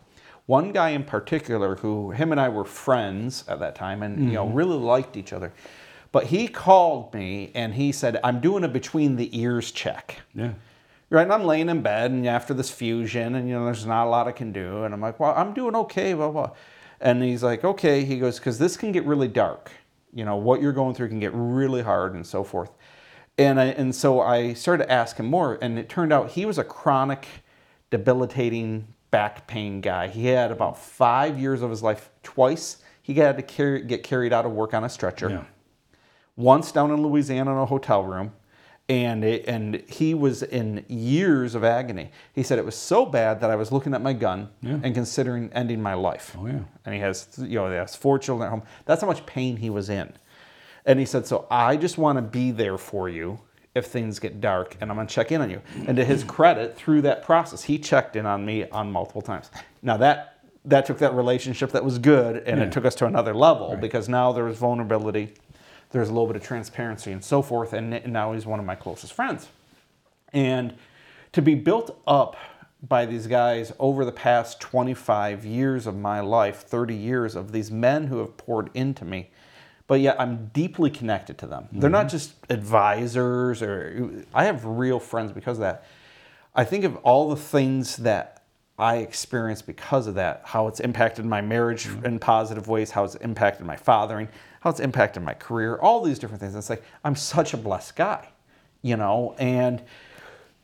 One 0.47 0.71
guy 0.71 0.89
in 0.89 1.03
particular, 1.03 1.75
who 1.75 2.09
him 2.09 2.31
and 2.31 2.41
I 2.41 2.49
were 2.49 2.65
friends 2.65 3.43
at 3.47 3.59
that 3.59 3.75
time, 3.75 4.01
and 4.01 4.25
you 4.25 4.33
know 4.33 4.47
really 4.47 4.75
liked 4.75 5.17
each 5.17 5.33
other, 5.33 5.53
but 6.11 6.25
he 6.25 6.47
called 6.47 7.13
me 7.13 7.51
and 7.55 7.73
he 7.73 7.91
said, 7.91 8.19
"I'm 8.23 8.39
doing 8.39 8.63
a 8.63 8.67
between 8.67 9.15
the 9.15 9.37
ears 9.37 9.71
check." 9.71 10.21
Yeah. 10.33 10.53
Right, 11.09 11.23
and 11.23 11.33
I'm 11.33 11.43
laying 11.43 11.67
in 11.67 11.81
bed, 11.81 12.11
and 12.11 12.25
after 12.25 12.53
this 12.53 12.71
fusion, 12.71 13.35
and 13.35 13.47
you 13.49 13.53
know, 13.53 13.65
there's 13.65 13.85
not 13.85 14.07
a 14.07 14.09
lot 14.09 14.29
I 14.29 14.31
can 14.31 14.53
do, 14.53 14.85
and 14.85 14.93
I'm 14.93 15.01
like, 15.01 15.19
well, 15.19 15.33
I'm 15.35 15.53
doing 15.53 15.75
okay, 15.75 16.13
blah 16.13 16.29
blah. 16.31 16.51
And 17.01 17.21
he's 17.21 17.43
like, 17.43 17.65
okay, 17.65 18.05
he 18.05 18.17
goes, 18.17 18.39
because 18.39 18.57
this 18.59 18.77
can 18.77 18.93
get 18.93 19.05
really 19.05 19.27
dark. 19.27 19.71
You 20.13 20.23
know, 20.23 20.37
what 20.37 20.61
you're 20.61 20.71
going 20.71 20.95
through 20.95 21.09
can 21.09 21.19
get 21.19 21.31
really 21.33 21.81
hard, 21.81 22.13
and 22.13 22.25
so 22.25 22.45
forth. 22.45 22.71
And 23.37 23.59
I, 23.59 23.65
and 23.65 23.93
so 23.93 24.21
I 24.21 24.53
started 24.53 24.85
to 24.85 24.91
ask 24.91 25.17
him 25.17 25.25
more, 25.25 25.57
and 25.61 25.77
it 25.77 25.89
turned 25.89 26.13
out 26.13 26.31
he 26.31 26.45
was 26.45 26.57
a 26.57 26.63
chronic, 26.63 27.27
debilitating 27.89 28.87
back 29.09 29.47
pain 29.47 29.81
guy. 29.81 30.07
He 30.07 30.27
had 30.27 30.51
about 30.51 30.77
five 30.77 31.37
years 31.37 31.61
of 31.61 31.69
his 31.69 31.83
life. 31.83 32.09
Twice 32.23 32.77
he 33.01 33.15
had 33.15 33.35
to 33.35 33.43
carry, 33.43 33.81
get 33.81 34.03
carried 34.03 34.31
out 34.31 34.45
of 34.45 34.53
work 34.53 34.73
on 34.73 34.83
a 34.83 34.89
stretcher 34.89 35.29
Yeah. 35.29 35.43
Once 36.41 36.71
down 36.71 36.91
in 36.91 37.01
Louisiana 37.01 37.51
in 37.51 37.57
a 37.57 37.65
hotel 37.65 38.03
room, 38.03 38.31
and 38.89 39.23
it, 39.23 39.45
and 39.47 39.75
he 39.87 40.13
was 40.13 40.43
in 40.43 40.83
years 40.89 41.55
of 41.55 41.63
agony. 41.63 42.11
He 42.33 42.43
said 42.43 42.59
it 42.59 42.65
was 42.65 42.75
so 42.75 43.05
bad 43.05 43.39
that 43.41 43.49
I 43.49 43.55
was 43.55 43.71
looking 43.71 43.93
at 43.93 44.01
my 44.01 44.11
gun 44.13 44.49
Yeah. 44.61 44.79
and 44.83 44.93
considering 44.93 45.49
ending 45.53 45.81
my 45.81 45.93
life. 45.93 46.35
Oh, 46.37 46.47
yeah. 46.47 46.59
And 46.85 46.93
he 46.95 46.99
has 47.01 47.27
you 47.37 47.55
know 47.55 47.69
he 47.69 47.75
has 47.75 47.95
four 47.95 48.19
children 48.19 48.47
at 48.47 48.49
home. 48.49 48.63
That's 48.85 49.01
how 49.01 49.07
much 49.07 49.25
pain 49.25 49.57
he 49.57 49.69
was 49.69 49.89
in. 49.89 50.11
And 50.85 50.99
he 50.99 51.05
said, 51.05 51.27
so 51.27 51.45
I 51.51 51.77
just 51.77 51.97
want 51.99 52.17
to 52.17 52.21
be 52.23 52.49
there 52.51 52.77
for 52.77 53.07
you 53.07 53.39
if 53.75 53.85
things 53.85 54.19
get 54.19 54.41
dark, 54.41 54.75
and 54.81 54.89
I'm 54.91 54.97
gonna 54.97 55.07
check 55.07 55.31
in 55.31 55.39
on 55.41 55.49
you. 55.49 55.61
And 55.87 55.95
to 55.95 56.03
his 56.03 56.23
credit, 56.25 56.75
through 56.75 57.03
that 57.03 57.23
process, 57.23 57.63
he 57.63 57.77
checked 57.77 58.15
in 58.17 58.25
on 58.25 58.43
me 58.45 58.67
on 58.69 58.91
multiple 58.91 59.21
times. 59.21 59.49
Now 59.81 59.95
that 59.97 60.39
that 60.65 60.85
took 60.85 60.97
that 60.97 61.13
relationship 61.13 61.71
that 61.71 61.85
was 61.85 61.97
good, 61.97 62.37
and 62.45 62.59
Yeah. 62.59 62.65
it 62.65 62.71
took 62.73 62.83
us 62.85 62.95
to 62.95 63.05
another 63.05 63.33
level 63.33 63.77
because 63.79 64.09
now 64.09 64.31
there 64.33 64.43
was 64.43 64.57
vulnerability, 64.57 65.33
there's 65.91 66.09
a 66.09 66.11
little 66.11 66.27
bit 66.27 66.35
of 66.35 66.43
transparency 66.43 67.11
and 67.11 67.23
so 67.23 67.41
forth, 67.41 67.73
and 67.73 68.05
now 68.05 68.33
he's 68.33 68.45
one 68.45 68.59
of 68.59 68.65
my 68.65 68.75
closest 68.75 69.13
friends. 69.13 69.47
And 70.33 70.75
to 71.33 71.41
be 71.41 71.55
built 71.55 72.01
up 72.07 72.37
by 72.81 73.05
these 73.05 73.27
guys 73.27 73.73
over 73.79 74.03
the 74.03 74.11
past 74.11 74.59
25 74.59 75.45
years 75.45 75.85
of 75.85 75.95
my 75.95 76.19
life, 76.19 76.61
30 76.61 76.95
years 76.95 77.35
of 77.35 77.51
these 77.51 77.69
men 77.69 78.07
who 78.07 78.17
have 78.19 78.37
poured 78.37 78.69
into 78.73 79.05
me, 79.05 79.29
but 79.87 79.99
yet 79.99 80.19
I'm 80.19 80.47
deeply 80.53 80.89
connected 80.89 81.37
to 81.39 81.47
them. 81.47 81.67
They're 81.71 81.89
not 81.89 82.07
mm-hmm. 82.07 82.09
just 82.09 82.33
advisors 82.49 83.61
or 83.61 84.25
I 84.33 84.45
have 84.45 84.65
real 84.65 84.99
friends 84.99 85.31
because 85.31 85.57
of 85.57 85.61
that. 85.61 85.85
I 86.55 86.63
think 86.63 86.83
of 86.85 86.95
all 86.97 87.29
the 87.29 87.35
things 87.35 87.97
that 87.97 88.40
I 88.81 88.97
experienced 88.97 89.67
because 89.67 90.07
of 90.07 90.15
that, 90.15 90.41
how 90.43 90.67
it's 90.67 90.79
impacted 90.79 91.23
my 91.23 91.39
marriage 91.39 91.85
mm-hmm. 91.85 92.03
in 92.03 92.19
positive 92.19 92.67
ways, 92.67 92.89
how 92.89 93.03
it's 93.03 93.13
impacted 93.15 93.63
my 93.65 93.75
fathering, 93.75 94.27
how 94.61 94.71
it's 94.71 94.79
impacted 94.79 95.21
my 95.21 95.35
career, 95.35 95.77
all 95.77 96.01
these 96.01 96.17
different 96.17 96.41
things. 96.41 96.55
It's 96.55 96.69
like 96.69 96.83
I'm 97.03 97.15
such 97.15 97.53
a 97.53 97.57
blessed 97.57 97.95
guy, 97.95 98.29
you 98.81 98.97
know, 98.97 99.35
and 99.37 99.83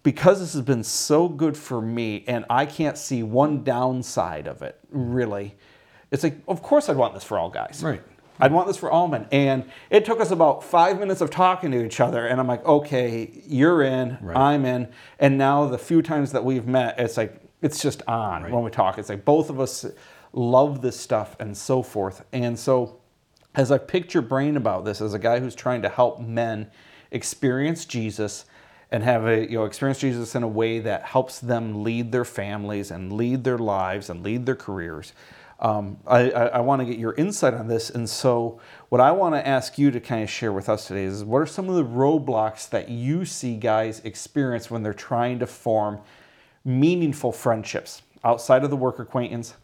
because 0.02 0.40
this 0.40 0.54
has 0.54 0.64
been 0.64 0.84
so 0.84 1.30
good 1.30 1.56
for 1.56 1.80
me 1.80 2.24
and 2.28 2.44
I 2.50 2.66
can't 2.66 2.98
see 2.98 3.22
one 3.22 3.64
downside 3.64 4.48
of 4.48 4.64
it, 4.64 4.80
really. 4.90 5.56
It's 6.10 6.24
like, 6.24 6.38
of 6.48 6.64
course 6.64 6.90
I'd 6.90 6.98
want 6.98 7.14
this 7.14 7.24
for 7.24 7.38
all 7.38 7.52
guys. 7.52 7.82
Right. 7.84 8.02
I'd 8.40 8.52
want 8.52 8.68
this 8.68 8.78
for 8.78 8.90
all 8.90 9.08
men. 9.08 9.28
And 9.32 9.70
it 9.90 10.06
took 10.06 10.20
us 10.22 10.32
about 10.32 10.64
five 10.64 11.00
minutes 11.00 11.22
of 11.22 11.30
talking 11.30 11.70
to 11.72 11.86
each 11.86 12.00
other. 12.00 12.26
And 12.26 12.40
I'm 12.40 12.48
like, 12.48 12.66
okay, 12.66 13.44
you're 13.46 13.84
in, 13.84 14.18
Right. 14.22 14.38
I'm 14.38 14.66
in. 14.66 14.88
And 15.20 15.38
now 15.38 15.68
the 15.68 15.78
few 15.78 16.02
times 16.02 16.32
that 16.32 16.44
we've 16.44 16.66
met, 16.66 17.00
it's 17.00 17.18
like, 17.18 17.42
it's 17.62 17.82
just 17.82 18.02
on 18.08 18.52
when 18.52 18.64
we 18.64 18.72
talk. 18.72 18.98
It's 18.98 19.10
like 19.10 19.26
both 19.26 19.50
of 19.50 19.60
us 19.60 19.86
love 20.34 20.82
this 20.82 21.00
stuff 21.00 21.36
and 21.40 21.58
so 21.58 21.82
forth. 21.82 22.24
And 22.32 22.58
so 22.58 23.00
as 23.56 23.72
I 23.72 23.78
picked 23.78 24.14
your 24.14 24.24
brain 24.24 24.56
about 24.56 24.86
this, 24.86 25.02
as 25.02 25.14
a 25.14 25.20
guy 25.20 25.40
who's 25.40 25.56
trying 25.56 25.82
to 25.82 25.90
help 25.90 26.20
men 26.20 26.70
experience 27.12 27.86
Jesus 27.86 28.46
and 28.92 29.04
have 29.04 29.26
a 29.26 29.50
you 29.50 29.58
know 29.58 29.66
experience 29.66 30.00
Jesus 30.00 30.36
in 30.36 30.44
a 30.44 30.48
way 30.48 30.80
that 30.80 31.04
helps 31.04 31.40
them 31.40 31.84
lead 31.84 32.12
their 32.12 32.26
families 32.26 32.92
and 32.92 33.12
lead 33.12 33.44
their 33.44 33.58
lives 33.58 34.10
and 34.10 34.24
lead 34.24 34.46
their 34.46 34.56
careers. 34.56 35.14
Um, 35.60 35.98
I, 36.06 36.30
I, 36.30 36.46
I 36.46 36.60
want 36.60 36.82
to 36.82 36.86
get 36.86 37.00
your 37.00 37.14
insight 37.16 37.56
on 37.56 37.68
this, 37.68 37.90
and 37.90 38.08
so 38.08 38.62
what 38.90 39.02
I 39.02 39.12
want 39.12 39.34
to 39.34 39.46
ask 39.46 39.80
you 39.80 39.90
to 39.90 40.00
kind 40.00 40.22
of 40.22 40.30
share 40.30 40.54
with 40.54 40.70
us 40.70 40.88
today 40.88 41.06
is 41.06 41.24
what 41.24 41.40
are 41.40 41.48
some 41.48 41.68
of 41.68 41.76
the 41.76 41.84
roadblocks 41.84 42.70
that 42.70 42.90
you 42.90 43.26
see 43.26 43.56
guys 43.56 44.00
experience 44.04 44.70
when 44.70 44.84
they're 44.84 44.94
trying 44.94 45.40
to 45.40 45.48
form 45.48 46.00
meaningful 46.68 47.32
friendships 47.32 48.02
outside 48.24 48.64
of 48.64 48.70
the 48.70 48.76
work 48.76 49.00
acquaintance, 49.00 49.56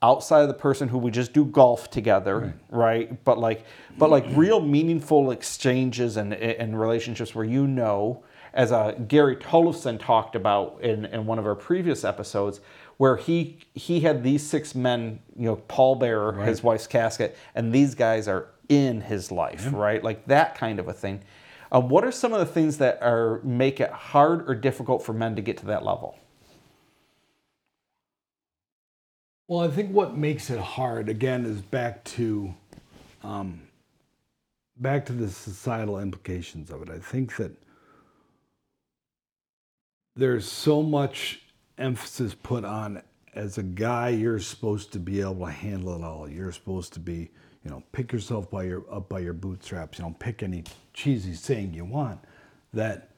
outside 0.00 0.42
of 0.42 0.48
the 0.48 0.54
person 0.54 0.88
who 0.88 0.98
we 0.98 1.10
just 1.10 1.32
do 1.32 1.44
golf 1.44 1.90
together, 1.90 2.54
right? 2.70 3.22
But 3.24 3.38
like, 3.38 3.64
but 3.98 4.10
like 4.10 4.24
real 4.30 4.60
meaningful 4.60 5.30
exchanges 5.32 6.16
and 6.16 6.32
and 6.32 6.78
relationships 6.80 7.34
where 7.34 7.44
you 7.44 7.66
know, 7.66 8.22
as 8.54 8.70
uh, 8.72 8.92
Gary 9.08 9.36
Tollefson 9.36 9.98
talked 9.98 10.36
about 10.36 10.80
in 10.82 11.04
in 11.06 11.26
one 11.26 11.38
of 11.38 11.46
our 11.46 11.54
previous 11.54 12.04
episodes, 12.04 12.60
where 12.96 13.16
he 13.16 13.58
he 13.74 14.00
had 14.00 14.22
these 14.22 14.46
six 14.46 14.74
men, 14.74 15.18
you 15.36 15.46
know, 15.46 15.56
pallbearer 15.68 16.44
his 16.46 16.62
wife's 16.62 16.86
casket, 16.86 17.36
and 17.54 17.72
these 17.72 17.94
guys 17.94 18.28
are 18.28 18.48
in 18.68 19.00
his 19.00 19.32
life, 19.32 19.68
right? 19.72 20.02
Like 20.02 20.26
that 20.26 20.54
kind 20.54 20.78
of 20.78 20.88
a 20.88 20.92
thing. 20.92 21.22
Uh, 21.74 21.80
what 21.80 22.04
are 22.04 22.12
some 22.12 22.32
of 22.34 22.38
the 22.38 22.46
things 22.46 22.78
that 22.78 22.98
are 23.02 23.40
make 23.42 23.80
it 23.80 23.90
hard 23.90 24.48
or 24.48 24.54
difficult 24.54 25.02
for 25.02 25.12
men 25.14 25.34
to 25.36 25.42
get 25.42 25.56
to 25.56 25.66
that 25.66 25.84
level? 25.84 26.18
Well, 29.52 29.60
I 29.60 29.68
think 29.68 29.90
what 29.90 30.16
makes 30.16 30.48
it 30.48 30.58
hard 30.58 31.10
again 31.10 31.44
is 31.44 31.60
back 31.60 32.02
to, 32.04 32.54
um, 33.22 33.60
back 34.78 35.04
to 35.04 35.12
the 35.12 35.28
societal 35.28 35.98
implications 35.98 36.70
of 36.70 36.80
it. 36.80 36.88
I 36.88 36.98
think 36.98 37.36
that 37.36 37.52
there's 40.16 40.50
so 40.50 40.82
much 40.82 41.42
emphasis 41.76 42.34
put 42.34 42.64
on 42.64 43.02
as 43.34 43.58
a 43.58 43.62
guy, 43.62 44.08
you're 44.08 44.38
supposed 44.38 44.90
to 44.94 44.98
be 44.98 45.20
able 45.20 45.44
to 45.44 45.52
handle 45.52 45.96
it 45.96 46.02
all. 46.02 46.26
You're 46.26 46.52
supposed 46.52 46.94
to 46.94 47.00
be, 47.00 47.30
you 47.62 47.70
know, 47.70 47.82
pick 47.92 48.10
yourself 48.10 48.50
by 48.50 48.62
your 48.62 48.86
up 48.90 49.10
by 49.10 49.18
your 49.18 49.34
bootstraps. 49.34 49.98
You 49.98 50.06
know, 50.06 50.16
pick 50.18 50.42
any 50.42 50.64
cheesy 50.94 51.34
saying 51.34 51.74
you 51.74 51.84
want. 51.84 52.20
That 52.72 53.10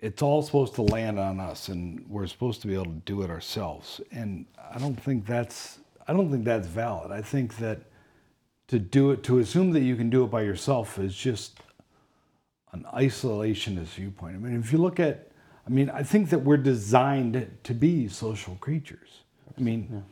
it's 0.00 0.22
all 0.22 0.42
supposed 0.42 0.74
to 0.74 0.82
land 0.82 1.18
on 1.18 1.38
us 1.40 1.68
and 1.68 2.04
we're 2.08 2.26
supposed 2.26 2.62
to 2.62 2.66
be 2.66 2.74
able 2.74 2.86
to 2.86 3.02
do 3.04 3.22
it 3.22 3.30
ourselves. 3.30 4.00
And 4.12 4.46
i 4.72 4.78
don't 4.78 5.00
think 5.00 5.26
that's 5.26 5.78
i 6.08 6.12
don't 6.12 6.30
think 6.30 6.44
that's 6.44 6.66
valid. 6.66 7.12
I 7.12 7.22
think 7.22 7.56
that 7.58 7.82
to 8.68 8.78
do 8.78 9.10
it 9.10 9.22
to 9.24 9.38
assume 9.38 9.72
that 9.72 9.80
you 9.80 9.96
can 9.96 10.10
do 10.10 10.24
it 10.24 10.30
by 10.30 10.42
yourself 10.42 10.98
is 10.98 11.14
just 11.14 11.60
an 12.72 12.86
isolationist 12.94 13.94
viewpoint. 13.94 14.36
I 14.36 14.38
mean 14.38 14.58
if 14.58 14.72
you 14.72 14.78
look 14.78 14.98
at 14.98 15.30
i 15.66 15.70
mean 15.70 15.90
i 15.90 16.02
think 16.02 16.30
that 16.30 16.38
we're 16.38 16.56
designed 16.56 17.58
to 17.64 17.74
be 17.74 18.08
social 18.08 18.56
creatures. 18.56 19.20
I 19.56 19.60
mean 19.60 20.04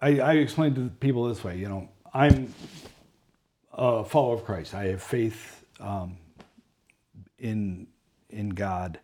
I, 0.00 0.20
I 0.20 0.32
explain 0.34 0.74
to 0.74 0.90
people 1.00 1.26
this 1.28 1.42
way 1.42 1.56
you 1.58 1.68
know 1.68 1.88
i'm 2.12 2.52
a 3.72 4.04
follower 4.04 4.34
of 4.34 4.44
christ. 4.44 4.74
I 4.74 4.88
have 4.88 5.02
faith 5.02 5.64
um, 5.80 6.18
in 7.38 7.86
in 8.32 8.50
God. 8.50 8.98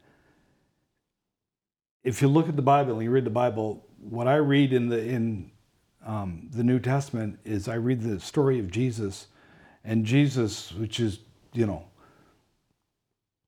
If 2.05 2.23
you 2.23 2.29
look 2.29 2.49
at 2.49 2.57
the 2.57 2.63
Bible 2.63 2.95
and 2.95 3.03
you 3.03 3.11
read 3.11 3.25
the 3.25 3.31
Bible, 3.31 3.87
what 4.01 4.27
I 4.29 4.37
read 4.37 4.73
in 4.73 4.89
the 4.89 4.99
in 4.99 5.51
um, 6.07 6.49
the 6.53 6.65
New 6.65 6.79
Testament 6.79 7.39
is 7.45 7.69
I 7.69 7.75
read 7.75 8.01
the 8.01 8.21
story 8.21 8.59
of 8.59 8.71
Jesus, 8.71 9.27
and 9.85 10.05
Jesus, 10.05 10.73
which 10.73 11.01
is 11.01 11.21
you 11.53 11.67
know, 11.67 11.87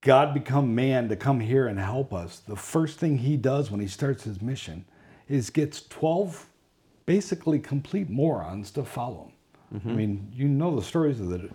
God 0.03 0.35
become 0.35 0.75
man 0.75 1.09
to 1.09 1.16
come 1.16 1.40
here 1.40 1.66
and 1.66 1.79
help 1.79 2.12
us. 2.12 2.40
The 2.40 2.57
first 2.57 2.99
thing 2.99 3.19
he 3.19 3.37
does 3.37 3.71
when 3.71 3.81
he 3.81 3.87
starts 3.87 4.25
his 4.25 4.43
mission 4.43 4.85
is 5.29 5.51
gets 5.51 5.83
twelve 5.83 6.47
basically 7.07 7.59
complete 7.59 8.11
morons 8.11 8.71
to 8.73 8.85
follow 8.85 9.25
him. 9.25 9.33
I 9.90 9.95
mean, 9.95 10.33
you 10.33 10.49
know 10.49 10.75
the 10.75 10.83
stories 10.83 11.21
of 11.21 11.29
the 11.29 11.49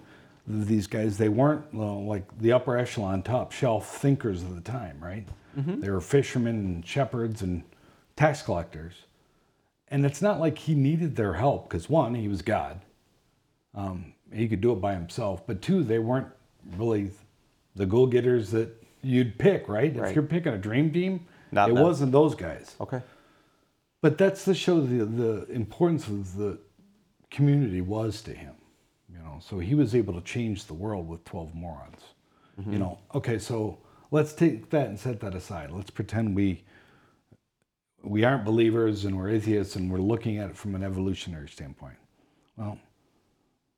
these 0.47 0.87
guys, 0.87 1.17
they 1.17 1.29
weren't 1.29 1.65
you 1.73 1.79
know, 1.79 1.99
like 1.99 2.37
the 2.39 2.51
upper 2.51 2.77
echelon, 2.77 3.23
top 3.23 3.51
shelf 3.51 3.97
thinkers 3.97 4.43
of 4.43 4.55
the 4.55 4.61
time, 4.61 4.97
right? 5.01 5.27
They 5.81 5.89
were 5.89 6.01
fishermen 6.01 6.55
and 6.57 6.85
shepherds 6.85 7.41
and 7.41 7.63
tax 8.17 8.41
collectors. 8.41 8.93
And 9.87 10.05
it's 10.05 10.21
not 10.21 10.39
like 10.39 10.57
he 10.57 10.75
needed 10.75 11.15
their 11.15 11.33
help 11.33 11.69
because 11.69 11.89
one, 11.89 12.13
he 12.15 12.27
was 12.27 12.41
God. 12.41 12.81
Um, 13.73 14.13
he 14.33 14.47
could 14.49 14.59
do 14.59 14.73
it 14.73 14.81
by 14.81 14.93
himself. 14.93 15.47
But 15.47 15.61
two, 15.61 15.83
they 15.83 15.99
weren't 15.99 16.27
really 16.75 17.11
the 17.75 17.85
go 17.85 18.05
getters 18.05 18.51
that 18.51 18.69
you'd 19.01 19.37
pick, 19.37 19.69
right? 19.69 19.95
Right. 19.95 20.09
If 20.09 20.15
you're 20.15 20.25
picking 20.25 20.53
a 20.53 20.57
dream 20.57 20.91
team, 20.91 21.25
Not 21.51 21.69
it 21.69 21.75
them. 21.75 21.83
wasn't 21.83 22.11
those 22.11 22.35
guys. 22.35 22.75
Okay. 22.81 23.01
But 24.01 24.17
that's 24.17 24.43
to 24.45 24.53
show 24.53 24.81
the, 24.81 25.05
the 25.05 25.45
importance 25.51 26.07
of 26.07 26.35
the 26.35 26.59
community 27.31 27.81
was 27.81 28.21
to 28.23 28.33
him. 28.33 28.55
Know, 29.35 29.41
so 29.41 29.59
he 29.59 29.75
was 29.75 29.93
able 29.93 30.13
to 30.13 30.21
change 30.21 30.65
the 30.65 30.73
world 30.73 31.07
with 31.07 31.23
12 31.25 31.53
morons. 31.53 32.01
Mm-hmm. 32.59 32.73
You 32.73 32.79
know, 32.79 32.99
okay, 33.13 33.37
so 33.37 33.77
let's 34.11 34.33
take 34.33 34.69
that 34.69 34.87
and 34.87 34.99
set 34.99 35.19
that 35.19 35.35
aside. 35.35 35.71
Let's 35.71 35.89
pretend 35.89 36.35
we 36.35 36.63
we 38.01 38.23
aren't 38.23 38.45
believers 38.45 39.03
and 39.03 39.17
we're 39.17 39.29
atheists 39.29 39.75
and 39.75 39.91
we're 39.91 39.97
looking 39.97 40.37
at 40.37 40.51
it 40.51 40.55
from 40.55 40.75
an 40.75 40.83
evolutionary 40.83 41.49
standpoint. 41.49 41.97
Well, 42.55 42.77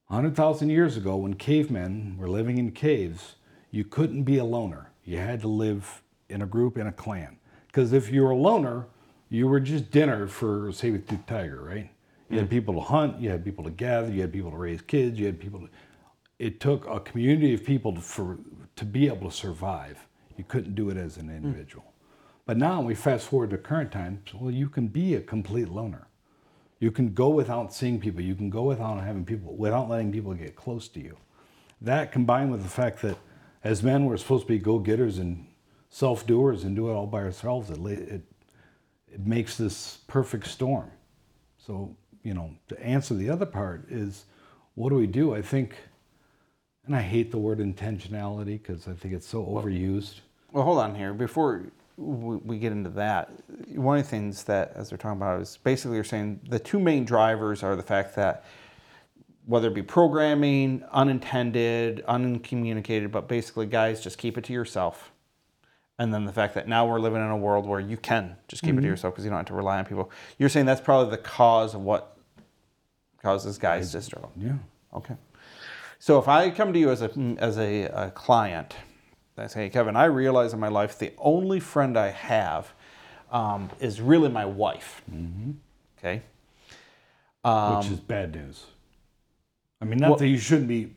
100,000 0.07 0.69
years 0.69 0.97
ago, 0.97 1.15
when 1.15 1.33
cavemen 1.33 2.17
were 2.17 2.27
living 2.27 2.57
in 2.57 2.71
caves, 2.71 3.35
you 3.71 3.85
couldn't 3.85 4.23
be 4.23 4.37
a 4.37 4.43
loner. 4.43 4.91
You 5.05 5.17
had 5.17 5.39
to 5.41 5.47
live 5.47 6.03
in 6.27 6.41
a 6.41 6.45
group, 6.45 6.77
in 6.77 6.87
a 6.87 6.91
clan. 6.91 7.37
Because 7.67 7.93
if 7.93 8.11
you 8.11 8.21
were 8.23 8.31
a 8.31 8.35
loner, 8.35 8.87
you 9.29 9.47
were 9.47 9.61
just 9.61 9.91
dinner 9.91 10.27
for 10.27 10.67
a 10.67 10.73
saber-toothed 10.73 11.25
tiger, 11.25 11.63
right? 11.63 11.89
You 12.29 12.39
had 12.39 12.49
people 12.49 12.73
to 12.73 12.81
hunt, 12.81 13.21
you 13.21 13.29
had 13.29 13.43
people 13.45 13.63
to 13.63 13.69
gather, 13.69 14.11
you 14.11 14.21
had 14.21 14.33
people 14.33 14.51
to 14.51 14.57
raise 14.57 14.81
kids, 14.81 15.19
you 15.19 15.25
had 15.25 15.39
people 15.39 15.61
to... 15.61 15.69
It 16.39 16.59
took 16.59 16.85
a 16.87 16.99
community 16.99 17.53
of 17.53 17.63
people 17.63 17.93
to, 17.93 18.01
for, 18.01 18.37
to 18.75 18.85
be 18.85 19.07
able 19.07 19.29
to 19.29 19.35
survive. 19.35 19.97
You 20.35 20.43
couldn't 20.43 20.75
do 20.75 20.89
it 20.89 20.97
as 20.97 21.17
an 21.17 21.29
hmm. 21.29 21.35
individual. 21.35 21.85
But 22.45 22.57
now 22.57 22.81
we 22.81 22.95
fast 22.95 23.27
forward 23.27 23.49
to 23.51 23.57
current 23.57 23.91
times, 23.91 24.19
well, 24.33 24.51
you 24.51 24.69
can 24.69 24.87
be 24.87 25.15
a 25.15 25.21
complete 25.21 25.69
loner. 25.69 26.07
You 26.79 26.91
can 26.91 27.13
go 27.13 27.29
without 27.29 27.73
seeing 27.73 27.99
people. 27.99 28.21
You 28.21 28.35
can 28.35 28.49
go 28.49 28.63
without 28.63 29.03
having 29.03 29.25
people, 29.25 29.55
without 29.55 29.89
letting 29.89 30.11
people 30.11 30.33
get 30.33 30.55
close 30.55 30.87
to 30.89 30.99
you. 30.99 31.17
That 31.81 32.11
combined 32.11 32.51
with 32.51 32.63
the 32.63 32.69
fact 32.69 33.01
that 33.01 33.17
as 33.63 33.83
men, 33.83 34.05
we're 34.05 34.17
supposed 34.17 34.43
to 34.43 34.53
be 34.53 34.59
go 34.59 34.79
getters 34.79 35.17
and 35.17 35.47
self 35.89 36.25
doers 36.25 36.63
and 36.63 36.75
do 36.75 36.89
it 36.89 36.93
all 36.93 37.07
by 37.07 37.19
ourselves. 37.19 37.69
It, 37.69 37.79
it, 37.79 38.21
it 39.11 39.25
makes 39.25 39.57
this 39.57 39.99
perfect 40.07 40.47
storm. 40.47 40.91
So, 41.57 41.95
you 42.27 42.33
know, 42.33 42.51
to 42.67 42.77
answer 42.83 43.13
the 43.13 43.29
other 43.29 43.45
part 43.45 43.85
is 43.89 44.25
what 44.75 44.89
do 44.89 44.95
we 44.95 45.07
do? 45.07 45.33
I 45.33 45.41
think, 45.41 45.77
and 46.85 46.93
I 46.93 47.01
hate 47.01 47.31
the 47.31 47.37
word 47.37 47.59
intentionality 47.59 48.61
because 48.61 48.85
I 48.85 48.93
think 48.93 49.13
it's 49.13 49.25
so 49.25 49.45
overused. 49.45 50.15
Well, 50.51 50.65
hold 50.65 50.79
on 50.79 50.93
here. 50.93 51.13
Before 51.13 51.63
we 51.95 52.59
get 52.59 52.73
into 52.73 52.89
that, 52.91 53.31
one 53.69 53.97
of 53.97 54.03
the 54.03 54.09
things 54.09 54.43
that, 54.43 54.73
as 54.75 54.89
they're 54.89 54.97
talking 54.97 55.21
about, 55.21 55.41
is 55.41 55.57
basically 55.63 55.95
you're 55.95 56.03
saying 56.03 56.41
the 56.49 56.59
two 56.59 56.79
main 56.79 57.05
drivers 57.05 57.63
are 57.63 57.77
the 57.77 57.81
fact 57.81 58.13
that 58.17 58.43
whether 59.45 59.69
it 59.69 59.73
be 59.73 59.81
programming, 59.81 60.83
unintended, 60.91 62.03
uncommunicated, 62.09 63.09
but 63.09 63.29
basically, 63.29 63.67
guys, 63.67 64.01
just 64.01 64.17
keep 64.17 64.37
it 64.37 64.43
to 64.43 64.53
yourself. 64.53 65.13
And 65.97 66.13
then 66.13 66.25
the 66.25 66.33
fact 66.33 66.55
that 66.55 66.67
now 66.67 66.85
we're 66.85 66.99
living 66.99 67.21
in 67.21 67.29
a 67.29 67.37
world 67.37 67.65
where 67.65 67.79
you 67.79 67.95
can 67.95 68.35
just 68.49 68.61
keep 68.61 68.71
mm-hmm. 68.71 68.79
it 68.79 68.81
to 68.81 68.85
mm-hmm. 68.85 68.91
yourself 68.91 69.13
because 69.13 69.23
you 69.23 69.29
don't 69.29 69.39
have 69.39 69.47
to 69.47 69.53
rely 69.53 69.79
on 69.79 69.85
people. 69.85 70.11
You're 70.37 70.49
saying 70.49 70.65
that's 70.65 70.81
probably 70.81 71.09
the 71.09 71.17
cause 71.17 71.73
of 71.73 71.81
what 71.81 72.16
causes 73.21 73.57
guys 73.57 73.91
to 73.91 74.01
struggle. 74.01 74.31
Yeah. 74.37 74.53
Okay. 74.93 75.15
So 75.99 76.19
if 76.19 76.27
I 76.27 76.49
come 76.49 76.73
to 76.73 76.79
you 76.79 76.91
as 76.91 77.01
a 77.01 77.11
as 77.39 77.57
a, 77.57 77.83
a 77.85 78.11
client, 78.11 78.75
I 79.37 79.47
say, 79.47 79.63
hey, 79.63 79.69
Kevin, 79.69 79.95
I 79.95 80.05
realize 80.05 80.53
in 80.53 80.59
my 80.59 80.67
life 80.67 80.97
the 80.97 81.13
only 81.17 81.59
friend 81.59 81.97
I 81.97 82.09
have 82.09 82.73
um, 83.31 83.69
is 83.79 84.01
really 84.01 84.29
my 84.29 84.45
wife. 84.45 85.01
Mm-hmm. 85.11 85.51
Okay. 85.97 86.21
Um, 87.43 87.77
Which 87.77 87.91
is 87.91 87.99
bad 87.99 88.33
news. 88.33 88.65
I 89.81 89.85
mean, 89.85 89.99
not 89.99 90.09
well, 90.09 90.19
that 90.19 90.27
you 90.27 90.37
shouldn't 90.37 90.67
be 90.67 90.93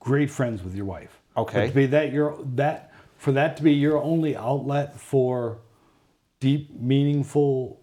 great 0.00 0.30
friends 0.30 0.62
with 0.62 0.74
your 0.74 0.86
wife. 0.86 1.20
Okay. 1.36 1.60
But 1.60 1.66
to 1.68 1.74
be 1.74 1.86
that 1.86 2.12
your 2.12 2.38
that 2.54 2.92
for 3.16 3.32
that 3.32 3.56
to 3.56 3.62
be 3.62 3.72
your 3.72 4.02
only 4.02 4.36
outlet 4.36 4.98
for 4.98 5.58
deep, 6.40 6.70
meaningful 6.78 7.80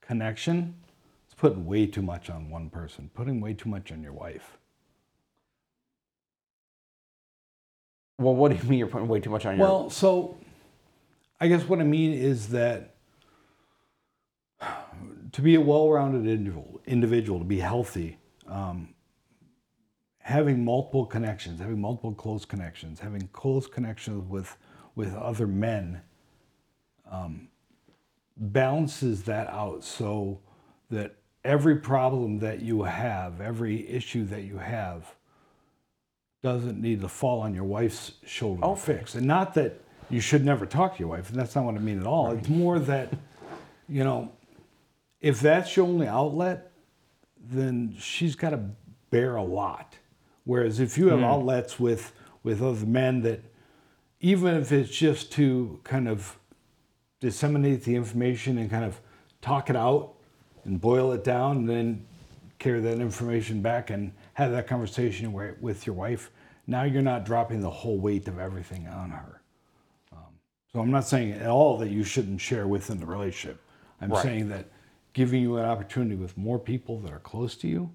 connection, 0.00 0.74
putting 1.42 1.66
way 1.66 1.86
too 1.86 2.02
much 2.02 2.30
on 2.30 2.48
one 2.48 2.70
person, 2.70 3.10
putting 3.14 3.40
way 3.40 3.52
too 3.52 3.68
much 3.68 3.90
on 3.90 4.00
your 4.00 4.12
wife. 4.12 4.58
Well, 8.16 8.36
what 8.36 8.52
do 8.52 8.58
you 8.58 8.70
mean 8.70 8.78
you're 8.78 8.86
putting 8.86 9.08
way 9.08 9.18
too 9.18 9.30
much 9.30 9.44
on 9.44 9.58
your? 9.58 9.66
Well, 9.66 9.90
so 9.90 10.36
I 11.40 11.48
guess 11.48 11.64
what 11.64 11.80
I 11.80 11.82
mean 11.82 12.12
is 12.12 12.50
that 12.50 12.94
to 15.32 15.42
be 15.42 15.56
a 15.56 15.60
well-rounded 15.60 16.30
individual, 16.30 16.80
individual 16.86 17.40
to 17.40 17.44
be 17.44 17.58
healthy, 17.58 18.18
um, 18.46 18.94
having 20.18 20.64
multiple 20.64 21.04
connections, 21.04 21.58
having 21.58 21.80
multiple 21.80 22.14
close 22.14 22.44
connections, 22.44 23.00
having 23.00 23.28
close 23.32 23.66
connections 23.66 24.30
with 24.30 24.56
with 24.94 25.12
other 25.16 25.48
men, 25.48 26.02
um, 27.10 27.48
balances 28.36 29.24
that 29.24 29.48
out 29.48 29.82
so 29.82 30.38
that 30.88 31.16
every 31.44 31.76
problem 31.76 32.38
that 32.40 32.60
you 32.60 32.82
have, 32.82 33.40
every 33.40 33.88
issue 33.88 34.24
that 34.26 34.42
you 34.42 34.58
have, 34.58 35.14
doesn't 36.42 36.80
need 36.80 37.00
to 37.00 37.08
fall 37.08 37.40
on 37.40 37.54
your 37.54 37.64
wife's 37.64 38.12
shoulder 38.26 38.64
okay. 38.64 38.74
to 38.74 38.80
fix. 38.98 39.14
And 39.14 39.26
not 39.26 39.54
that 39.54 39.80
you 40.10 40.20
should 40.20 40.44
never 40.44 40.66
talk 40.66 40.94
to 40.96 41.00
your 41.00 41.08
wife, 41.08 41.30
and 41.30 41.38
that's 41.38 41.54
not 41.54 41.64
what 41.64 41.74
I 41.74 41.78
mean 41.78 42.00
at 42.00 42.06
all. 42.06 42.28
Right. 42.28 42.38
It's 42.38 42.48
more 42.48 42.78
that, 42.80 43.12
you 43.88 44.04
know, 44.04 44.32
if 45.20 45.40
that's 45.40 45.76
your 45.76 45.86
only 45.86 46.08
outlet, 46.08 46.72
then 47.40 47.94
she's 47.98 48.34
got 48.34 48.50
to 48.50 48.60
bear 49.10 49.36
a 49.36 49.42
lot. 49.42 49.96
Whereas 50.44 50.80
if 50.80 50.98
you 50.98 51.08
have 51.08 51.20
mm. 51.20 51.24
outlets 51.24 51.78
with 51.78 52.12
with 52.42 52.60
other 52.60 52.86
men 52.86 53.22
that, 53.22 53.40
even 54.20 54.56
if 54.56 54.72
it's 54.72 54.90
just 54.90 55.30
to 55.32 55.78
kind 55.84 56.08
of 56.08 56.36
disseminate 57.20 57.84
the 57.84 57.94
information 57.94 58.58
and 58.58 58.68
kind 58.68 58.84
of 58.84 59.00
talk 59.40 59.70
it 59.70 59.76
out 59.76 60.14
and 60.64 60.80
boil 60.80 61.12
it 61.12 61.24
down, 61.24 61.58
and 61.58 61.68
then 61.68 62.06
carry 62.58 62.80
that 62.80 63.00
information 63.00 63.60
back 63.60 63.90
and 63.90 64.12
have 64.34 64.52
that 64.52 64.66
conversation 64.66 65.32
with 65.32 65.86
your 65.86 65.94
wife. 65.94 66.30
Now 66.66 66.84
you're 66.84 67.02
not 67.02 67.24
dropping 67.24 67.60
the 67.60 67.70
whole 67.70 67.98
weight 67.98 68.28
of 68.28 68.38
everything 68.38 68.86
on 68.86 69.10
her. 69.10 69.42
Um, 70.12 70.38
so 70.72 70.80
I'm 70.80 70.90
not 70.90 71.04
saying 71.06 71.32
at 71.32 71.48
all 71.48 71.76
that 71.78 71.90
you 71.90 72.04
shouldn't 72.04 72.40
share 72.40 72.68
within 72.68 73.00
the 73.00 73.06
relationship. 73.06 73.60
I'm 74.00 74.10
right. 74.10 74.22
saying 74.22 74.48
that 74.50 74.66
giving 75.12 75.42
you 75.42 75.56
an 75.56 75.64
opportunity 75.64 76.16
with 76.16 76.36
more 76.38 76.58
people 76.58 77.00
that 77.00 77.12
are 77.12 77.18
close 77.18 77.56
to 77.56 77.68
you 77.68 77.90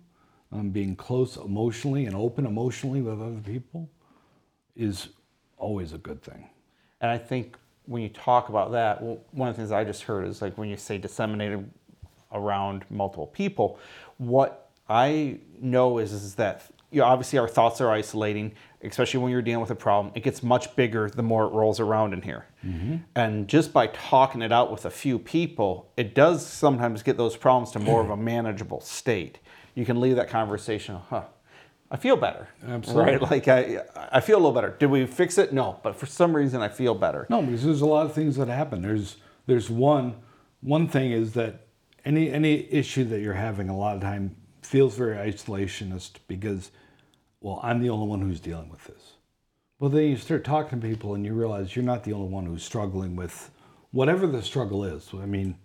um, 0.52 0.70
being 0.70 0.96
close 0.96 1.38
emotionally 1.38 2.06
and 2.06 2.16
open 2.16 2.46
emotionally 2.46 3.02
with 3.02 3.22
other 3.22 3.42
people 3.46 3.90
is 4.76 5.10
always 5.58 5.94
a 5.94 5.98
good 5.98 6.22
thing. 6.22 6.50
And 7.02 7.12
I 7.12 7.18
think 7.18 7.58
when 7.86 8.02
you 8.02 8.10
talk 8.10 8.50
about 8.50 8.72
that, 8.72 9.02
well, 9.02 9.20
one 9.32 9.50
of 9.50 9.56
the 9.56 9.62
things 9.62 9.72
I 9.72 9.84
just 9.84 10.04
heard 10.04 10.28
is 10.28 10.42
like 10.42 10.58
when 10.58 10.70
you 10.70 10.78
say 10.78 10.98
disseminated 10.98 11.70
around 12.38 12.86
multiple 12.90 13.28
people, 13.28 13.80
what 14.18 14.70
I 14.90 15.40
know 15.60 15.98
is, 15.98 16.14
is 16.14 16.36
that 16.36 16.66
you 16.92 17.02
know, 17.02 17.08
obviously 17.08 17.38
our 17.38 17.48
thoughts 17.50 17.82
are 17.82 17.92
isolating, 17.92 18.54
especially 18.82 19.20
when 19.20 19.32
you're 19.32 19.42
dealing 19.42 19.60
with 19.60 19.72
a 19.72 19.76
problem. 19.76 20.14
It 20.16 20.24
gets 20.24 20.42
much 20.42 20.74
bigger 20.78 21.10
the 21.10 21.24
more 21.24 21.44
it 21.46 21.50
rolls 21.50 21.82
around 21.82 22.14
in 22.14 22.22
here. 22.22 22.46
Mm-hmm. 22.66 22.98
And 23.16 23.48
just 23.50 23.74
by 23.74 23.88
talking 23.88 24.42
it 24.42 24.54
out 24.54 24.72
with 24.72 24.86
a 24.86 24.90
few 24.90 25.20
people, 25.20 25.92
it 25.98 26.16
does 26.16 26.46
sometimes 26.46 27.04
get 27.04 27.18
those 27.18 27.36
problems 27.36 27.72
to 27.72 27.80
more 27.80 28.00
of 28.00 28.10
a 28.10 28.18
manageable 28.34 28.80
state 28.80 29.40
you 29.78 29.86
can 29.86 30.02
leave 30.02 30.16
that 30.16 30.28
conversation, 30.28 30.98
huh? 31.12 31.26
I 31.92 31.98
feel 31.98 32.18
better. 32.18 32.50
Absolutely. 32.68 33.12
Right? 33.12 33.22
Like 33.22 33.48
I, 33.48 33.84
I 34.12 34.22
feel 34.22 34.38
a 34.38 34.40
little 34.40 34.52
better. 34.52 34.76
Did 34.80 34.90
we 34.90 35.06
fix 35.06 35.38
it? 35.38 35.54
No, 35.54 35.80
but 35.84 35.96
for 35.96 36.08
some 36.08 36.36
reason 36.36 36.64
I 36.64 36.68
feel 36.68 36.96
better. 36.96 37.28
No, 37.30 37.44
because 37.44 37.64
there's 37.64 37.82
a 37.82 37.86
lot 37.86 38.08
of 38.08 38.14
things 38.14 38.38
that 38.38 38.48
happen. 38.48 38.82
There's, 38.82 39.18
there's 39.46 39.70
one, 39.70 40.16
one 40.62 40.88
thing 40.88 41.12
is 41.12 41.34
that 41.34 41.67
any 42.08 42.32
any 42.32 42.72
issue 42.72 43.04
that 43.06 43.20
you're 43.20 43.34
having 43.34 43.70
a 43.70 43.78
lot 43.78 43.96
of 43.96 44.02
time 44.02 44.36
feels 44.62 44.96
very 44.96 45.18
isolationist 45.32 46.12
because, 46.28 46.72
well, 47.42 47.60
I'm 47.62 47.82
the 47.82 47.90
only 47.90 48.08
one 48.08 48.22
who's 48.22 48.40
dealing 48.40 48.70
with 48.70 48.84
this. 48.86 49.14
Well, 49.80 49.90
then 49.90 50.04
you 50.06 50.18
start 50.18 50.44
talking 50.44 50.80
to 50.82 50.88
people 50.88 51.16
and 51.16 51.26
you 51.26 51.34
realize 51.34 51.76
you're 51.76 51.86
not 51.86 52.04
the 52.04 52.14
only 52.14 52.30
one 52.30 52.46
who's 52.46 52.64
struggling 52.64 53.16
with 53.16 53.52
whatever 53.92 54.26
the 54.26 54.42
struggle 54.42 54.84
is. 54.84 55.10
I 55.14 55.26
mean, 55.26 55.56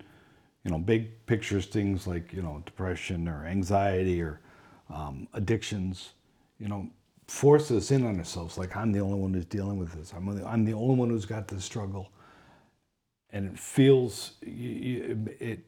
you 0.64 0.70
know, 0.70 0.78
big 0.78 1.24
pictures, 1.26 1.66
things 1.66 2.07
like, 2.07 2.33
you 2.33 2.42
know, 2.42 2.62
depression 2.66 3.28
or 3.28 3.46
anxiety 3.46 4.20
or 4.20 4.40
um, 4.90 5.28
addictions, 5.33 6.11
you 6.59 6.68
know, 6.68 6.88
force 7.28 7.70
us 7.70 7.90
in 7.90 8.05
on 8.05 8.18
ourselves. 8.18 8.59
Like, 8.59 8.76
I'm 8.76 8.92
the 8.92 9.00
only 9.00 9.18
one 9.18 9.33
who's 9.33 9.46
dealing 9.46 9.78
with 9.78 9.92
this. 9.92 10.12
I'm 10.14 10.26
the, 10.26 10.46
I'm 10.46 10.64
the 10.64 10.74
only 10.74 10.96
one 10.96 11.09
who's 11.09 11.24
got 11.24 11.48
this 11.48 11.64
struggle. 11.64 12.11
And 13.31 13.46
it 13.46 13.59
feels, 13.59 14.33
it 14.42 15.61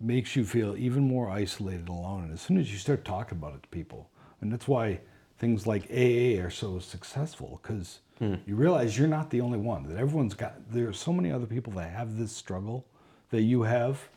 makes 0.00 0.34
you 0.34 0.44
feel 0.44 0.76
even 0.76 1.06
more 1.06 1.30
isolated, 1.30 1.88
alone. 1.88 2.24
And 2.24 2.32
as 2.32 2.40
soon 2.40 2.58
as 2.58 2.72
you 2.72 2.78
start 2.78 3.04
talking 3.04 3.38
about 3.38 3.54
it 3.54 3.62
to 3.62 3.68
people, 3.68 4.10
and 4.40 4.52
that's 4.52 4.66
why 4.66 5.00
things 5.38 5.66
like 5.66 5.90
AA 5.90 6.42
are 6.42 6.50
so 6.50 6.78
successful, 6.78 7.60
because 7.62 8.00
hmm. 8.18 8.34
you 8.46 8.56
realize 8.56 8.98
you're 8.98 9.08
not 9.08 9.30
the 9.30 9.40
only 9.40 9.58
one, 9.58 9.86
that 9.88 9.98
everyone's 9.98 10.34
got, 10.34 10.54
there 10.70 10.88
are 10.88 10.92
so 10.92 11.12
many 11.12 11.30
other 11.30 11.46
people 11.46 11.72
that 11.74 11.90
have 11.90 12.16
this 12.16 12.32
struggle 12.32 12.86
that 13.30 13.42
you 13.42 13.62
have 13.62 14.08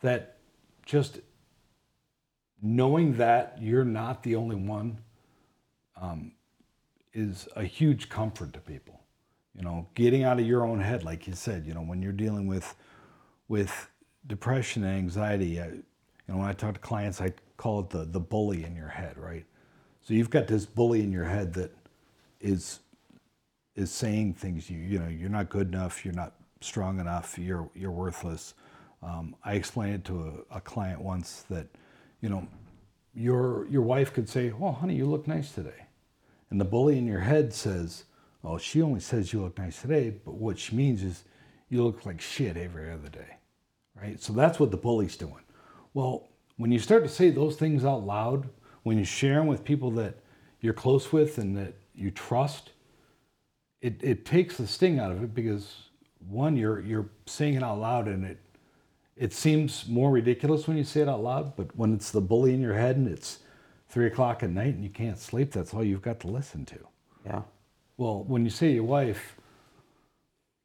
that 0.00 0.36
just 0.84 1.20
knowing 2.62 3.16
that 3.16 3.58
you're 3.60 3.84
not 3.84 4.22
the 4.22 4.34
only 4.34 4.56
one 4.56 4.98
um, 6.00 6.32
is 7.12 7.48
a 7.56 7.64
huge 7.64 8.08
comfort 8.08 8.52
to 8.52 8.60
people. 8.60 9.00
You 9.54 9.62
know, 9.62 9.86
getting 9.94 10.22
out 10.22 10.38
of 10.38 10.46
your 10.46 10.66
own 10.66 10.80
head, 10.80 11.02
like 11.02 11.26
you 11.26 11.32
said. 11.32 11.66
You 11.66 11.72
know, 11.72 11.80
when 11.80 12.02
you're 12.02 12.12
dealing 12.12 12.46
with 12.46 12.74
with 13.48 13.88
depression 14.26 14.84
and 14.84 14.96
anxiety, 14.96 15.60
I, 15.60 15.66
you 15.66 15.82
know, 16.28 16.38
when 16.38 16.48
I 16.48 16.52
talk 16.52 16.74
to 16.74 16.80
clients, 16.80 17.20
I 17.20 17.32
call 17.56 17.80
it 17.80 17.90
the 17.90 18.04
the 18.04 18.20
bully 18.20 18.64
in 18.64 18.74
your 18.74 18.88
head, 18.88 19.16
right? 19.16 19.44
So 20.02 20.14
you've 20.14 20.30
got 20.30 20.46
this 20.46 20.66
bully 20.66 21.02
in 21.02 21.12
your 21.12 21.24
head 21.24 21.52
that 21.54 21.74
is 22.40 22.80
is 23.74 23.90
saying 23.90 24.34
things 24.34 24.70
you 24.70 24.78
you 24.78 24.98
know 24.98 25.08
you're 25.08 25.30
not 25.30 25.48
good 25.48 25.68
enough, 25.68 26.04
you're 26.04 26.14
not 26.14 26.34
strong 26.60 27.00
enough, 27.00 27.38
you're 27.38 27.68
you're 27.74 27.90
worthless. 27.90 28.54
Um, 29.02 29.36
I 29.44 29.54
explained 29.54 29.94
it 29.94 30.04
to 30.06 30.44
a, 30.50 30.56
a, 30.56 30.60
client 30.60 31.00
once 31.00 31.44
that, 31.50 31.66
you 32.22 32.28
know, 32.28 32.48
your 33.14 33.66
your 33.68 33.82
wife 33.82 34.12
could 34.12 34.28
say, 34.28 34.50
"Well, 34.50 34.72
honey, 34.72 34.96
you 34.96 35.06
look 35.06 35.28
nice 35.28 35.52
today," 35.52 35.86
and 36.50 36.60
the 36.60 36.64
bully 36.64 36.98
in 36.98 37.06
your 37.06 37.20
head 37.20 37.52
says, 37.52 38.04
"Oh, 38.42 38.58
she 38.58 38.82
only 38.82 39.00
says 39.00 39.32
you 39.32 39.42
look 39.42 39.58
nice 39.58 39.80
today, 39.80 40.10
but 40.10 40.34
what 40.34 40.58
she 40.58 40.74
means 40.74 41.02
is 41.02 41.24
you 41.68 41.84
look 41.84 42.06
like 42.06 42.20
shit 42.20 42.56
every 42.56 42.90
other 42.90 43.08
day." 43.08 43.35
Right? 44.00 44.22
So 44.22 44.32
that's 44.32 44.60
what 44.60 44.70
the 44.70 44.76
bully's 44.76 45.16
doing. 45.16 45.42
Well, 45.94 46.28
when 46.56 46.72
you 46.72 46.78
start 46.78 47.02
to 47.04 47.08
say 47.08 47.30
those 47.30 47.56
things 47.56 47.84
out 47.84 48.04
loud, 48.04 48.48
when 48.82 48.98
you 48.98 49.04
share 49.04 49.36
them 49.36 49.46
with 49.46 49.64
people 49.64 49.90
that 49.92 50.16
you're 50.60 50.74
close 50.74 51.12
with 51.12 51.38
and 51.38 51.56
that 51.56 51.74
you 51.94 52.10
trust, 52.10 52.72
it, 53.80 54.02
it 54.02 54.24
takes 54.24 54.56
the 54.56 54.66
sting 54.66 54.98
out 54.98 55.12
of 55.12 55.22
it 55.22 55.34
because 55.34 55.74
one, 56.28 56.56
you're 56.56 56.80
you're 56.80 57.08
saying 57.26 57.54
it 57.54 57.62
out 57.62 57.78
loud 57.78 58.08
and 58.08 58.24
it 58.24 58.38
it 59.16 59.32
seems 59.32 59.86
more 59.88 60.10
ridiculous 60.10 60.68
when 60.68 60.76
you 60.76 60.84
say 60.84 61.00
it 61.00 61.08
out 61.08 61.22
loud, 61.22 61.56
but 61.56 61.74
when 61.76 61.94
it's 61.94 62.10
the 62.10 62.20
bully 62.20 62.52
in 62.52 62.60
your 62.60 62.74
head 62.74 62.96
and 62.96 63.08
it's 63.08 63.40
three 63.88 64.06
o'clock 64.06 64.42
at 64.42 64.50
night 64.50 64.74
and 64.74 64.84
you 64.84 64.90
can't 64.90 65.18
sleep, 65.18 65.52
that's 65.52 65.72
all 65.72 65.82
you've 65.82 66.02
got 66.02 66.20
to 66.20 66.26
listen 66.26 66.64
to. 66.66 66.78
Yeah. 67.24 67.42
well, 67.96 68.24
when 68.24 68.44
you 68.44 68.50
say 68.50 68.72
your 68.72 68.84
wife, 68.84 69.36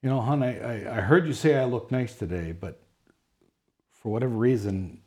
you 0.03 0.09
know, 0.09 0.19
hon, 0.21 0.43
I, 0.43 0.59
I, 0.59 0.97
I 0.97 1.01
heard 1.01 1.25
you 1.25 1.33
say 1.33 1.57
I 1.57 1.65
look 1.65 1.91
nice 1.91 2.15
today, 2.15 2.51
but 2.51 2.81
for 4.01 4.11
whatever 4.11 4.33
reason, 4.33 4.99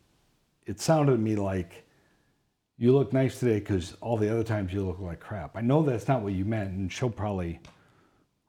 it 0.67 0.81
sounded 0.81 1.13
to 1.13 1.19
me 1.19 1.37
like 1.37 1.85
you 2.79 2.93
look 2.93 3.13
nice 3.13 3.39
today 3.39 3.59
because 3.59 3.97
all 4.01 4.17
the 4.17 4.31
other 4.31 4.45
times 4.45 4.73
you 4.73 4.87
look 4.87 5.01
like 5.01 5.21
crap. 5.21 5.57
I 5.57 5.61
know 5.61 5.83
that's 5.83 6.09
not 6.09 6.23
what 6.23 6.33
you 6.33 6.45
meant, 6.45 6.71
and 6.71 6.93
she'll 6.93 7.11
probably, 7.11 7.61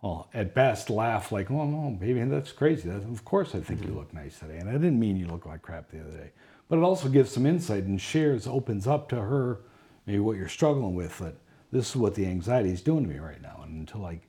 well, 0.01 0.29
at 0.33 0.53
best, 0.53 0.89
laugh 0.89 1.31
like, 1.31 1.49
"Oh 1.49 1.65
no, 1.65 1.95
baby, 1.99 2.23
that's 2.23 2.51
crazy. 2.51 2.89
That's, 2.89 3.05
of 3.05 3.25
course, 3.25 3.55
I 3.55 3.59
think 3.59 3.81
you 3.81 3.87
mm-hmm. 3.87 3.97
look 3.97 4.13
nice 4.13 4.39
today, 4.39 4.57
and 4.57 4.69
I 4.69 4.73
didn't 4.73 4.99
mean 4.99 5.17
you 5.17 5.27
look 5.27 5.45
like 5.45 5.61
crap 5.61 5.89
the 5.89 6.01
other 6.01 6.11
day." 6.11 6.31
But 6.67 6.77
it 6.79 6.83
also 6.83 7.09
gives 7.09 7.31
some 7.31 7.45
insight 7.45 7.83
and 7.83 7.99
shares, 7.99 8.47
opens 8.47 8.87
up 8.87 9.09
to 9.09 9.17
her 9.17 9.59
maybe 10.07 10.19
what 10.19 10.37
you're 10.37 10.47
struggling 10.47 10.95
with. 10.95 11.17
That 11.19 11.35
this 11.71 11.89
is 11.89 11.95
what 11.95 12.15
the 12.15 12.25
anxiety 12.25 12.71
is 12.71 12.81
doing 12.81 13.03
to 13.03 13.09
me 13.09 13.19
right 13.19 13.41
now, 13.41 13.61
and 13.63 13.79
until 13.79 14.05
I, 14.05 14.19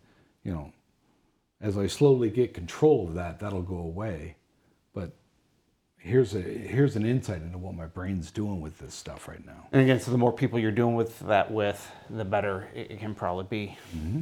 you 0.44 0.52
know, 0.52 0.72
as 1.60 1.76
I 1.76 1.86
slowly 1.86 2.30
get 2.30 2.54
control 2.54 3.08
of 3.08 3.14
that, 3.14 3.38
that'll 3.38 3.62
go 3.62 3.78
away. 3.78 4.36
Here's 6.06 6.36
a 6.36 6.40
here's 6.40 6.94
an 6.94 7.04
insight 7.04 7.42
into 7.42 7.58
what 7.58 7.74
my 7.74 7.86
brain's 7.86 8.30
doing 8.30 8.60
with 8.60 8.78
this 8.78 8.94
stuff 8.94 9.26
right 9.26 9.44
now. 9.44 9.66
And 9.72 9.82
again, 9.82 9.98
so 9.98 10.12
the 10.12 10.18
more 10.18 10.32
people 10.32 10.56
you're 10.56 10.70
doing 10.70 10.94
with 10.94 11.18
that 11.20 11.50
with, 11.50 11.90
the 12.08 12.24
better 12.24 12.68
it, 12.74 13.00
can 13.00 13.12
probably 13.12 13.44
be. 13.50 13.76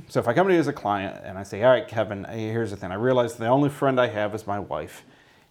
So 0.09 0.18
if 0.18 0.27
I 0.27 0.33
come 0.33 0.49
to 0.49 0.55
you 0.55 0.61
as 0.61 0.66
a 0.66 0.73
client 0.73 1.20
and 1.25 1.37
I 1.37 1.42
say, 1.42 1.62
"All 1.62 1.70
right, 1.70 1.87
Kevin, 1.87 2.25
here's 2.25 2.70
the 2.70 2.79
thing. 2.79 2.90
I 2.90 2.94
realize 2.94 3.37
the 3.37 3.49
only 3.49 3.68
friend 3.68 4.01
I 4.01 4.07
have 4.07 4.35
is 4.35 4.47
my 4.47 4.59
wife. 4.59 5.05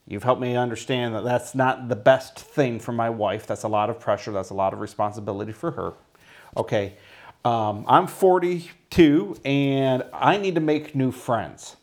You've 0.08 0.24
helped 0.24 0.42
me 0.42 0.56
understand 0.56 1.14
that 1.14 1.24
that's 1.24 1.54
not 1.54 1.88
the 1.88 1.96
best 1.96 2.40
thing 2.40 2.80
for 2.80 2.94
my 2.94 3.12
wife. 3.12 3.46
That's 3.46 3.64
a 3.64 3.68
lot 3.68 3.92
of 3.92 4.00
pressure. 4.00 4.32
That's 4.32 4.50
a 4.50 4.56
lot 4.56 4.74
of 4.74 4.80
responsibility 4.80 5.52
for 5.52 5.70
her. 5.72 5.94
Okay, 6.58 6.96
um, 7.46 7.86
I'm 7.88 8.08
42 8.08 9.38
and 9.46 10.04
I 10.12 10.38
need 10.38 10.56
to 10.56 10.62
make 10.62 10.96
new 10.96 11.12
friends. 11.12 11.76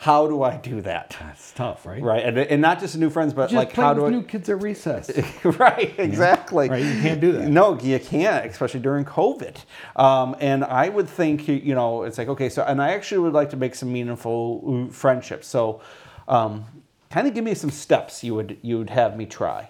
How 0.00 0.26
do 0.26 0.42
I 0.42 0.56
do 0.56 0.80
that? 0.80 1.14
That's 1.20 1.52
tough, 1.52 1.84
right? 1.84 2.02
Right, 2.02 2.24
and, 2.24 2.38
and 2.38 2.62
not 2.62 2.80
just 2.80 2.96
new 2.96 3.10
friends, 3.10 3.34
but 3.34 3.50
Just 3.50 3.54
like 3.54 3.72
how 3.74 3.92
do 3.92 4.06
I? 4.06 4.08
new 4.08 4.22
kids 4.22 4.48
at 4.48 4.62
recess. 4.62 5.10
right, 5.44 5.94
exactly. 5.98 6.70
Right, 6.70 6.82
you 6.82 7.02
can't 7.02 7.20
do 7.20 7.32
that. 7.32 7.48
No, 7.48 7.78
you 7.78 7.98
can't, 8.00 8.46
especially 8.46 8.80
during 8.80 9.04
COVID. 9.04 9.58
Um, 9.96 10.36
and 10.40 10.64
I 10.64 10.88
would 10.88 11.06
think, 11.06 11.46
you 11.48 11.74
know, 11.74 12.04
it's 12.04 12.16
like, 12.16 12.28
okay, 12.28 12.48
so, 12.48 12.62
and 12.62 12.80
I 12.80 12.92
actually 12.92 13.18
would 13.18 13.34
like 13.34 13.50
to 13.50 13.58
make 13.58 13.74
some 13.74 13.92
meaningful 13.92 14.86
uh, 14.88 14.90
friendships. 14.90 15.46
So, 15.46 15.82
um, 16.28 16.64
kind 17.10 17.28
of 17.28 17.34
give 17.34 17.44
me 17.44 17.52
some 17.54 17.70
steps 17.70 18.24
you 18.24 18.34
would 18.36 18.56
you 18.62 18.78
would 18.78 18.88
have 18.88 19.18
me 19.18 19.26
try. 19.26 19.68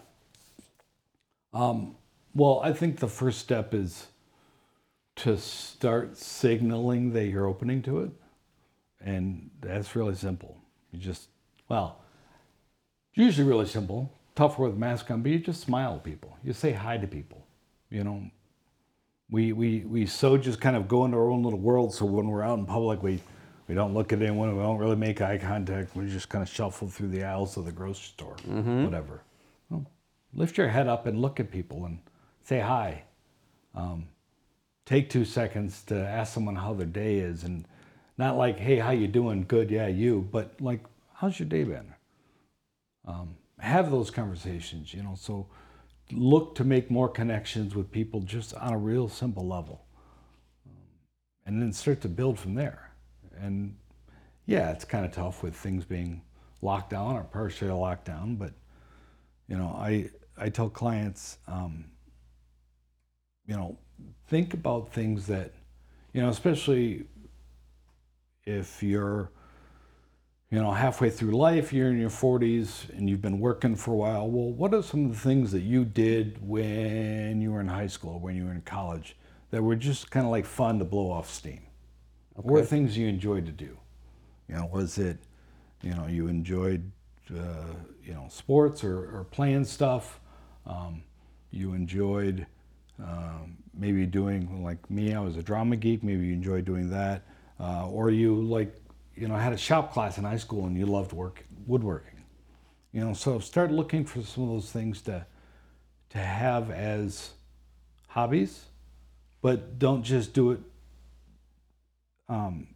Well, 2.37 2.61
I 2.63 2.73
think 2.73 2.99
the 3.01 3.09
first 3.09 3.41
step 3.41 3.75
is 3.75 4.07
to 5.17 5.37
start 5.37 6.17
signaling 6.17 7.15
that 7.15 7.27
you're 7.27 7.49
opening 7.49 7.83
to 7.83 7.99
it. 7.99 8.11
And 9.01 9.51
that's 9.61 9.97
really 9.97 10.15
simple. 10.15 10.57
You 10.93 10.99
just, 10.99 11.29
well, 11.69 12.03
it's 13.11 13.19
usually 13.19 13.49
really 13.49 13.67
simple. 13.67 14.13
Tougher 14.35 14.63
with 14.63 14.77
mask 14.77 15.11
on, 15.11 15.23
but 15.23 15.33
you 15.33 15.39
just 15.39 15.61
smile 15.61 15.95
at 15.97 16.05
people. 16.05 16.37
You 16.45 16.53
say 16.53 16.73
hi 16.73 16.99
to 16.99 17.07
people. 17.07 17.47
You 17.91 18.05
know, 18.05 18.31
we, 19.31 19.53
we, 19.53 19.81
we 19.81 20.07
so 20.07 20.37
just 20.37 20.61
kind 20.61 20.77
of 20.77 20.87
go 20.89 21.05
into 21.05 21.17
our 21.17 21.31
own 21.31 21.43
little 21.43 21.59
world. 21.59 21.95
So 21.95 22.05
when 22.05 22.29
we're 22.29 22.43
out 22.43 22.59
in 22.59 22.67
public, 22.67 23.03
we, 23.03 23.21
we 23.69 23.75
don't 23.75 23.95
look 23.95 24.13
at 24.13 24.21
anyone. 24.21 24.57
We 24.57 24.63
don't 24.63 24.79
really 24.79 24.97
make 24.97 25.21
eye 25.21 25.39
contact. 25.39 25.95
We 25.97 26.07
just 26.07 26.29
kind 26.29 26.43
of 26.43 26.49
shuffle 26.49 26.89
through 26.89 27.09
the 27.09 27.25
aisles 27.25 27.57
of 27.57 27.65
the 27.65 27.73
grocery 27.73 28.13
store, 28.15 28.37
whatever. 28.85 29.23
Well, 29.71 29.87
lift 30.35 30.59
your 30.59 30.69
head 30.69 30.89
up 30.89 31.07
and 31.07 31.21
look 31.21 31.41
at 31.41 31.51
people 31.51 31.85
and 31.85 31.99
say 32.43 32.61
hi. 32.61 33.05
Um, 33.75 34.09
take 34.87 35.09
two 35.09 35.25
seconds 35.25 35.83
to 35.85 35.95
ask 35.95 36.35
someone 36.35 36.57
how 36.57 36.75
their 36.75 36.87
day 36.87 37.19
is, 37.19 37.45
and 37.45 37.65
not 38.21 38.37
like, 38.37 38.59
"Hey, 38.59 38.77
how 38.77 38.91
you 38.91 39.09
doing? 39.09 39.45
Good, 39.49 39.71
yeah, 39.71 39.89
you," 39.89 40.29
but 40.31 40.61
like, 40.61 40.85
"How's 41.15 41.41
your 41.41 41.49
day 41.49 41.65
been?" 41.65 41.95
Um, 43.05 43.37
have 43.59 43.91
those 43.91 44.11
conversations, 44.11 44.95
you 44.95 45.03
know. 45.03 45.15
So 45.17 45.49
look 46.13 46.55
to 46.57 46.65
make 46.65 46.91
more 46.91 47.09
connections 47.09 47.75
with 47.75 47.91
people 47.91 48.21
just 48.21 48.55
on 48.55 48.73
a 48.73 48.79
real 48.79 49.09
simple 49.09 49.47
level, 49.47 49.87
um, 50.67 50.77
and 51.47 51.63
then 51.63 51.73
start 51.73 52.01
to 52.03 52.09
build 52.09 52.39
from 52.39 52.55
there. 52.55 52.93
And 53.39 53.77
yeah, 54.47 54.71
it's 54.71 54.85
kind 54.85 55.05
of 55.05 55.13
tough 55.13 55.43
with 55.43 55.57
things 55.57 55.85
being 55.85 56.23
locked 56.63 56.91
down 56.91 57.17
or 57.17 57.25
partially 57.25 57.71
locked 57.71 58.05
down, 58.05 58.37
but 58.37 58.53
you 59.49 59.57
know, 59.57 59.69
I 59.69 60.11
I 60.37 60.49
tell 60.51 60.69
clients, 60.71 61.39
um, 61.49 61.87
you 63.47 63.57
know, 63.57 63.79
think 64.29 64.55
about 64.55 64.93
things 64.93 65.27
that, 65.27 65.53
you 66.13 66.23
know, 66.23 66.29
especially 66.29 67.07
if 68.51 68.83
you're, 68.83 69.31
you 70.51 70.61
know, 70.61 70.73
halfway 70.73 71.11
through 71.11 71.33
life, 71.33 71.73
you're 71.73 71.91
in 71.91 71.99
your 71.99 72.11
40s 72.11 72.89
and 72.91 73.09
you've 73.09 73.23
been 73.23 73.39
working 73.41 73.77
for 73.77 73.93
a 73.93 73.97
while. 73.97 74.29
Well, 74.29 74.53
what 74.53 74.75
are 74.75 74.83
some 74.83 75.07
of 75.07 75.13
the 75.13 75.19
things 75.19 75.53
that 75.53 75.63
you 75.63 75.85
did 75.85 76.39
when 76.47 77.41
you 77.41 77.53
were 77.53 77.61
in 77.61 77.69
high 77.69 77.87
school, 77.87 78.19
when 78.19 78.37
you 78.37 78.45
were 78.45 78.53
in 78.53 78.63
college, 78.63 79.17
that 79.51 79.63
were 79.63 79.77
just 79.77 80.11
kind 80.11 80.27
of 80.27 80.33
like 80.33 80.45
fun 80.45 80.79
to 80.79 80.85
blow 80.85 81.11
off 81.11 81.31
steam? 81.31 81.63
What 82.35 82.47
were 82.47 82.65
things 82.65 82.97
you 82.97 83.07
enjoyed 83.07 83.47
to 83.47 83.53
do? 83.53 83.77
You 84.49 84.57
know, 84.57 84.67
was 84.73 84.99
it, 84.99 85.19
you 85.83 85.95
know, 85.95 86.07
you 86.07 86.27
enjoyed, 86.27 86.91
uh, 87.33 87.75
you 88.05 88.15
know, 88.15 88.27
sports 88.29 88.83
or, 88.83 89.17
or 89.17 89.27
playing 89.31 89.65
stuff? 89.65 90.21
Um, 90.67 91.03
you 91.51 91.75
enjoyed 91.75 92.47
um, 93.03 93.57
maybe 93.75 94.07
doing 94.07 94.63
like 94.63 94.91
me. 94.91 95.15
I 95.15 95.21
was 95.21 95.37
a 95.37 95.43
drama 95.43 95.77
geek. 95.77 96.03
Maybe 96.03 96.27
you 96.27 96.33
enjoyed 96.33 96.65
doing 96.65 96.91
that, 96.91 97.23
uh, 97.61 97.89
or 97.89 98.11
you 98.11 98.35
like, 98.43 98.75
you 99.15 99.29
know, 99.29 99.37
had 99.37 99.53
a 99.53 99.59
shop 99.59 99.93
class 99.93 100.19
in 100.19 100.25
high 100.25 100.37
school 100.37 100.67
and 100.67 100.77
you 100.77 100.87
loved 100.87 101.13
work 101.13 101.45
woodworking. 101.67 102.25
You 102.93 103.05
know, 103.05 103.13
so 103.13 103.39
start 103.39 103.71
looking 103.71 104.05
for 104.05 104.23
some 104.23 104.45
of 104.45 104.51
those 104.51 104.71
things 104.73 105.03
to 105.03 105.25
to 106.11 106.19
have 106.19 106.73
as 106.73 107.31
hobbies, 108.09 108.65
but 109.43 109.79
don't 109.79 110.03
just 110.03 110.33
do 110.33 110.51
it 110.51 110.61
um, 112.29 112.67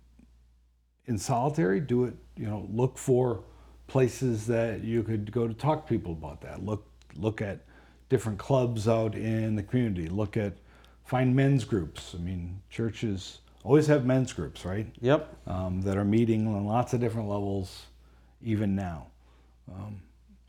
in 1.07 1.19
solitary. 1.19 1.81
Do 1.81 2.05
it, 2.05 2.15
you 2.37 2.47
know, 2.47 2.69
look 2.73 2.97
for 2.97 3.43
places 3.89 4.47
that 4.47 4.85
you 4.85 5.03
could 5.03 5.33
go 5.33 5.49
to 5.49 5.55
talk 5.55 5.87
to 5.87 5.93
people 5.93 6.13
about 6.13 6.41
that. 6.43 6.65
Look 6.65 6.87
look 7.17 7.41
at 7.41 7.65
different 8.09 8.39
clubs 8.39 8.87
out 8.87 9.15
in 9.15 9.57
the 9.57 9.63
community. 9.63 10.09
Look 10.09 10.37
at 10.37 10.53
find 11.05 11.35
men's 11.35 11.65
groups. 11.65 12.15
I 12.15 12.19
mean, 12.19 12.61
churches 12.71 13.41
always 13.65 13.87
have 13.87 14.05
men's 14.05 14.33
groups, 14.33 14.65
right? 14.65 14.87
Yep. 15.01 15.35
Um, 15.47 15.83
that 15.83 15.97
are 15.97 16.05
meeting 16.05 16.47
on 16.47 16.67
lots 16.67 16.93
of 16.93 17.01
different 17.01 17.29
levels, 17.29 17.87
even 18.43 18.77
now. 18.77 19.07
Um, 19.75 20.03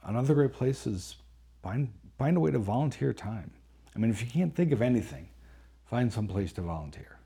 another 0.03 0.33
great 0.33 0.53
place 0.53 0.85
is 0.85 1.15
find 1.63 1.91
find 2.19 2.37
a 2.37 2.39
way 2.39 2.51
to 2.51 2.59
volunteer 2.59 3.13
time. 3.13 3.51
I 3.95 3.99
mean, 3.99 4.11
if 4.11 4.21
you 4.21 4.27
can't 4.27 4.53
think 4.53 4.71
of 4.71 4.81
anything, 4.81 5.29
find 5.89 6.11
some 6.11 6.27
place 6.27 6.51
to 6.53 6.61
volunteer. 6.61 7.17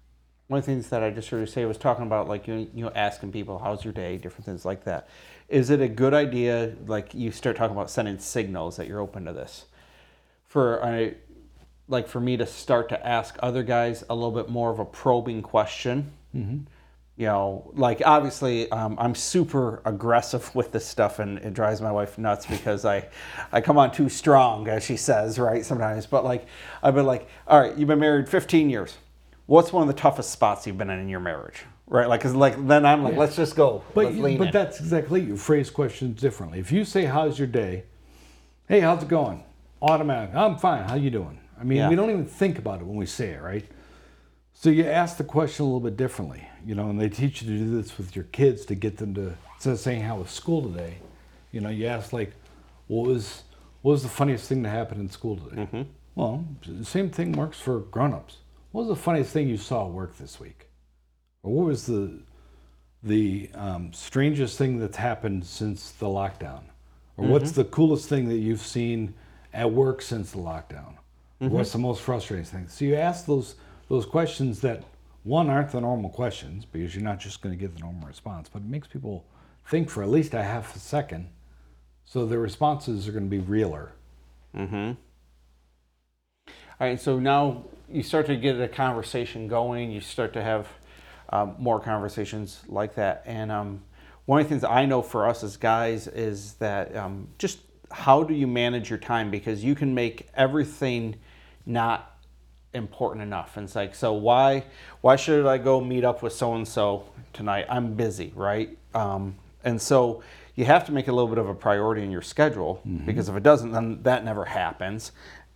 One 0.48 0.60
of 0.60 0.66
the 0.66 0.72
things 0.72 0.90
that 0.90 1.04
I 1.04 1.12
just 1.12 1.30
heard 1.30 1.42
you 1.42 1.46
say 1.46 1.66
was 1.66 1.78
talking 1.78 2.06
about 2.06 2.28
like 2.28 2.48
you 2.48 2.70
you 2.74 2.86
know 2.86 2.92
asking 2.96 3.32
people 3.32 3.60
how's 3.60 3.84
your 3.84 3.94
day, 3.94 4.18
different 4.18 4.46
things 4.46 4.66
like 4.66 4.84
that. 4.86 5.10
Is 5.48 5.72
it 5.72 5.82
a 5.82 5.88
good 5.88 6.14
idea 6.14 6.76
like 6.86 7.14
you 7.14 7.32
start 7.32 7.56
talking 7.56 7.76
about 7.76 7.90
sending 7.90 8.20
signals 8.20 8.78
that 8.78 8.88
you're 8.88 9.02
open 9.02 9.26
to 9.26 9.34
this? 9.34 9.66
For 10.46 10.84
I 10.84 11.16
like 11.90 12.08
for 12.08 12.20
me 12.22 12.38
to 12.38 12.46
start 12.46 12.88
to 12.90 13.06
ask 13.08 13.36
other 13.42 13.64
guys 13.64 14.04
a 14.10 14.16
little 14.16 14.32
bit 14.32 14.48
more 14.50 14.70
of 14.72 14.80
a 14.80 14.86
probing 14.86 15.42
question. 15.42 16.12
You 16.34 17.26
know, 17.26 17.72
like 17.74 18.02
obviously 18.06 18.72
um, 18.72 18.96
I'm 18.98 19.14
super 19.14 19.82
aggressive 19.84 20.56
with 20.56 20.72
this 20.72 20.86
stuff, 20.86 21.20
and 21.20 21.38
it 21.40 21.54
drives 21.54 21.82
my 21.82 21.92
wife 21.92 22.18
nuts 22.18 22.46
because 22.46 22.86
I, 22.86 23.10
I 23.52 23.60
come 23.60 23.78
on 23.78 23.92
too 23.92 24.08
strong, 24.08 24.70
as 24.70 24.86
she 24.86 24.96
says, 24.96 25.38
right? 25.38 25.66
Sometimes, 25.66 26.06
but 26.06 26.24
like 26.24 26.46
I've 26.82 26.96
been 26.96 27.06
like, 27.06 27.28
all 27.46 27.60
right, 27.60 27.76
you've 27.78 27.90
been 27.90 28.00
married 28.00 28.30
15 28.30 28.70
years. 28.70 28.96
What's 29.48 29.74
one 29.74 29.82
of 29.82 29.94
the 29.94 30.00
toughest 30.00 30.30
spots 30.30 30.66
you've 30.66 30.78
been 30.78 30.90
in 30.92 31.00
in 31.00 31.10
your 31.10 31.20
marriage, 31.20 31.64
right? 31.88 32.08
Like, 32.08 32.22
cause 32.22 32.34
like 32.36 32.56
then 32.68 32.86
I'm 32.86 33.04
like, 33.04 33.18
let's 33.18 33.36
just 33.36 33.56
go. 33.56 33.84
But 33.94 34.06
let's 34.06 34.16
you- 34.16 34.24
lean 34.24 34.38
but 34.38 34.48
in. 34.48 34.54
that's 34.54 34.80
exactly 34.80 35.20
you 35.22 35.36
phrase 35.36 35.70
questions 35.70 36.22
differently. 36.22 36.60
If 36.60 36.72
you 36.72 36.86
say 36.86 37.04
how's 37.04 37.38
your 37.38 37.48
day, 37.50 37.84
hey, 38.70 38.80
how's 38.80 39.04
it 39.04 39.10
going? 39.10 39.44
Automatic. 39.82 40.36
I'm 40.36 40.56
fine. 40.58 40.84
How 40.88 40.96
you 40.96 41.10
doing? 41.10 41.40
I 41.60 41.64
mean, 41.64 41.80
Yeah. 41.80 41.90
we 41.90 41.96
don't 41.96 42.10
even 42.10 42.26
think 42.26 42.58
about 42.58 42.80
it 42.82 42.88
when 42.88 42.96
we 42.96 43.06
say 43.06 43.32
it, 43.32 43.42
right? 43.42 43.66
So 44.54 44.70
you 44.70 44.86
ask 44.86 45.18
the 45.18 45.24
question 45.24 45.64
a 45.64 45.68
little 45.68 45.80
bit 45.80 45.98
differently, 45.98 46.48
you 46.66 46.76
know, 46.76 46.90
and 46.90 47.00
they 47.00 47.10
teach 47.10 47.42
you 47.42 47.50
to 47.50 47.58
do 47.58 47.82
this 47.82 47.98
with 47.98 48.16
your 48.16 48.26
kids 48.26 48.66
to 48.66 48.76
get 48.76 48.98
them 48.98 49.14
to 49.16 49.34
instead 49.56 49.74
of 49.74 49.80
saying 49.80 50.02
how 50.04 50.18
was 50.18 50.30
school 50.30 50.62
today, 50.62 50.96
you 51.52 51.62
know, 51.62 51.70
you 51.70 51.86
ask 51.88 52.14
like, 52.14 52.34
what 52.88 53.08
was 53.08 53.44
what 53.82 53.94
was 53.94 54.04
the 54.04 54.10
funniest 54.10 54.48
thing 54.50 54.62
that 54.64 54.70
happened 54.70 55.00
in 55.02 55.10
school 55.10 55.38
today? 55.38 55.86
Well, 56.16 56.44
the 56.66 56.84
same 56.84 57.10
thing 57.10 57.32
works 57.32 57.60
for 57.60 57.80
grown-ups. 57.80 58.38
What 58.72 58.82
was 58.82 58.90
the 58.90 59.02
funniest 59.02 59.32
thing 59.32 59.48
you 59.48 59.56
saw 59.58 59.86
at 59.86 59.92
work 59.94 60.18
this 60.18 60.40
week? 60.40 60.68
Or 61.44 61.54
what 61.54 61.66
was 61.66 61.86
the 61.86 62.20
the 63.02 63.50
um, 63.54 63.94
strangest 63.94 64.58
thing 64.58 64.80
that's 64.80 64.98
happened 64.98 65.46
since 65.46 65.92
the 65.92 66.08
lockdown? 66.08 66.64
Or 67.16 67.28
what's 67.28 67.52
the 67.52 67.64
coolest 67.66 68.10
thing 68.10 68.28
that 68.30 68.38
you've 68.38 68.62
seen 68.62 69.14
at 69.54 69.72
work 69.72 70.02
since 70.02 70.32
the 70.32 70.38
lockdown? 70.40 70.96
Or 71.42 71.50
What's 71.50 71.72
the 71.72 71.78
most 71.78 72.02
frustrating 72.02 72.46
thing? 72.46 72.68
So 72.68 72.86
you 72.86 72.96
ask 72.96 73.26
those 73.26 73.56
those 73.88 74.06
questions 74.06 74.62
that 74.62 74.84
one 75.24 75.50
aren't 75.50 75.72
the 75.72 75.82
normal 75.82 76.10
questions 76.10 76.66
because 76.66 76.94
you're 76.96 77.04
not 77.04 77.20
just 77.20 77.42
going 77.42 77.58
to 77.58 77.60
get 77.60 77.74
the 77.76 77.82
normal 77.82 78.08
response, 78.08 78.50
but 78.52 78.60
it 78.62 78.68
makes 78.68 78.88
people 78.88 79.26
think 79.68 79.90
for 79.90 80.04
at 80.04 80.10
least 80.10 80.34
a 80.34 80.44
half 80.44 80.76
a 80.76 80.80
second, 80.80 81.30
so 82.06 82.26
the 82.26 82.38
responses 82.38 83.08
are 83.08 83.12
going 83.12 83.26
to 83.26 83.30
be 83.30 83.40
realer. 83.40 83.92
Mm-hmm. 84.56 84.94
All 86.48 86.88
right, 86.88 87.00
so 87.00 87.20
now 87.20 87.66
you 87.92 88.04
start 88.04 88.26
to 88.28 88.36
get 88.36 88.60
a 88.60 88.68
conversation 88.68 89.48
going. 89.48 89.92
You 89.92 90.02
start 90.02 90.34
to 90.34 90.42
have 90.42 90.68
um, 91.30 91.56
more 91.60 91.80
conversations 91.80 92.62
like 92.68 92.96
that. 92.96 93.24
And 93.26 93.52
um, 93.52 93.84
one 94.26 94.40
of 94.40 94.46
the 94.46 94.50
things 94.50 94.64
I 94.64 94.86
know 94.86 95.02
for 95.02 95.28
us 95.28 95.44
as 95.44 95.58
guys 95.58 96.08
is 96.08 96.54
that 96.54 96.96
um, 96.96 97.28
just 97.38 97.60
how 97.92 98.24
do 98.24 98.34
you 98.34 98.48
manage 98.48 98.90
your 98.90 99.00
time? 99.00 99.30
Because 99.30 99.64
you 99.64 99.76
can 99.76 99.94
make 99.94 100.28
everything 100.36 101.16
not 101.70 102.18
important 102.74 103.24
enough. 103.24 103.56
And 103.56 103.66
it's 103.66 103.76
like, 103.76 103.96
so 103.96 104.14
why 104.14 104.66
why 105.02 105.16
should 105.16 105.46
I 105.46 105.58
go 105.58 105.80
meet 105.80 106.04
up 106.04 106.22
with 106.22 106.34
so 106.34 106.54
and 106.54 106.68
so 106.68 107.10
tonight? 107.32 107.66
I'm 107.70 107.94
busy, 107.94 108.34
right? 108.36 108.78
Um, 108.94 109.36
and 109.64 109.82
so 109.82 110.24
you 110.56 110.66
have 110.66 110.86
to 110.88 110.92
make 110.92 111.08
a 111.08 111.12
little 111.12 111.30
bit 111.30 111.38
of 111.38 111.48
a 111.48 111.56
priority 111.56 112.04
in 112.04 112.12
your 112.12 112.22
schedule 112.22 112.82
mm-hmm. 112.86 113.06
because 113.06 113.30
if 113.30 113.36
it 113.36 113.44
doesn't, 113.44 113.72
then 113.72 114.04
that 114.04 114.26
never 114.26 114.46
happens. 114.46 115.12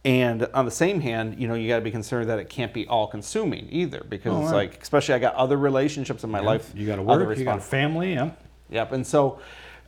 And 0.05 0.47
on 0.53 0.66
the 0.66 0.72
same 0.72 0.99
hand, 0.99 1.39
you 1.39 1.47
know, 1.47 1.53
you 1.53 1.70
got 1.70 1.78
to 1.78 1.82
be 1.82 1.91
concerned 1.91 2.30
that 2.30 2.38
it 2.38 2.49
can't 2.49 2.74
be 2.74 2.86
all 2.88 3.07
consuming 3.07 3.70
either, 3.72 4.03
because 4.09 4.34
oh, 4.34 4.43
right. 4.43 4.53
like, 4.53 4.82
especially 4.82 5.16
I 5.16 5.20
got 5.20 5.34
other 5.36 5.55
relationships 5.55 6.26
in 6.26 6.30
my 6.30 6.39
yeah. 6.39 6.45
life. 6.45 6.74
You 6.76 6.86
got 6.86 6.97
to 6.97 7.01
work. 7.01 7.38
You 7.38 7.45
got 7.45 7.59
a 7.59 7.61
family. 7.61 8.14
Yeah. 8.14 8.32
Yep. 8.70 8.91
And 8.91 9.07
so, 9.07 9.39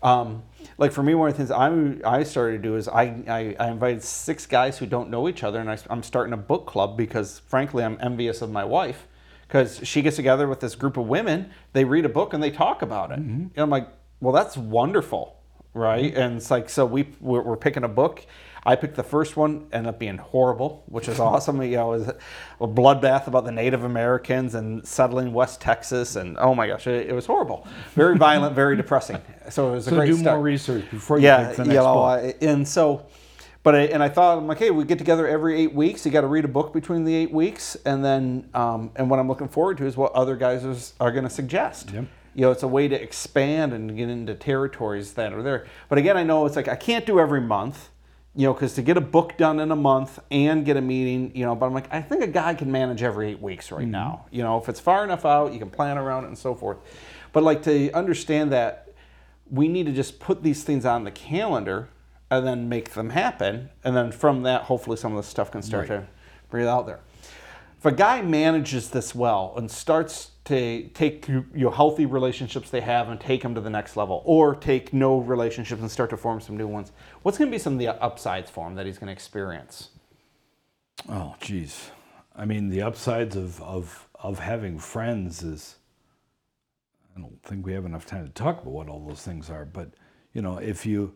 um, 0.02 0.44
like 0.78 0.92
for 0.92 1.04
me, 1.04 1.16
one 1.16 1.30
of 1.30 1.38
the 1.38 1.46
things 1.46 1.52
I 1.52 2.20
I 2.20 2.24
started 2.24 2.58
to 2.58 2.64
do 2.64 2.76
is 2.76 2.88
I, 2.88 3.04
I, 3.28 3.56
I 3.60 3.72
invited 3.72 4.04
six 4.04 4.46
guys 4.46 4.78
who 4.78 4.86
don't 4.86 5.10
know 5.10 5.28
each 5.28 5.44
other, 5.44 5.60
and 5.60 5.70
I, 5.70 5.78
I'm 5.90 6.04
starting 6.04 6.34
a 6.34 6.38
book 6.38 6.66
club 6.66 6.98
because 6.98 7.40
frankly 7.40 7.84
I'm 7.84 7.98
envious 8.02 8.42
of 8.42 8.52
my 8.52 8.66
wife 8.66 9.08
because 9.48 9.80
she 9.84 10.02
gets 10.02 10.16
together 10.16 10.48
with 10.48 10.60
this 10.60 10.76
group 10.76 10.98
of 10.98 11.08
women, 11.08 11.52
they 11.74 11.86
read 11.86 12.06
a 12.06 12.10
book 12.10 12.34
and 12.34 12.42
they 12.42 12.52
talk 12.52 12.82
about 12.82 13.12
it. 13.12 13.20
Mm-hmm. 13.20 13.32
And 13.32 13.58
I'm 13.58 13.70
like, 13.70 13.88
well, 14.20 14.34
that's 14.34 14.58
wonderful, 14.58 15.40
right? 15.74 16.12
Mm-hmm. 16.12 16.20
And 16.20 16.38
it's 16.38 16.52
like 16.52 16.70
so 16.70 16.86
we 16.86 17.10
we're, 17.20 17.42
we're 17.42 17.58
picking 17.58 17.84
a 17.84 17.90
book 17.90 18.26
I 18.66 18.76
picked 18.76 18.96
the 18.96 19.04
first 19.04 19.38
one, 19.38 19.68
ended 19.72 19.90
up 19.90 20.00
being 20.00 20.18
horrible, 20.18 20.84
which 20.88 21.08
is 21.08 21.20
awesome. 21.20 21.62
you 21.62 21.78
know, 21.78 21.94
it 21.94 22.00
was 22.00 22.08
a 22.08 22.68
bloodbath 22.68 23.28
about 23.28 23.46
the 23.46 23.52
Native 23.52 23.84
Americans 23.84 24.56
and 24.56 24.86
settling 24.88 25.34
West 25.34 25.62
Texas, 25.62 26.16
and 26.16 26.36
oh 26.40 26.56
my 26.56 26.68
gosh, 26.68 26.88
it, 26.88 27.10
it 27.10 27.14
was 27.14 27.28
horrible. 27.28 27.68
Very 27.94 28.18
violent, 28.18 28.56
very 28.56 28.76
depressing. 28.76 29.22
So 29.50 29.70
it 29.70 29.72
was 29.74 29.88
a 29.88 29.92
so 29.92 29.96
great 29.98 30.08
do 30.08 30.18
start. 30.18 30.38
more 30.38 30.44
research 30.44 30.90
before 30.90 31.20
you 31.20 31.26
yeah, 31.26 31.48
pick 31.48 31.58
the 31.58 31.66
next 31.66 31.76
yeah, 31.76 31.82
book. 31.82 32.38
and 32.42 32.68
so. 32.68 33.06
But 33.62 33.74
I, 33.74 33.80
and 33.86 34.04
I 34.04 34.10
thought 34.10 34.38
I'm 34.38 34.46
like, 34.46 34.60
hey, 34.60 34.70
we 34.70 34.84
get 34.84 35.00
together 35.00 35.28
every 35.28 35.60
eight 35.60 35.74
weeks. 35.74 36.06
You 36.06 36.12
got 36.12 36.22
to 36.22 36.28
read 36.28 36.46
a 36.46 36.48
book 36.48 36.72
between 36.72 37.04
the 37.04 37.16
eight 37.16 37.32
weeks, 37.32 37.76
and 37.84 38.06
then 38.06 38.48
um, 38.54 38.92
and 38.96 39.10
what 39.10 39.20
I'm 39.20 39.28
looking 39.28 39.48
forward 39.48 39.78
to 39.78 39.88
is 39.88 39.98
what 39.98 40.12
other 40.12 40.36
guys 40.36 40.64
is, 40.64 40.94
are 41.00 41.12
going 41.12 41.24
to 41.24 41.32
suggest. 41.32 41.90
Yep 41.92 42.06
you 42.36 42.42
know, 42.42 42.52
it's 42.52 42.64
a 42.64 42.68
way 42.68 42.88
to 42.90 43.02
expand 43.02 43.72
and 43.72 43.96
get 43.96 44.10
into 44.10 44.36
territories 44.36 45.14
that 45.14 45.32
are 45.32 45.42
there. 45.42 45.66
But 45.88 45.98
again, 45.98 46.18
I 46.18 46.24
know 46.24 46.46
it's 46.46 46.58
like 46.58 46.68
I 46.68 46.76
can't 46.76 47.06
do 47.06 47.18
every 47.18 47.40
month 47.40 47.90
you 48.36 48.46
know, 48.48 48.54
because 48.54 48.74
to 48.74 48.82
get 48.82 48.98
a 48.98 49.02
book 49.02 49.38
done 49.38 49.60
in 49.60 49.72
a 49.72 49.76
month 49.76 50.20
and 50.30 50.66
get 50.66 50.76
a 50.76 50.82
meeting, 50.82 51.32
you 51.34 51.46
know, 51.46 51.56
but 51.56 51.68
I'm 51.68 51.74
like, 51.74 51.92
I 51.94 52.02
think 52.02 52.22
a 52.22 52.28
guy 52.28 52.54
can 52.54 52.72
manage 52.72 53.02
every 53.02 53.30
eight 53.30 53.42
weeks 53.42 53.72
right 53.72 53.84
mm-hmm. 53.84 53.92
now. 53.92 54.26
You 54.30 54.44
know, 54.44 54.58
if 54.58 54.68
it's 54.68 54.80
far 54.80 55.04
enough 55.06 55.26
out, 55.26 55.54
you 55.54 55.60
can 55.60 55.70
plan 55.70 55.98
around 55.98 56.26
it 56.26 56.28
and 56.28 56.38
so 56.38 56.54
forth. 56.54 56.78
But 57.32 57.44
like 57.44 57.64
to 57.64 57.92
understand 57.92 58.52
that 58.52 58.90
we 59.50 59.68
need 59.68 59.86
to 59.86 59.94
just 59.94 60.20
put 60.20 60.44
these 60.44 60.64
things 60.64 60.86
on 60.86 61.06
the 61.06 61.12
calendar 61.12 61.90
and 62.30 62.46
then 62.46 62.68
make 62.68 62.92
them 62.92 63.12
happen. 63.12 63.70
And 63.84 63.96
then 63.96 64.12
from 64.12 64.44
that, 64.44 64.64
hopefully 64.64 64.98
some 64.98 65.16
of 65.16 65.24
the 65.24 65.30
stuff 65.30 65.52
can 65.52 65.62
start 65.62 65.90
right. 65.90 66.02
to 66.02 66.08
breathe 66.50 66.68
out 66.68 66.86
there. 66.88 67.00
If 67.78 67.86
a 67.86 67.92
guy 67.92 68.22
manages 68.22 68.90
this 68.90 69.16
well 69.16 69.54
and 69.56 69.70
starts 69.70 70.32
to 70.46 70.88
take 70.90 71.28
your 71.54 71.72
healthy 71.72 72.06
relationships 72.06 72.70
they 72.70 72.82
have 72.82 73.10
and 73.10 73.20
take 73.20 73.42
them 73.42 73.56
to 73.56 73.62
the 73.62 73.70
next 73.70 73.98
level, 73.98 74.22
or 74.26 74.56
take 74.56 74.94
no 74.94 75.18
relationships 75.18 75.82
and 75.82 75.90
start 75.90 76.12
to 76.12 76.18
form 76.18 76.40
some 76.40 76.56
new 76.56 76.68
ones. 76.68 76.92
What's 77.24 77.38
going 77.38 77.50
to 77.50 77.56
be 77.56 77.60
some 77.60 77.74
of 77.74 77.80
the 77.80 77.90
upsides 78.02 78.50
for 78.52 78.68
him 78.68 78.76
that 78.76 78.86
he's 78.86 79.00
going 79.00 79.08
to 79.08 79.14
experience? 79.14 79.90
Oh, 81.10 81.36
geez. 81.42 81.90
I 82.36 82.46
mean, 82.46 82.70
the 82.70 82.84
upsides 82.84 83.36
of, 83.36 83.62
of, 83.64 84.08
of 84.14 84.40
having 84.40 84.78
friends 84.78 85.42
is, 85.42 85.78
I 87.16 87.22
don't 87.22 87.42
think 87.44 87.66
we 87.66 87.74
have 87.74 87.86
enough 87.86 88.06
time 88.06 88.26
to 88.26 88.32
talk 88.32 88.62
about 88.62 88.72
what 88.74 88.88
all 88.88 89.06
those 89.08 89.24
things 89.24 89.50
are, 89.50 89.66
but, 89.66 89.90
you 90.34 90.42
know, 90.42 90.58
if 90.58 90.86
you, 90.86 91.14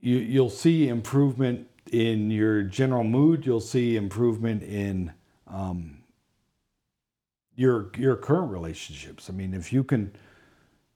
you 0.00 0.16
you'll 0.16 0.50
see 0.50 0.88
improvement 0.88 1.68
in 1.92 2.30
your 2.30 2.62
general 2.62 3.04
mood, 3.04 3.46
you'll 3.46 3.60
see 3.60 3.96
improvement 3.96 4.62
in, 4.62 5.12
um, 5.46 5.97
your 7.58 7.90
your 7.98 8.14
current 8.14 8.52
relationships. 8.52 9.28
I 9.28 9.32
mean, 9.32 9.52
if 9.52 9.72
you 9.72 9.82
can, 9.82 10.12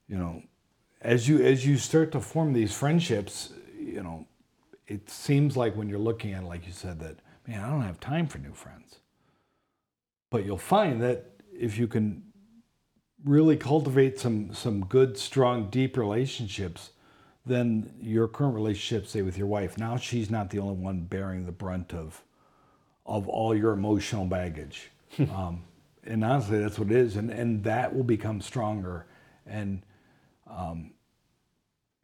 you 0.07 0.15
know, 0.15 0.41
as 1.01 1.27
you 1.27 1.43
as 1.43 1.65
you 1.67 1.77
start 1.77 2.13
to 2.13 2.21
form 2.21 2.53
these 2.53 2.73
friendships, 2.73 3.51
you 3.77 4.01
know, 4.01 4.25
it 4.87 5.09
seems 5.09 5.57
like 5.57 5.75
when 5.75 5.89
you're 5.89 5.99
looking 5.99 6.31
at 6.31 6.43
it, 6.43 6.45
like 6.45 6.65
you 6.65 6.71
said, 6.71 7.01
that 7.01 7.17
man, 7.45 7.61
I 7.61 7.69
don't 7.69 7.81
have 7.81 7.99
time 7.99 8.27
for 8.27 8.37
new 8.37 8.53
friends. 8.53 8.99
But 10.29 10.45
you'll 10.45 10.57
find 10.57 11.01
that 11.01 11.31
if 11.51 11.77
you 11.77 11.85
can 11.85 12.23
really 13.25 13.57
cultivate 13.57 14.17
some 14.17 14.53
some 14.53 14.85
good, 14.85 15.17
strong, 15.17 15.69
deep 15.69 15.97
relationships, 15.97 16.91
then 17.45 17.93
your 17.99 18.29
current 18.29 18.55
relationship, 18.55 19.05
say 19.05 19.21
with 19.21 19.37
your 19.37 19.47
wife, 19.47 19.77
now 19.77 19.97
she's 19.97 20.29
not 20.29 20.49
the 20.49 20.59
only 20.59 20.75
one 20.75 21.01
bearing 21.01 21.45
the 21.45 21.51
brunt 21.51 21.93
of 21.93 22.23
of 23.05 23.27
all 23.27 23.53
your 23.53 23.73
emotional 23.73 24.23
baggage. 24.23 24.91
um, 25.35 25.63
and 26.05 26.23
honestly, 26.23 26.59
that's 26.59 26.77
what 26.77 26.91
it 26.91 26.97
is, 26.97 27.15
and 27.15 27.29
and 27.29 27.63
that 27.63 27.95
will 27.95 28.03
become 28.03 28.41
stronger. 28.41 29.05
And 29.45 29.83
um, 30.47 30.91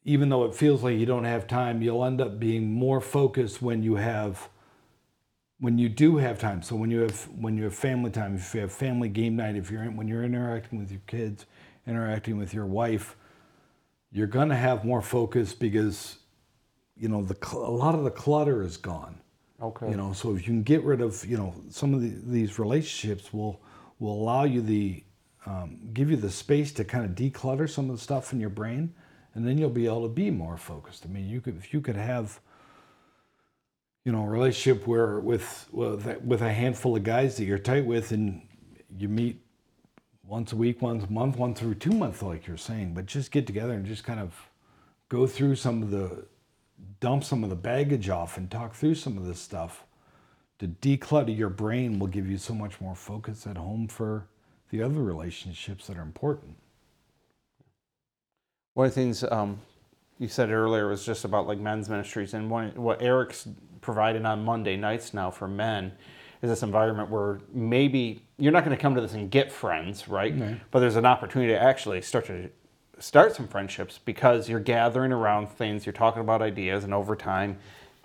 even 0.04 0.30
though 0.30 0.45
it 0.45 0.56
feels 0.56 0.84
like 0.84 0.97
you 0.97 1.06
don't 1.06 1.26
have 1.26 1.47
time, 1.47 1.82
you'll 1.82 2.04
end 2.06 2.22
up 2.22 2.39
being 2.39 2.72
more 2.72 3.02
focused 3.02 3.62
when 3.62 3.84
you 3.84 3.95
have 3.95 4.50
when 5.60 5.78
you 5.78 5.89
do 5.89 6.18
have 6.18 6.39
time. 6.39 6.62
So 6.62 6.76
when 6.76 6.89
you 6.89 7.02
have 7.02 7.28
when 7.38 7.58
you 7.58 7.66
have 7.66 7.76
family 7.76 8.12
time, 8.12 8.36
if 8.36 8.54
you 8.54 8.62
have 8.62 8.72
family 8.72 9.10
game 9.10 9.36
night, 9.36 9.56
if 9.56 9.70
you're 9.70 9.84
when 9.86 10.08
you're 10.08 10.24
interacting 10.24 10.80
with 10.80 10.91
your 10.91 11.02
kids, 11.08 11.45
interacting 11.86 12.38
with 12.38 12.54
your 12.54 12.66
wife, 12.66 13.16
you're 14.12 14.28
gonna 14.28 14.56
have 14.56 14.86
more 14.86 15.02
focus 15.02 15.54
because 15.54 16.18
you 16.95 17.10
know 17.10 17.24
the 17.24 17.38
a 17.54 17.72
lot 17.72 17.95
of 17.95 18.04
the 18.04 18.12
clutter 18.12 18.64
is 18.64 18.78
gone. 18.78 19.20
Okay. 19.62 19.89
You 19.89 19.97
know, 19.97 20.14
so 20.14 20.34
if 20.34 20.47
you 20.47 20.54
can 20.54 20.64
get 20.64 20.84
rid 20.84 21.02
of 21.02 21.26
you 21.26 21.38
know 21.38 21.54
some 21.70 21.93
of 21.93 22.02
the, 22.02 22.14
these 22.26 22.58
relationships 22.58 23.34
will 23.34 23.62
will 24.00 24.14
allow 24.14 24.43
you 24.43 24.62
the 24.62 25.04
um, 25.45 25.80
give 25.93 26.10
you 26.10 26.18
the 26.18 26.30
space 26.30 26.72
to 26.74 26.84
kind 26.84 27.06
of 27.06 27.12
declutter 27.12 27.70
some 27.70 27.89
of 27.89 27.95
the 27.95 28.02
stuff 28.02 28.34
in 28.34 28.39
your 28.39 28.50
brain, 28.50 28.93
and 29.34 29.47
then 29.47 29.58
you'll 29.58 29.70
be 29.70 29.86
able 29.86 30.04
to 30.04 30.10
be 30.10 30.30
more 30.30 30.58
focused. 30.58 31.06
I 31.06 31.10
mean, 31.10 31.30
you 31.30 31.41
could 31.41 31.58
if 31.58 31.74
you 31.74 31.82
could 31.82 31.95
have 31.95 32.39
you 34.06 34.12
know 34.12 34.24
a 34.24 34.30
relationship 34.30 34.88
where 34.88 35.20
with 35.20 35.68
with 35.72 36.41
a 36.41 36.54
handful 36.54 36.95
of 36.95 37.04
guys 37.04 37.38
that 37.38 37.45
you're 37.45 37.60
tight 37.60 37.86
with, 37.86 38.12
and 38.12 38.41
you 38.97 39.08
meet 39.08 39.41
once 40.24 40.52
a 40.52 40.56
week, 40.56 40.82
once 40.82 41.06
a 41.06 41.12
month, 41.12 41.38
once 41.38 41.60
through 41.60 41.76
two 41.76 41.91
months, 41.91 42.22
like 42.22 42.47
you're 42.47 42.58
saying, 42.58 42.93
but 42.93 43.06
just 43.06 43.32
get 43.32 43.47
together 43.47 43.74
and 43.74 43.86
just 43.86 44.04
kind 44.04 44.20
of 44.20 44.34
go 45.10 45.26
through 45.26 45.56
some 45.56 45.82
of 45.82 45.91
the 45.91 46.26
dump 47.00 47.24
some 47.24 47.43
of 47.43 47.50
the 47.50 47.56
baggage 47.56 48.10
off 48.10 48.38
and 48.38 48.50
talk 48.52 48.74
through 48.74 48.95
some 48.95 49.18
of 49.18 49.26
this 49.26 49.39
stuff 49.39 49.86
to 50.60 50.68
declutter 50.68 51.36
your 51.36 51.49
brain 51.49 51.99
will 51.99 52.07
give 52.07 52.30
you 52.30 52.38
so 52.38 52.53
much 52.53 52.80
more 52.80 52.95
focus 52.95 53.47
at 53.47 53.57
home 53.57 53.88
for 53.88 54.28
the 54.70 54.84
other 54.84 55.01
relationships 55.01 55.88
that 55.88 55.97
are 55.97 56.01
important. 56.01 56.55
One 58.74 58.88
of 58.88 58.93
the 58.93 59.01
things 59.01 59.24
um, 59.24 59.60
you 60.20 60.28
said 60.28 60.51
earlier 60.51 60.88
was 60.88 61.05
just 61.05 61.26
about 61.26 61.47
like 61.47 61.60
men's 61.60 61.89
ministries, 61.89 62.34
and 62.34 62.49
one, 62.49 62.72
what 62.76 63.01
Eric's 63.01 63.47
providing 63.82 64.26
on 64.26 64.43
Monday 64.43 64.76
nights 64.76 65.14
now 65.14 65.32
for 65.32 65.47
men 65.47 65.93
is 66.41 66.49
this 66.49 66.64
environment 66.64 67.10
where 67.10 67.39
maybe 67.53 68.22
you're 68.38 68.51
not 68.51 68.64
going 68.64 68.76
to 68.76 68.82
come 68.82 68.95
to 68.95 69.01
this 69.01 69.14
and 69.14 69.32
get 69.32 69.51
friends, 69.51 70.07
right? 70.07 70.38
right? 70.38 70.60
But 70.72 70.80
there's 70.80 70.95
an 70.95 71.05
opportunity 71.05 71.51
to 71.53 71.62
actually 71.62 72.01
start 72.01 72.26
to 72.28 72.49
start 72.99 73.34
some 73.34 73.47
friendships 73.47 73.99
because 74.03 74.49
you're 74.49 74.60
gathering 74.60 75.14
around 75.14 75.49
things, 75.49 75.86
you're 75.86 75.93
talking 75.93 76.22
about 76.22 76.41
ideas, 76.41 76.84
and 76.84 76.93
over 76.93 77.16
time, 77.16 77.57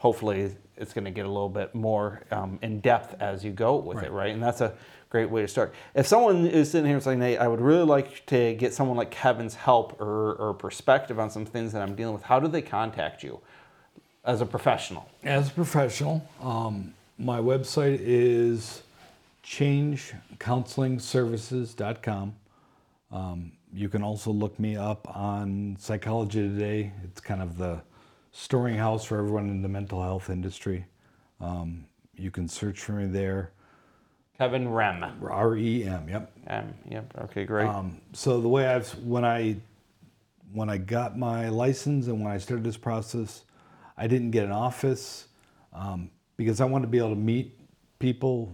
hopefully 0.05 0.55
it's 0.77 0.93
going 0.93 1.07
to 1.07 1.11
get 1.11 1.25
a 1.25 1.29
little 1.29 1.49
bit 1.49 1.75
more 1.75 2.21
um, 2.31 2.59
in 2.61 2.79
depth 2.81 3.17
as 3.21 3.43
you 3.43 3.51
go 3.51 3.77
with 3.77 3.97
right. 3.97 4.09
it, 4.09 4.13
right? 4.13 4.35
And 4.35 4.43
that's 4.43 4.61
a 4.61 4.75
great 5.09 5.31
way 5.31 5.41
to 5.41 5.49
start. 5.49 5.73
If 5.95 6.07
someone 6.07 6.47
is 6.47 6.71
sitting 6.71 6.91
here 6.91 7.01
saying, 7.01 7.23
"Hey, 7.23 7.39
I 7.39 7.49
would 7.49 7.63
really 7.63 7.87
like 7.87 8.27
to 8.27 8.55
get 8.55 8.75
someone 8.75 8.99
like 8.99 9.11
Kevin's 9.11 9.55
help 9.55 9.99
or, 9.99 10.35
or 10.35 10.53
perspective 10.53 11.19
on 11.19 11.31
some 11.31 11.47
things 11.47 11.73
that 11.73 11.81
I'm 11.81 11.95
dealing 11.95 12.13
with," 12.13 12.25
how 12.25 12.39
do 12.39 12.49
they 12.49 12.61
contact 12.61 13.23
you 13.23 13.41
as 14.27 14.43
a 14.43 14.47
professional? 14.47 15.09
As 15.23 15.49
a 15.49 15.53
professional, 15.53 16.23
um, 16.43 16.93
my 17.19 17.39
website 17.39 18.01
is 18.03 18.83
changecounselingservices.com. 19.43 22.35
Um, 23.11 23.53
you 23.73 23.89
can 23.89 24.03
also 24.03 24.33
look 24.33 24.61
me 24.61 24.77
up 24.77 25.17
on 25.17 25.79
Psychology 25.81 26.47
Today. 26.47 26.93
It's 27.05 27.23
kind 27.23 27.41
of 27.41 27.57
the 27.57 27.81
storing 28.37 28.75
house 28.75 29.05
for 29.05 29.17
everyone 29.17 29.49
in 29.49 29.63
the 29.63 29.69
mental 29.69 30.03
health 30.03 30.29
industry. 30.29 30.85
Um, 31.41 31.87
you 32.17 32.33
can 32.33 32.49
search 32.49 32.81
for 32.81 32.93
me 32.93 33.07
there. 33.07 33.53
Kevin 34.37 34.69
Rem. 34.69 35.05
R 35.23 35.57
E 35.57 35.85
M. 35.85 36.09
Yep. 36.09 36.33
M. 36.49 36.75
Yep. 36.91 37.15
Okay, 37.25 37.45
great. 37.45 37.69
Um, 37.69 38.01
so 38.13 38.41
the 38.41 38.49
way 38.49 38.67
I've 38.67 38.91
when 39.05 39.25
I 39.25 39.57
when 40.53 40.69
I 40.69 40.79
got 40.79 41.17
my 41.17 41.49
license 41.49 42.09
and 42.09 42.23
when 42.23 42.33
I 42.33 42.39
started 42.39 42.65
this 42.65 42.77
process, 42.77 43.45
I 43.97 44.09
didn't 44.09 44.33
get 44.33 44.45
an 44.45 44.53
office 44.53 45.29
um, 45.73 46.11
because 46.37 46.61
I 46.61 46.65
wanted 46.65 46.87
to 46.87 46.91
be 46.91 46.99
able 46.99 47.11
to 47.11 47.17
meet 47.17 47.57
people 48.01 48.53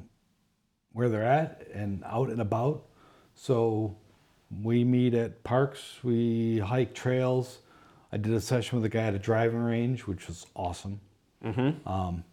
where 0.92 1.08
they're 1.08 1.24
at 1.24 1.66
and 1.72 2.04
out 2.04 2.28
and 2.28 2.42
about. 2.42 2.84
So 3.34 3.96
we 4.62 4.84
meet 4.84 5.14
at 5.14 5.42
parks, 5.42 5.94
we 6.02 6.58
hike 6.58 6.94
trails. 6.94 7.60
I 8.12 8.16
did 8.16 8.32
a 8.32 8.40
session 8.40 8.76
with 8.78 8.84
a 8.84 8.88
guy 8.88 9.02
at 9.02 9.14
a 9.14 9.18
driving 9.18 9.60
range, 9.60 10.06
which 10.06 10.26
was 10.26 10.46
awesome. 10.56 11.00
Um, 11.86 12.24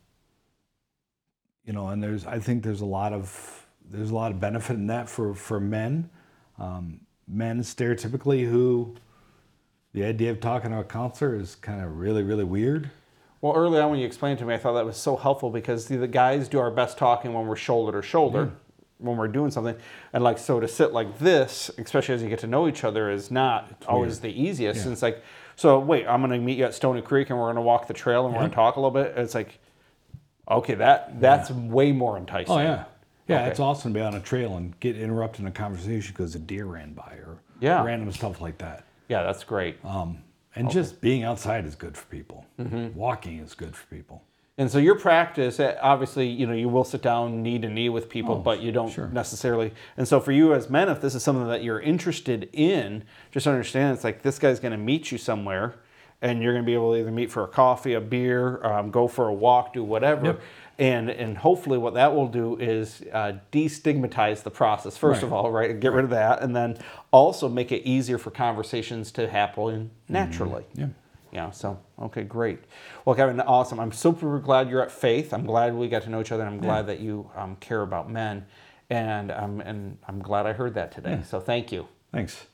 you 1.65 1.73
know, 1.73 1.88
and 1.89 2.01
there's 2.01 2.25
I 2.25 2.39
think 2.39 2.63
there's 2.63 2.82
a 2.82 2.86
lot 2.86 3.13
of 3.13 3.65
there's 3.89 4.09
a 4.09 4.15
lot 4.15 4.32
of 4.32 4.39
benefit 4.39 4.73
in 4.73 4.88
that 4.88 5.07
for 5.09 5.34
for 5.34 5.59
men, 5.59 6.09
um, 6.59 7.01
men 7.28 7.59
stereotypically 7.61 8.49
who 8.49 8.95
the 9.93 10.03
idea 10.03 10.32
of 10.32 10.39
talking 10.39 10.71
to 10.71 10.80
a 10.80 10.84
counselor 10.84 11.36
is 11.36 11.55
kind 11.55 11.82
of 11.84 11.97
really 11.97 12.23
really 12.23 12.43
weird. 12.43 12.89
Well, 13.39 13.53
early 13.55 13.80
on 13.80 13.91
when 13.91 13.99
you 13.99 14.05
explained 14.05 14.39
to 14.39 14.45
me, 14.45 14.55
I 14.55 14.57
thought 14.57 14.73
that 14.73 14.86
was 14.86 14.97
so 14.97 15.15
helpful 15.15 15.51
because 15.51 15.88
the, 15.88 15.97
the 15.97 16.07
guys 16.07 16.47
do 16.47 16.59
our 16.59 16.71
best 16.71 16.97
talking 16.97 17.34
when 17.34 17.45
we're 17.45 17.55
shoulder 17.55 18.01
to 18.01 18.05
shoulder, 18.05 18.51
when 18.97 19.15
we're 19.15 19.28
doing 19.28 19.51
something, 19.51 19.75
and 20.11 20.23
like 20.23 20.39
so 20.39 20.59
to 20.59 20.67
sit 20.67 20.91
like 20.91 21.19
this, 21.19 21.69
especially 21.78 22.15
as 22.15 22.23
you 22.23 22.30
get 22.30 22.39
to 22.39 22.47
know 22.47 22.67
each 22.67 22.84
other, 22.84 23.11
is 23.11 23.30
not 23.30 23.84
always 23.88 24.21
the 24.21 24.30
easiest. 24.30 24.80
And 24.86 24.93
it's 24.93 25.03
like, 25.03 25.21
so 25.58 25.80
wait, 25.80 26.08
I'm 26.08 26.22
going 26.22 26.32
to 26.32 26.39
meet 26.39 26.58
you 26.58 26.64
at 26.64 26.74
Stony 26.74 27.01
Creek 27.01 27.30
and 27.30 27.38
we're 27.38 27.45
going 27.47 27.55
to 27.55 27.62
walk 27.62 27.88
the 27.88 27.93
trail 27.93 28.26
and 28.26 28.34
we're 28.34 28.39
going 28.39 28.51
to 28.51 28.55
talk 28.55 28.78
a 28.78 28.80
little 28.80 28.91
bit. 28.91 29.18
It's 29.18 29.36
like, 29.36 29.60
okay, 30.49 30.76
that 30.76 31.20
that's 31.20 31.51
way 31.51 31.91
more 31.91 32.16
enticing. 32.16 32.53
Oh 32.53 32.60
yeah, 32.60 32.86
yeah, 33.28 33.39
Okay. 33.41 33.49
it's 33.49 33.60
awesome 33.60 33.91
to 33.93 33.99
be 33.99 34.03
on 34.05 34.14
a 34.16 34.20
trail 34.22 34.55
and 34.55 34.80
get 34.80 34.95
interrupted 34.97 35.41
in 35.41 35.47
a 35.47 35.51
conversation 35.51 36.14
because 36.14 36.34
a 36.36 36.39
deer 36.39 36.66
ran 36.66 36.93
by 36.93 37.16
or 37.26 37.39
Yeah. 37.60 37.84
random 37.84 38.12
stuff 38.14 38.39
like 38.39 38.60
that. 38.60 38.86
Yeah, 39.10 39.24
that's 39.24 39.43
great. 39.43 39.84
Um, 39.84 40.20
and 40.55 40.70
just 40.72 41.01
being 41.01 41.24
outside 41.24 41.66
is 41.66 41.76
good 41.76 41.97
for 41.97 42.05
people. 42.08 42.45
Mm-hmm. 42.60 42.97
Walking 42.97 43.39
is 43.39 43.53
good 43.53 43.76
for 43.76 43.86
people. 43.88 44.24
And 44.60 44.72
so 44.72 44.80
your 44.80 44.95
practice, 44.97 45.60
eh, 45.60 45.76
obviously, 45.82 46.28
you 46.28 46.47
know, 46.47 46.53
you 46.53 46.68
will 46.68 46.84
sit 46.84 47.03
down 47.03 47.43
knee 47.43 47.60
to 47.60 47.70
knee 47.70 47.89
with 47.89 48.10
people, 48.10 48.36
but 48.36 48.60
you 48.60 48.72
don't 48.72 48.88
Oh, 48.88 48.91
sure. 48.91 49.08
necessarily. 49.10 49.72
And 49.97 50.08
so 50.08 50.20
for 50.20 50.32
you 50.32 50.53
as 50.53 50.68
men, 50.70 50.89
if 50.89 50.99
this 50.99 51.14
is 51.14 51.22
something 51.24 51.47
that 51.47 51.64
you're 51.64 51.80
interested 51.80 52.49
in, 52.53 53.03
just 53.32 53.45
understand 53.45 53.93
it's 53.93 54.03
like 54.03 54.24
this 54.24 54.39
guy's 54.39 54.60
going 54.60 54.72
to 54.72 54.78
meet 54.78 55.12
you 55.12 55.20
somewhere, 55.20 55.76
and 56.24 56.41
you're 56.41 56.53
going 56.53 56.64
to 56.64 56.66
be 56.66 56.74
able 56.74 56.93
to 56.93 56.99
either 56.99 57.12
meet 57.12 57.32
for 57.32 57.43
a 57.43 57.47
coffee, 57.47 57.93
a 57.93 58.01
beer, 58.01 58.64
um, 58.66 58.89
go 58.89 59.08
for 59.08 59.28
a 59.28 59.34
walk, 59.34 59.74
do 59.74 59.84
whatever. 59.84 60.26
Yep. 60.26 60.41
And 60.80 61.10
and 61.12 61.38
hopefully 61.38 61.78
what 61.78 61.93
that 61.95 62.16
will 62.16 62.28
do 62.28 62.55
is 62.58 63.03
uh, 63.14 63.34
destigmatize 63.51 64.41
the 64.43 64.51
process 64.51 64.95
first 64.97 65.22
of 65.24 65.34
all, 65.34 65.51
right, 65.51 65.70
and 65.72 65.82
get 65.82 65.91
rid 65.91 66.03
of 66.03 66.12
that, 66.12 66.41
and 66.41 66.55
then 66.55 66.78
also 67.12 67.47
make 67.49 67.72
it 67.72 67.84
easier 67.88 68.18
for 68.20 68.30
conversations 68.32 69.12
to 69.14 69.28
happen 69.28 69.89
naturally. 70.10 70.64
Mm-hmm. 70.74 70.82
Yeah. 70.82 70.88
Yeah, 71.32 71.51
so 71.51 71.80
okay, 72.01 72.23
great. 72.23 72.59
Well, 73.05 73.15
Kevin, 73.15 73.39
awesome. 73.41 73.80
I'm 73.80 73.91
super 73.91 74.39
glad 74.39 74.69
you're 74.69 74.82
at 74.82 74.91
Faith. 74.91 75.34
I'm 75.34 75.45
glad 75.45 75.75
we 75.75 75.88
got 75.88 76.03
to 76.03 76.09
know 76.09 76.21
each 76.21 76.32
other. 76.32 76.43
and 76.43 76.53
I'm 76.53 76.59
glad 76.61 76.88
that 76.88 76.99
you 76.99 77.30
um, 77.36 77.55
care 77.57 77.82
about 77.82 78.09
men, 78.09 78.45
and 78.89 79.32
um, 79.32 79.61
and 79.61 79.97
I'm 80.07 80.19
glad 80.21 80.45
I 80.45 80.53
heard 80.53 80.73
that 80.75 80.91
today. 80.91 81.21
So 81.25 81.39
thank 81.39 81.71
you. 81.71 81.88
Thanks. 82.11 82.47